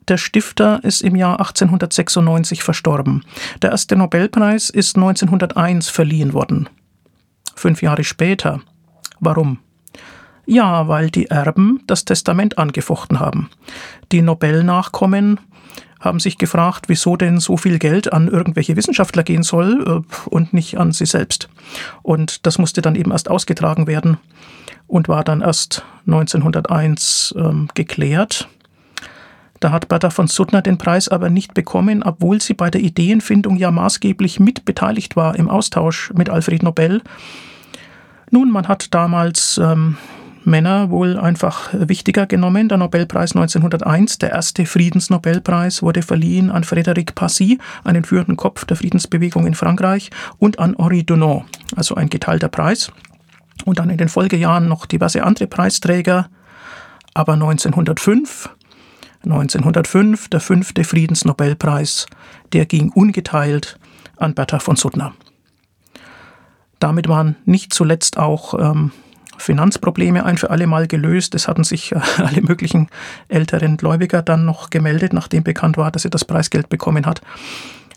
Der 0.06 0.16
Stifter 0.16 0.82
ist 0.84 1.02
im 1.02 1.16
Jahr 1.16 1.40
1896 1.40 2.62
verstorben. 2.62 3.24
Der 3.62 3.72
erste 3.72 3.96
Nobelpreis 3.96 4.70
ist 4.70 4.96
1901 4.96 5.88
verliehen 5.88 6.32
worden. 6.32 6.68
Fünf 7.56 7.82
Jahre 7.82 8.04
später. 8.04 8.60
Warum? 9.20 9.58
Ja, 10.46 10.88
weil 10.88 11.10
die 11.10 11.26
Erben 11.26 11.82
das 11.86 12.06
Testament 12.06 12.56
angefochten 12.56 13.20
haben. 13.20 13.50
Die 14.12 14.22
Nobel-Nachkommen 14.22 15.40
haben 16.00 16.20
sich 16.20 16.38
gefragt, 16.38 16.84
wieso 16.88 17.16
denn 17.16 17.38
so 17.40 17.56
viel 17.56 17.78
Geld 17.78 18.12
an 18.12 18.28
irgendwelche 18.28 18.76
Wissenschaftler 18.76 19.22
gehen 19.22 19.42
soll 19.42 20.04
äh, 20.04 20.28
und 20.28 20.52
nicht 20.52 20.78
an 20.78 20.92
sie 20.92 21.06
selbst. 21.06 21.48
Und 22.02 22.46
das 22.46 22.58
musste 22.58 22.82
dann 22.82 22.94
eben 22.94 23.10
erst 23.10 23.30
ausgetragen 23.30 23.86
werden 23.86 24.18
und 24.86 25.08
war 25.08 25.24
dann 25.24 25.40
erst 25.40 25.84
1901 26.06 27.34
ähm, 27.36 27.68
geklärt. 27.74 28.48
Da 29.60 29.72
hat 29.72 29.88
Bertha 29.88 30.10
von 30.10 30.28
Suttner 30.28 30.62
den 30.62 30.78
Preis 30.78 31.08
aber 31.08 31.30
nicht 31.30 31.52
bekommen, 31.52 32.02
obwohl 32.02 32.40
sie 32.40 32.54
bei 32.54 32.70
der 32.70 32.80
Ideenfindung 32.80 33.56
ja 33.56 33.70
maßgeblich 33.70 34.38
mit 34.38 34.64
beteiligt 34.64 35.16
war 35.16 35.34
im 35.34 35.48
Austausch 35.48 36.12
mit 36.14 36.30
Alfred 36.30 36.62
Nobel. 36.62 37.02
Nun, 38.30 38.50
man 38.52 38.68
hat 38.68 38.94
damals 38.94 39.58
ähm, 39.58 39.96
Männer 40.44 40.90
wohl 40.90 41.18
einfach 41.18 41.70
wichtiger 41.72 42.26
genommen. 42.26 42.68
Der 42.68 42.78
Nobelpreis 42.78 43.34
1901, 43.34 44.18
der 44.18 44.30
erste 44.30 44.66
Friedensnobelpreis, 44.66 45.82
wurde 45.82 46.02
verliehen 46.02 46.50
an 46.50 46.64
Frédéric 46.64 47.14
Passy, 47.14 47.58
einen 47.84 48.04
führenden 48.04 48.36
Kopf 48.36 48.64
der 48.64 48.76
Friedensbewegung 48.76 49.46
in 49.46 49.54
Frankreich, 49.54 50.10
und 50.38 50.58
an 50.58 50.76
Henri 50.78 51.04
Dunant, 51.04 51.44
also 51.76 51.94
ein 51.94 52.08
geteilter 52.08 52.48
Preis. 52.48 52.90
Und 53.64 53.78
dann 53.78 53.90
in 53.90 53.98
den 53.98 54.08
Folgejahren 54.08 54.68
noch 54.68 54.86
diverse 54.86 55.22
andere 55.24 55.46
Preisträger. 55.46 56.30
Aber 57.14 57.34
1905, 57.34 58.50
1905, 59.24 60.28
der 60.28 60.40
fünfte 60.40 60.84
Friedensnobelpreis, 60.84 62.06
der 62.52 62.66
ging 62.66 62.90
ungeteilt 62.90 63.78
an 64.16 64.34
Bertha 64.34 64.58
von 64.58 64.76
Suttner. 64.76 65.14
Damit 66.78 67.08
waren 67.08 67.36
nicht 67.44 67.74
zuletzt 67.74 68.18
auch 68.18 68.54
ähm, 68.54 68.92
Finanzprobleme 69.38 70.24
ein 70.24 70.36
für 70.36 70.50
alle 70.50 70.66
Mal 70.66 70.86
gelöst. 70.86 71.34
Es 71.34 71.48
hatten 71.48 71.64
sich 71.64 71.92
äh, 71.92 72.00
alle 72.18 72.42
möglichen 72.42 72.88
älteren 73.28 73.76
Gläubiger 73.76 74.22
dann 74.22 74.44
noch 74.44 74.70
gemeldet, 74.70 75.12
nachdem 75.12 75.42
bekannt 75.42 75.76
war, 75.76 75.90
dass 75.90 76.02
sie 76.02 76.10
das 76.10 76.24
Preisgeld 76.24 76.68
bekommen 76.68 77.06
hat. 77.06 77.22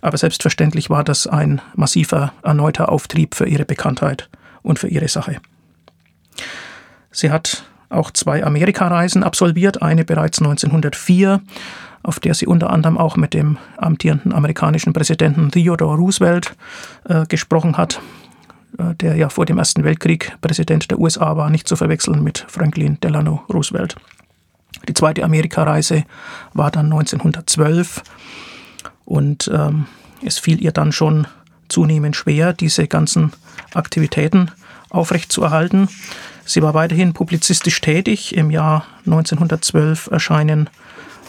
Aber 0.02 0.18
selbstverständlich 0.18 0.90
war 0.90 1.04
das 1.04 1.28
ein 1.28 1.62
massiver 1.76 2.34
erneuter 2.44 2.90
Auftrieb 2.90 3.36
für 3.36 3.48
ihre 3.48 3.66
Bekanntheit 3.66 4.30
und 4.64 4.80
für 4.80 4.88
ihre 4.88 5.08
Sache. 5.08 5.38
Sie 7.12 7.30
hat 7.30 7.66
auch 7.90 8.10
zwei 8.12 8.44
Amerikareisen 8.44 9.24
absolviert, 9.24 9.82
eine 9.82 10.06
bereits 10.06 10.40
1904, 10.40 11.42
auf 12.04 12.20
der 12.20 12.34
sie 12.34 12.48
unter 12.48 12.70
anderem 12.72 12.98
auch 12.98 13.16
mit 13.16 13.34
dem 13.34 13.58
amtierenden 13.78 14.34
amerikanischen 14.34 14.94
Präsidenten 14.94 15.52
Theodore 15.52 15.98
Roosevelt 15.98 16.56
äh, 17.08 17.26
gesprochen 17.28 17.78
hat 17.78 18.02
der 18.78 19.16
ja 19.16 19.30
vor 19.30 19.46
dem 19.46 19.58
Ersten 19.58 19.84
Weltkrieg 19.84 20.38
Präsident 20.42 20.92
der 20.92 21.00
USA 21.00 21.36
war, 21.38 21.50
nicht 21.50 21.68
zu 21.68 21.76
verwechseln 21.76 22.24
mit 22.24 22.46
Franklin 22.48 23.00
Delano 23.02 23.44
Roosevelt. 23.52 23.96
Die 24.88 24.94
zweite 24.94 25.24
Amerikareise 25.24 26.06
war 26.54 26.72
dann 26.72 26.86
1912 26.86 28.04
und 29.06 29.52
ähm, 29.54 29.86
es 30.26 30.40
fiel 30.40 30.62
ihr 30.62 30.72
dann 30.72 30.92
schon 30.92 31.28
zunehmend 31.68 32.16
schwer, 32.16 32.54
diese 32.54 32.88
ganzen 32.88 33.32
Aktivitäten 33.74 34.52
aufrechtzuerhalten. 34.90 35.88
Sie 36.46 36.62
war 36.62 36.74
weiterhin 36.74 37.14
publizistisch 37.14 37.80
tätig. 37.82 38.36
Im 38.36 38.52
Jahr 38.52 38.86
1912 39.06 40.08
erscheinen 40.12 40.70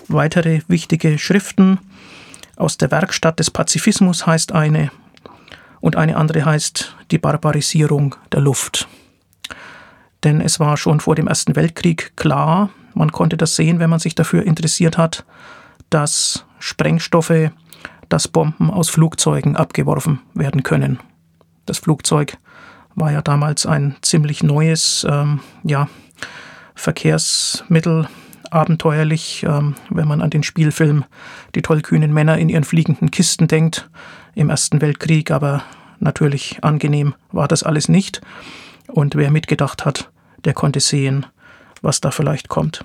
weitere 0.09 0.63
wichtige 0.69 1.19
Schriften. 1.19 1.79
Aus 2.57 2.77
der 2.77 2.91
Werkstatt 2.91 3.39
des 3.39 3.51
Pazifismus 3.51 4.27
heißt 4.27 4.53
eine 4.53 4.91
und 5.83 5.97
eine 5.97 6.17
andere 6.17 6.47
heißt 6.47 6.97
die 7.11 7.19
Barbarisierung 7.19 8.15
der 8.33 8.41
Luft. 8.41 8.89
Denn 10.25 10.41
es 10.41 10.59
war 10.61 10.79
schon 10.79 11.01
vor 11.01 11.17
dem 11.17 11.27
Ersten 11.27 11.57
Weltkrieg 11.57 12.17
klar, 12.17 12.71
man 12.95 13.13
konnte 13.13 13.37
das 13.37 13.57
sehen, 13.57 13.81
wenn 13.81 13.91
man 13.91 13.99
sich 13.99 14.15
dafür 14.15 14.45
interessiert 14.45 14.97
hat, 14.97 15.25
dass 15.91 16.47
Sprengstoffe, 16.59 17.51
dass 18.09 18.29
Bomben 18.29 18.71
aus 18.71 18.91
Flugzeugen 18.91 19.57
abgeworfen 19.57 20.21
werden 20.35 20.63
können. 20.63 21.01
Das 21.67 21.79
Flugzeug 21.79 22.37
war 22.95 23.11
ja 23.11 23.23
damals 23.23 23.67
ein 23.67 23.97
ziemlich 24.03 24.43
neues 24.43 25.07
ähm, 25.09 25.41
ja, 25.65 25.89
Verkehrsmittel, 26.75 28.09
abenteuerlich, 28.53 29.45
ähm, 29.49 29.75
wenn 29.91 30.07
man 30.07 30.21
an 30.21 30.31
den 30.31 30.43
Spielfilm 30.43 31.05
Die 31.55 31.63
tollkühnen 31.63 32.13
Männer 32.13 32.39
in 32.39 32.49
ihren 32.49 32.65
fliegenden 32.65 33.11
Kisten 33.11 33.49
denkt 33.49 33.91
im 34.35 34.51
Ersten 34.51 34.81
Weltkrieg, 34.81 35.31
aber 35.31 35.63
natürlich 36.01 36.59
angenehm 36.63 37.15
war 37.31 37.49
das 37.49 37.63
alles 37.63 37.89
nicht. 37.89 38.21
Und 38.89 39.15
wer 39.15 39.31
mitgedacht 39.31 39.85
hat, 39.85 40.11
der 40.45 40.55
konnte 40.55 40.81
sehen, 40.81 41.27
was 41.81 42.01
da 42.01 42.11
vielleicht 42.11 42.49
kommt. 42.49 42.85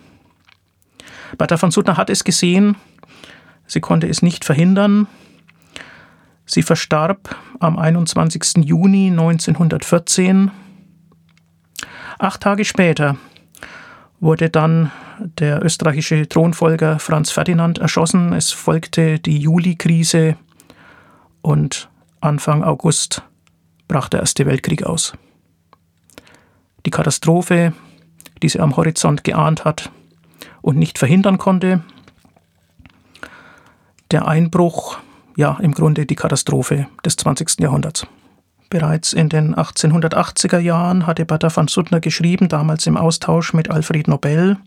Bertha 1.37 1.57
von 1.57 1.71
Suttner 1.71 1.97
hat 1.97 2.09
es 2.09 2.23
gesehen, 2.23 2.77
sie 3.65 3.81
konnte 3.81 4.07
es 4.07 4.21
nicht 4.21 4.45
verhindern. 4.45 5.07
Sie 6.45 6.63
verstarb 6.63 7.35
am 7.59 7.77
21. 7.77 8.63
Juni 8.63 9.07
1914. 9.07 10.51
Acht 12.19 12.41
Tage 12.41 12.63
später 12.63 13.17
wurde 14.19 14.49
dann 14.49 14.91
der 15.19 15.63
österreichische 15.63 16.27
Thronfolger 16.27 16.99
Franz 16.99 17.31
Ferdinand 17.31 17.77
erschossen. 17.77 18.33
Es 18.33 18.51
folgte 18.51 19.19
die 19.19 19.39
Juli-Krise 19.39 20.37
und 21.41 21.89
Anfang 22.19 22.63
August 22.63 23.21
brach 23.87 24.09
der 24.09 24.21
Erste 24.21 24.45
Weltkrieg 24.45 24.83
aus. 24.83 25.13
Die 26.85 26.91
Katastrophe, 26.91 27.73
die 28.41 28.49
sie 28.49 28.59
am 28.59 28.75
Horizont 28.75 29.23
geahnt 29.23 29.65
hat 29.65 29.91
und 30.61 30.77
nicht 30.77 30.97
verhindern 30.97 31.37
konnte, 31.37 31.83
der 34.11 34.27
Einbruch, 34.27 34.97
ja 35.35 35.57
im 35.61 35.73
Grunde 35.73 36.05
die 36.05 36.15
Katastrophe 36.15 36.87
des 37.05 37.17
20. 37.17 37.59
Jahrhunderts. 37.59 38.07
Bereits 38.69 39.13
in 39.13 39.29
den 39.29 39.55
1880er 39.55 40.59
Jahren 40.59 41.07
hatte 41.07 41.25
Bertha 41.25 41.49
van 41.55 41.67
Suttner 41.67 42.01
geschrieben, 42.01 42.49
damals 42.49 42.85
im 42.85 42.97
Austausch 42.97 43.53
mit 43.53 43.71
Alfred 43.71 44.07
Nobel, 44.07 44.57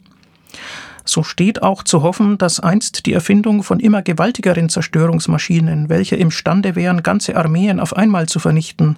so 1.04 1.22
steht 1.22 1.62
auch 1.62 1.82
zu 1.82 2.02
hoffen, 2.02 2.38
dass 2.38 2.60
einst 2.60 3.06
die 3.06 3.12
Erfindung 3.12 3.62
von 3.62 3.80
immer 3.80 4.02
gewaltigeren 4.02 4.68
Zerstörungsmaschinen, 4.68 5.88
welche 5.88 6.16
imstande 6.16 6.76
wären, 6.76 7.02
ganze 7.02 7.36
Armeen 7.36 7.80
auf 7.80 7.96
einmal 7.96 8.28
zu 8.28 8.38
vernichten, 8.38 8.96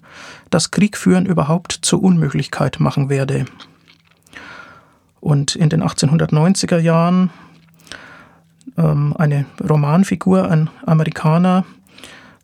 das 0.51 0.71
Kriegführen 0.71 1.27
überhaupt 1.27 1.73
zur 1.73 2.03
Unmöglichkeit 2.03 2.81
machen 2.81 3.09
werde. 3.09 3.47
Und 5.21 5.57
in 5.57 5.69
den 5.69 5.83
1890er 5.83 6.79
Jahren 6.79 7.31
ähm, 8.77 9.15
eine 9.17 9.47
Romanfigur, 9.67 10.51
ein 10.51 10.69
Amerikaner, 10.85 11.65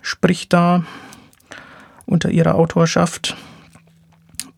spricht 0.01 0.53
da 0.53 0.85
unter 2.09 2.31
ihrer 2.31 2.57
Autorschaft 2.57 3.37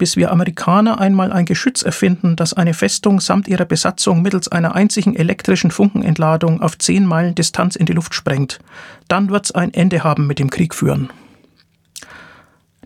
bis 0.00 0.16
wir 0.16 0.32
Amerikaner 0.32 0.98
einmal 0.98 1.30
ein 1.30 1.44
Geschütz 1.44 1.82
erfinden, 1.82 2.34
das 2.34 2.54
eine 2.54 2.72
Festung 2.72 3.20
samt 3.20 3.46
ihrer 3.48 3.66
Besatzung 3.66 4.22
mittels 4.22 4.48
einer 4.48 4.74
einzigen 4.74 5.14
elektrischen 5.14 5.70
Funkenentladung 5.70 6.62
auf 6.62 6.78
zehn 6.78 7.04
Meilen 7.04 7.34
Distanz 7.34 7.76
in 7.76 7.84
die 7.84 7.92
Luft 7.92 8.14
sprengt. 8.14 8.60
Dann 9.08 9.28
wird's 9.28 9.52
ein 9.52 9.74
Ende 9.74 10.02
haben 10.02 10.26
mit 10.26 10.38
dem 10.38 10.48
Krieg 10.48 10.74
führen. 10.74 11.10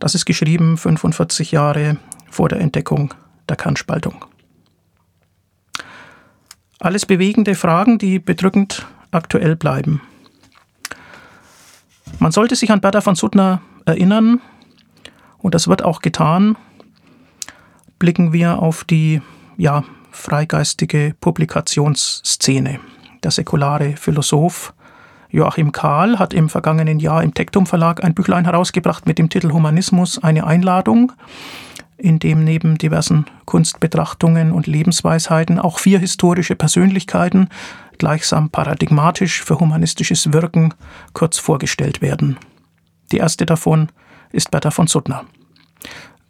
Das 0.00 0.16
ist 0.16 0.24
geschrieben 0.24 0.76
45 0.76 1.52
Jahre 1.52 1.98
vor 2.32 2.48
der 2.48 2.58
Entdeckung 2.58 3.14
der 3.48 3.56
Kernspaltung. 3.56 4.24
Alles 6.80 7.06
bewegende 7.06 7.54
Fragen, 7.54 7.98
die 7.98 8.18
bedrückend 8.18 8.86
aktuell 9.12 9.54
bleiben. 9.54 10.02
Man 12.18 12.32
sollte 12.32 12.56
sich 12.56 12.72
an 12.72 12.80
Bertha 12.80 13.00
von 13.00 13.14
Suttner 13.14 13.62
erinnern, 13.86 14.40
und 15.44 15.54
das 15.54 15.68
wird 15.68 15.84
auch 15.84 16.00
getan, 16.00 16.56
blicken 17.98 18.32
wir 18.32 18.60
auf 18.60 18.82
die 18.82 19.20
ja, 19.58 19.84
freigeistige 20.10 21.14
Publikationsszene. 21.20 22.80
Der 23.22 23.30
säkulare 23.30 23.94
Philosoph 23.98 24.72
Joachim 25.28 25.70
Kahl 25.70 26.18
hat 26.18 26.32
im 26.32 26.48
vergangenen 26.48 26.98
Jahr 26.98 27.22
im 27.22 27.34
Tektum 27.34 27.66
Verlag 27.66 28.02
ein 28.02 28.14
Büchlein 28.14 28.46
herausgebracht 28.46 29.06
mit 29.06 29.18
dem 29.18 29.28
Titel 29.28 29.52
Humanismus 29.52 30.18
eine 30.22 30.46
Einladung, 30.46 31.12
in 31.98 32.18
dem 32.18 32.42
neben 32.42 32.78
diversen 32.78 33.26
Kunstbetrachtungen 33.44 34.50
und 34.50 34.66
Lebensweisheiten 34.66 35.58
auch 35.58 35.78
vier 35.78 35.98
historische 35.98 36.56
Persönlichkeiten 36.56 37.50
gleichsam 37.98 38.48
paradigmatisch 38.48 39.44
für 39.44 39.60
humanistisches 39.60 40.32
Wirken 40.32 40.72
kurz 41.12 41.36
vorgestellt 41.36 42.00
werden. 42.00 42.38
Die 43.12 43.18
erste 43.18 43.44
davon 43.44 43.90
ist 44.32 44.50
Bertha 44.50 44.70
von 44.70 44.86
Suttner. 44.86 45.24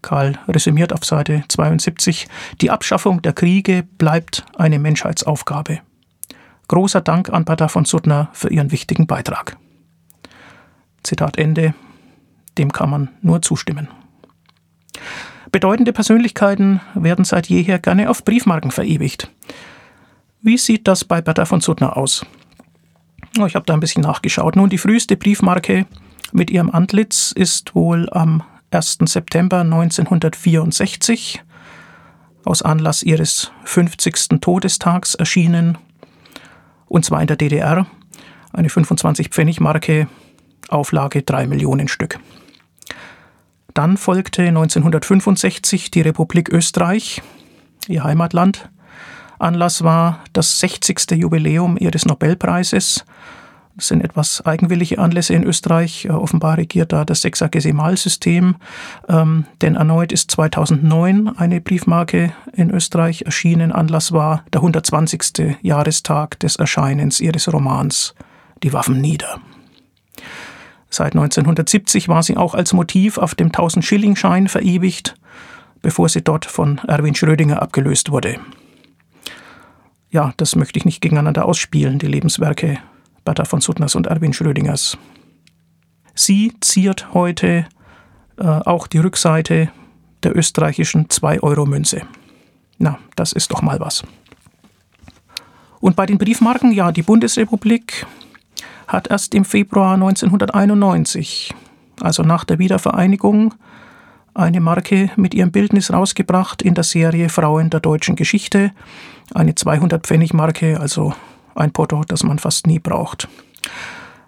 Karl 0.03 0.38
resümiert 0.47 0.92
auf 0.92 1.05
Seite 1.05 1.45
72, 1.49 2.28
die 2.61 2.70
Abschaffung 2.70 3.22
der 3.22 3.32
Kriege 3.32 3.84
bleibt 3.97 4.45
eine 4.57 4.78
Menschheitsaufgabe. 4.78 5.80
Großer 6.68 7.01
Dank 7.01 7.30
an 7.30 7.45
Bertha 7.45 7.68
von 7.68 7.84
Suttner 7.84 8.28
für 8.32 8.51
ihren 8.51 8.70
wichtigen 8.70 9.07
Beitrag. 9.07 9.57
Zitat 11.03 11.38
Ende. 11.38 11.74
Dem 12.59 12.72
kann 12.72 12.90
man 12.90 13.09
nur 13.20 13.42
zustimmen. 13.42 13.88
Bedeutende 15.51 15.92
Persönlichkeiten 15.92 16.80
werden 16.95 17.24
seit 17.24 17.47
jeher 17.49 17.78
gerne 17.78 18.11
auf 18.11 18.24
Briefmarken 18.24 18.70
verewigt. 18.70 19.30
Wie 20.40 20.59
sieht 20.59 20.88
das 20.88 21.05
bei 21.05 21.20
Bertha 21.20 21.45
von 21.45 21.61
Suttner 21.61 21.97
aus? 21.97 22.26
Oh, 23.38 23.47
ich 23.47 23.55
habe 23.55 23.66
da 23.66 23.74
ein 23.74 23.80
bisschen 23.80 24.03
nachgeschaut. 24.03 24.57
Nun, 24.57 24.68
die 24.68 24.78
früheste 24.78 25.16
Briefmarke 25.16 25.86
mit 26.32 26.50
ihrem 26.50 26.70
Antlitz 26.70 27.32
ist 27.32 27.74
wohl 27.74 28.08
am 28.10 28.42
1. 28.70 28.98
September 29.04 29.60
1964 29.60 31.42
aus 32.44 32.62
Anlass 32.62 33.02
ihres 33.02 33.52
50. 33.64 34.40
Todestags 34.40 35.14
erschienen, 35.14 35.78
und 36.86 37.04
zwar 37.04 37.20
in 37.20 37.26
der 37.26 37.36
DDR, 37.36 37.86
eine 38.52 38.68
25-Pfennig-Marke, 38.68 40.08
Auflage 40.68 41.22
3 41.22 41.46
Millionen 41.46 41.88
Stück. 41.88 42.18
Dann 43.74 43.96
folgte 43.96 44.42
1965 44.42 45.90
die 45.90 46.02
Republik 46.02 46.48
Österreich, 46.48 47.22
ihr 47.88 48.04
Heimatland. 48.04 48.70
Anlass 49.38 49.82
war 49.82 50.20
das 50.32 50.60
60. 50.60 51.10
Jubiläum 51.12 51.76
ihres 51.76 52.06
Nobelpreises 52.06 53.04
das 53.76 53.88
sind 53.88 54.02
etwas 54.02 54.44
eigenwillige 54.46 54.98
Anlässe 54.98 55.34
in 55.34 55.42
Österreich. 55.42 56.04
Äh, 56.04 56.10
offenbar 56.10 56.58
regiert 56.58 56.92
da 56.92 57.04
das 57.04 57.22
Sechsagesimalsystem. 57.22 58.56
Ähm, 59.08 59.46
denn 59.62 59.74
erneut 59.74 60.12
ist 60.12 60.30
2009 60.30 61.36
eine 61.36 61.60
Briefmarke 61.60 62.32
in 62.52 62.70
Österreich 62.70 63.22
erschienen. 63.22 63.72
Anlass 63.72 64.12
war 64.12 64.44
der 64.52 64.60
120. 64.60 65.56
Jahrestag 65.62 66.38
des 66.40 66.56
Erscheinens 66.56 67.20
ihres 67.20 67.52
Romans 67.52 68.14
Die 68.62 68.72
Waffen 68.72 69.00
nieder. 69.00 69.40
Seit 70.88 71.14
1970 71.14 72.08
war 72.08 72.22
sie 72.22 72.36
auch 72.36 72.54
als 72.54 72.72
Motiv 72.72 73.18
auf 73.18 73.34
dem 73.34 73.50
1000-Schilling-Schein 73.50 74.46
verewigt, 74.46 75.16
bevor 75.82 76.08
sie 76.08 76.22
dort 76.22 76.44
von 76.44 76.78
Erwin 76.86 77.16
Schrödinger 77.16 77.60
abgelöst 77.60 78.12
wurde. 78.12 78.38
Ja, 80.10 80.32
das 80.36 80.54
möchte 80.54 80.78
ich 80.78 80.84
nicht 80.84 81.00
gegeneinander 81.00 81.46
ausspielen, 81.46 81.98
die 81.98 82.06
Lebenswerke 82.06 82.78
Bertha 83.24 83.44
von 83.44 83.60
Suttners 83.60 83.94
und 83.94 84.06
Erwin 84.06 84.32
Schrödingers. 84.32 84.98
Sie 86.14 86.52
ziert 86.60 87.12
heute 87.14 87.66
äh, 88.38 88.44
auch 88.44 88.86
die 88.86 88.98
Rückseite 88.98 89.70
der 90.22 90.36
österreichischen 90.36 91.08
2-Euro-Münze. 91.08 92.02
Na, 92.78 92.98
das 93.16 93.32
ist 93.32 93.50
doch 93.52 93.62
mal 93.62 93.80
was. 93.80 94.02
Und 95.80 95.96
bei 95.96 96.06
den 96.06 96.18
Briefmarken, 96.18 96.72
ja, 96.72 96.92
die 96.92 97.02
Bundesrepublik 97.02 98.06
hat 98.86 99.08
erst 99.08 99.34
im 99.34 99.44
Februar 99.44 99.94
1991, 99.94 101.54
also 102.00 102.22
nach 102.22 102.44
der 102.44 102.58
Wiedervereinigung, 102.58 103.54
eine 104.34 104.60
Marke 104.60 105.10
mit 105.16 105.34
ihrem 105.34 105.52
Bildnis 105.52 105.92
rausgebracht 105.92 106.62
in 106.62 106.74
der 106.74 106.84
Serie 106.84 107.28
Frauen 107.28 107.70
der 107.70 107.80
deutschen 107.80 108.16
Geschichte. 108.16 108.72
Eine 109.32 109.52
200-Pfennig-Marke, 109.52 110.80
also 110.80 111.14
ein 111.55 111.72
Porto, 111.72 112.02
das 112.07 112.22
man 112.22 112.38
fast 112.38 112.66
nie 112.66 112.78
braucht. 112.78 113.28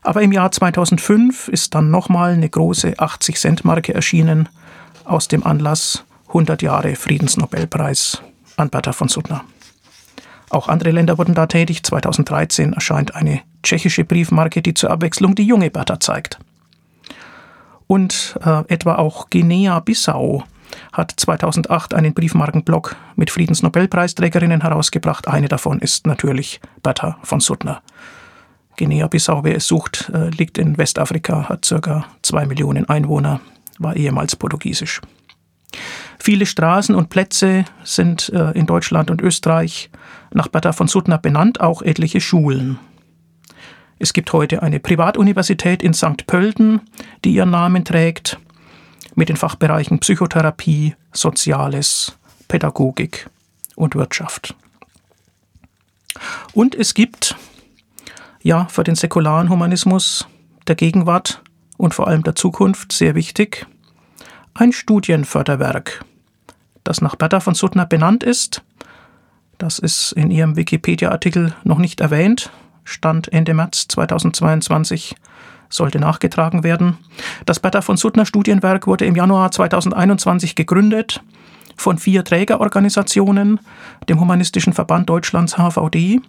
Aber 0.03 0.22
im 0.22 0.33
Jahr 0.33 0.53
2005 0.53 1.49
ist 1.49 1.74
dann 1.74 1.91
nochmal 1.91 2.33
eine 2.33 2.49
große 2.49 2.95
80-Cent-Marke 2.95 3.93
erschienen 3.93 4.49
aus 5.05 5.29
dem 5.29 5.45
Anlass 5.45 6.05
100 6.29 6.62
Jahre 6.62 6.95
Friedensnobelpreis 6.97 8.22
an 8.57 8.70
Bertha 8.70 8.93
von 8.93 9.09
Suttner. 9.09 9.45
Auch 10.51 10.68
andere 10.68 10.91
Länder 10.91 11.18
wurden 11.18 11.35
da 11.35 11.47
tätig. 11.47 11.83
2013 11.83 12.72
erscheint 12.72 13.14
eine 13.14 13.41
tschechische 13.62 14.05
Briefmarke, 14.05 14.62
die 14.62 14.74
zur 14.74 14.91
Abwechslung 14.91 15.35
die 15.35 15.45
junge 15.47 15.70
Bertha 15.70 15.99
zeigt. 15.99 16.39
Und 17.89 18.39
äh, 18.45 18.62
etwa 18.68 18.97
auch 18.97 19.31
Guinea-Bissau 19.31 20.45
hat 20.93 21.12
2008 21.17 21.95
einen 21.95 22.14
Briefmarkenblock 22.14 22.97
mit 23.17 23.31
Friedensnobelpreisträgerinnen 23.31 24.62
herausgebracht. 24.62 25.29
Eine 25.29 25.49
davon 25.49 25.81
ist 25.81 26.07
natürlich 26.07 26.61
Bertha 26.83 27.19
von 27.23 27.41
Suttner. 27.41 27.83
Guinea-Bissau, 28.77 29.43
wer 29.45 29.57
es 29.57 29.67
sucht, 29.67 30.11
äh, 30.12 30.29
liegt 30.31 30.59
in 30.59 30.79
Westafrika, 30.79 31.49
hat 31.49 31.67
ca. 31.83 32.07
zwei 32.23 32.47
Millionen 32.47 32.89
Einwohner, 32.89 33.41
war 33.79 33.97
ehemals 33.97 34.37
portugiesisch. 34.37 35.01
Viele 36.19 36.47
Straßen 36.47 36.95
und 36.95 37.09
Plätze 37.09 37.64
sind 37.85 38.31
äh, 38.31 38.53
in 38.53 38.67
Deutschland 38.67 39.11
und 39.11 39.23
Österreich 39.23 39.91
nach 40.33 40.49
Bertha 40.49 40.73
von 40.73 40.89
Suttner 40.89 41.19
benannt, 41.19 41.61
auch 41.61 41.83
etliche 41.83 42.21
Schulen. 42.21 42.79
Es 43.99 44.12
gibt 44.12 44.33
heute 44.33 44.62
eine 44.62 44.79
Privatuniversität 44.79 45.83
in 45.83 45.95
St. 45.95 46.27
Pölten, 46.27 46.83
die 47.25 47.33
ihren 47.33 47.51
Namen 47.51 47.85
trägt 47.85 48.39
mit 49.17 49.29
den 49.29 49.37
Fachbereichen 49.37 49.99
Psychotherapie, 49.99 50.95
Soziales, 51.11 52.17
Pädagogik 52.47 53.29
und 53.75 53.97
Wirtschaft. 53.97 54.55
Und 56.53 56.75
es 56.75 56.95
gibt, 56.95 57.35
ja, 58.43 58.67
für 58.67 58.85
den 58.85 58.95
säkularen 58.95 59.49
Humanismus 59.49 60.29
der 60.69 60.77
Gegenwart 60.77 61.43
und 61.77 61.95
vor 61.95 62.07
allem 62.07 62.23
der 62.23 62.35
Zukunft 62.35 62.93
sehr 62.93 63.14
wichtig, 63.14 63.67
ein 64.55 64.73
Studienförderwerk, 64.73 66.05
das 66.85 67.01
nach 67.01 67.17
Bertha 67.17 67.41
von 67.41 67.55
Suttner 67.55 67.87
benannt 67.87 68.23
ist. 68.23 68.62
Das 69.59 69.79
ist 69.79 70.12
in 70.12 70.31
ihrem 70.31 70.57
Wikipedia-Artikel 70.57 71.55
noch 71.64 71.79
nicht 71.79 72.01
erwähnt, 72.01 72.51
stand 72.85 73.33
Ende 73.33 73.55
März 73.55 73.89
2022 73.89 75.17
sollte 75.69 75.99
nachgetragen 75.99 76.64
werden. 76.64 76.99
Das 77.45 77.61
Bertha 77.61 77.81
von 77.81 77.97
Suttner 77.97 78.27
Studienwerk 78.27 78.87
wurde 78.87 79.07
im 79.07 79.17
Januar 79.17 79.51
2021 79.51 80.55
gegründet 80.55 81.23
von 81.77 81.99
vier 81.99 82.25
Trägerorganisationen, 82.25 83.61
dem 84.09 84.21
Humanistischen 84.21 84.73
Verband 84.73 85.09
Deutschlands 85.09 85.57
HVD, 85.59 86.21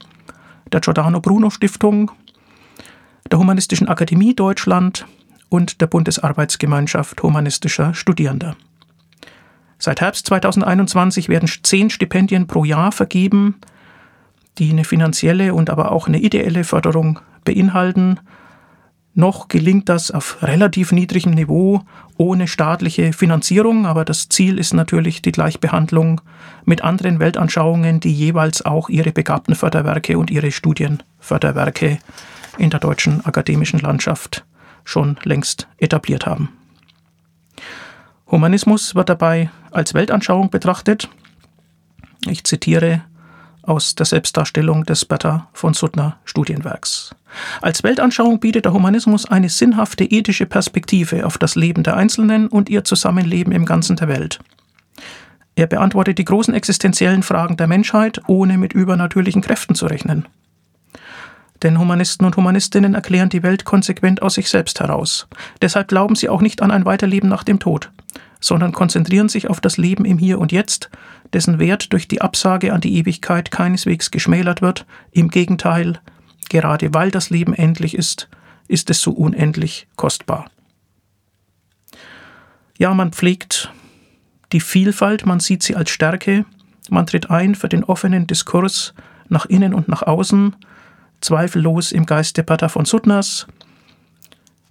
der 0.71 0.81
Giordano 0.81 1.21
Bruno 1.21 1.49
Stiftung, 1.49 2.11
der 3.31 3.39
Humanistischen 3.39 3.87
Akademie 3.87 4.35
Deutschland 4.35 5.05
und 5.49 5.81
der 5.81 5.87
Bundesarbeitsgemeinschaft 5.87 7.23
humanistischer 7.23 7.93
Studierender. 7.93 8.55
Seit 9.79 10.01
Herbst 10.01 10.25
2021 10.27 11.29
werden 11.29 11.49
zehn 11.63 11.89
Stipendien 11.89 12.47
pro 12.47 12.65
Jahr 12.65 12.91
vergeben, 12.91 13.55
die 14.57 14.71
eine 14.71 14.83
finanzielle 14.83 15.53
und 15.53 15.69
aber 15.69 15.91
auch 15.91 16.07
eine 16.07 16.19
ideelle 16.19 16.63
Förderung 16.63 17.19
beinhalten 17.45 18.19
noch 19.17 19.47
gelingt 19.47 19.89
das 19.89 20.11
auf 20.11 20.43
relativ 20.43 20.91
niedrigem 20.91 21.33
Niveau 21.33 21.81
ohne 22.17 22.47
staatliche 22.47 23.13
Finanzierung, 23.13 23.85
aber 23.85 24.05
das 24.05 24.29
Ziel 24.29 24.59
ist 24.59 24.73
natürlich 24.73 25.21
die 25.21 25.31
Gleichbehandlung 25.31 26.21
mit 26.65 26.83
anderen 26.83 27.19
Weltanschauungen, 27.19 27.99
die 27.99 28.13
jeweils 28.13 28.63
auch 28.63 28.89
ihre 28.89 29.11
begabten 29.11 29.55
Förderwerke 29.55 30.17
und 30.17 30.29
ihre 30.29 30.51
Studienförderwerke 30.51 31.97
in 32.59 32.69
der 32.69 32.79
deutschen 32.79 33.25
akademischen 33.25 33.79
Landschaft 33.79 34.45
schon 34.83 35.17
längst 35.23 35.67
etabliert 35.77 36.25
haben. 36.25 36.49
Humanismus 38.29 38.93
wird 38.93 39.09
dabei 39.09 39.49
als 39.71 39.93
Weltanschauung 39.93 40.49
betrachtet. 40.49 41.09
Ich 42.27 42.43
zitiere 42.43 43.01
aus 43.67 43.95
der 43.95 44.05
Selbstdarstellung 44.05 44.85
des 44.85 45.05
Bertha 45.05 45.47
von 45.53 45.73
Suttner 45.73 46.17
Studienwerks. 46.25 47.13
Als 47.61 47.83
Weltanschauung 47.83 48.39
bietet 48.39 48.65
der 48.65 48.73
Humanismus 48.73 49.25
eine 49.25 49.49
sinnhafte 49.49 50.05
ethische 50.05 50.45
Perspektive 50.45 51.25
auf 51.25 51.37
das 51.37 51.55
Leben 51.55 51.83
der 51.83 51.97
Einzelnen 51.97 52.47
und 52.47 52.69
ihr 52.69 52.83
Zusammenleben 52.83 53.51
im 53.51 53.65
Ganzen 53.65 53.97
der 53.97 54.07
Welt. 54.07 54.39
Er 55.55 55.67
beantwortet 55.67 56.17
die 56.17 56.25
großen 56.25 56.53
existenziellen 56.53 57.23
Fragen 57.23 57.57
der 57.57 57.67
Menschheit, 57.67 58.21
ohne 58.27 58.57
mit 58.57 58.73
übernatürlichen 58.73 59.41
Kräften 59.41 59.75
zu 59.75 59.87
rechnen. 59.87 60.27
Denn 61.63 61.79
Humanisten 61.79 62.25
und 62.25 62.37
Humanistinnen 62.37 62.93
erklären 62.93 63.29
die 63.29 63.41
Welt 63.41 63.65
konsequent 63.65 64.21
aus 64.21 64.35
sich 64.35 64.49
selbst 64.49 64.79
heraus. 64.79 65.27
Deshalb 65.61 65.87
glauben 65.87 66.15
sie 66.15 66.29
auch 66.29 66.41
nicht 66.41 66.61
an 66.61 66.69
ein 66.69 66.85
Weiterleben 66.85 67.29
nach 67.29 67.43
dem 67.43 67.59
Tod, 67.59 67.91
sondern 68.39 68.71
konzentrieren 68.71 69.29
sich 69.29 69.49
auf 69.49 69.61
das 69.61 69.77
Leben 69.77 70.05
im 70.05 70.17
Hier 70.17 70.39
und 70.39 70.51
Jetzt, 70.51 70.89
dessen 71.33 71.59
Wert 71.59 71.91
durch 71.93 72.07
die 72.07 72.21
Absage 72.21 72.73
an 72.73 72.81
die 72.81 72.95
Ewigkeit 72.97 73.51
keineswegs 73.51 74.11
geschmälert 74.11 74.61
wird. 74.61 74.85
Im 75.11 75.29
Gegenteil, 75.29 75.99
gerade 76.49 76.93
weil 76.93 77.11
das 77.11 77.29
Leben 77.29 77.53
endlich 77.53 77.95
ist, 77.95 78.29
ist 78.67 78.89
es 78.89 79.01
so 79.01 79.11
unendlich 79.11 79.87
kostbar. 79.95 80.49
Ja, 82.77 82.93
man 82.93 83.11
pflegt 83.11 83.71
die 84.51 84.59
Vielfalt, 84.59 85.25
man 85.25 85.39
sieht 85.39 85.63
sie 85.63 85.75
als 85.75 85.89
Stärke, 85.89 86.45
man 86.89 87.07
tritt 87.07 87.29
ein 87.29 87.55
für 87.55 87.69
den 87.69 87.83
offenen 87.83 88.27
Diskurs 88.27 88.93
nach 89.29 89.45
innen 89.45 89.73
und 89.73 89.87
nach 89.87 90.03
außen, 90.03 90.55
zweifellos 91.19 91.91
im 91.91 92.05
Geiste 92.05 92.43
Pater 92.43 92.69
von 92.69 92.85
Suttners. 92.85 93.47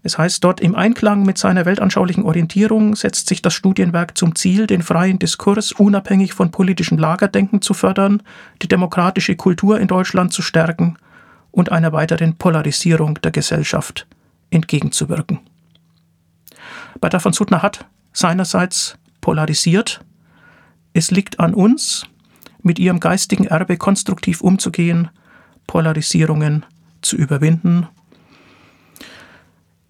Es 0.06 0.18
heißt 0.18 0.44
dort, 0.44 0.60
im 0.60 0.76
Einklang 0.76 1.24
mit 1.24 1.36
seiner 1.36 1.64
weltanschaulichen 1.64 2.22
Orientierung 2.22 2.94
setzt 2.94 3.26
sich 3.26 3.42
das 3.42 3.54
Studienwerk 3.54 4.16
zum 4.16 4.36
Ziel, 4.36 4.68
den 4.68 4.82
freien 4.82 5.18
Diskurs 5.18 5.72
unabhängig 5.72 6.32
von 6.32 6.52
politischem 6.52 6.96
Lagerdenken 6.96 7.60
zu 7.60 7.74
fördern, 7.74 8.22
die 8.62 8.68
demokratische 8.68 9.34
Kultur 9.34 9.80
in 9.80 9.88
Deutschland 9.88 10.32
zu 10.32 10.42
stärken 10.42 10.96
und 11.50 11.72
einer 11.72 11.92
weiteren 11.92 12.36
Polarisierung 12.36 13.14
der 13.20 13.32
Gesellschaft 13.32 14.06
entgegenzuwirken. 14.50 15.40
Pater 17.00 17.18
von 17.18 17.32
Suttner 17.32 17.62
hat 17.62 17.84
seinerseits 18.12 18.96
polarisiert. 19.20 20.04
Es 20.92 21.10
liegt 21.10 21.40
an 21.40 21.52
uns, 21.52 22.04
mit 22.62 22.78
ihrem 22.78 23.00
geistigen 23.00 23.48
Erbe 23.48 23.76
konstruktiv 23.76 24.40
umzugehen, 24.40 25.10
Polarisierungen 25.66 26.64
zu 27.02 27.16
überwinden. 27.16 27.88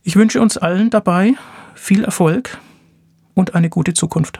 Ich 0.08 0.14
wünsche 0.14 0.40
uns 0.40 0.56
allen 0.56 0.88
dabei 0.88 1.34
viel 1.74 2.04
Erfolg 2.04 2.58
und 3.34 3.56
eine 3.56 3.68
gute 3.68 3.92
Zukunft. 3.92 4.38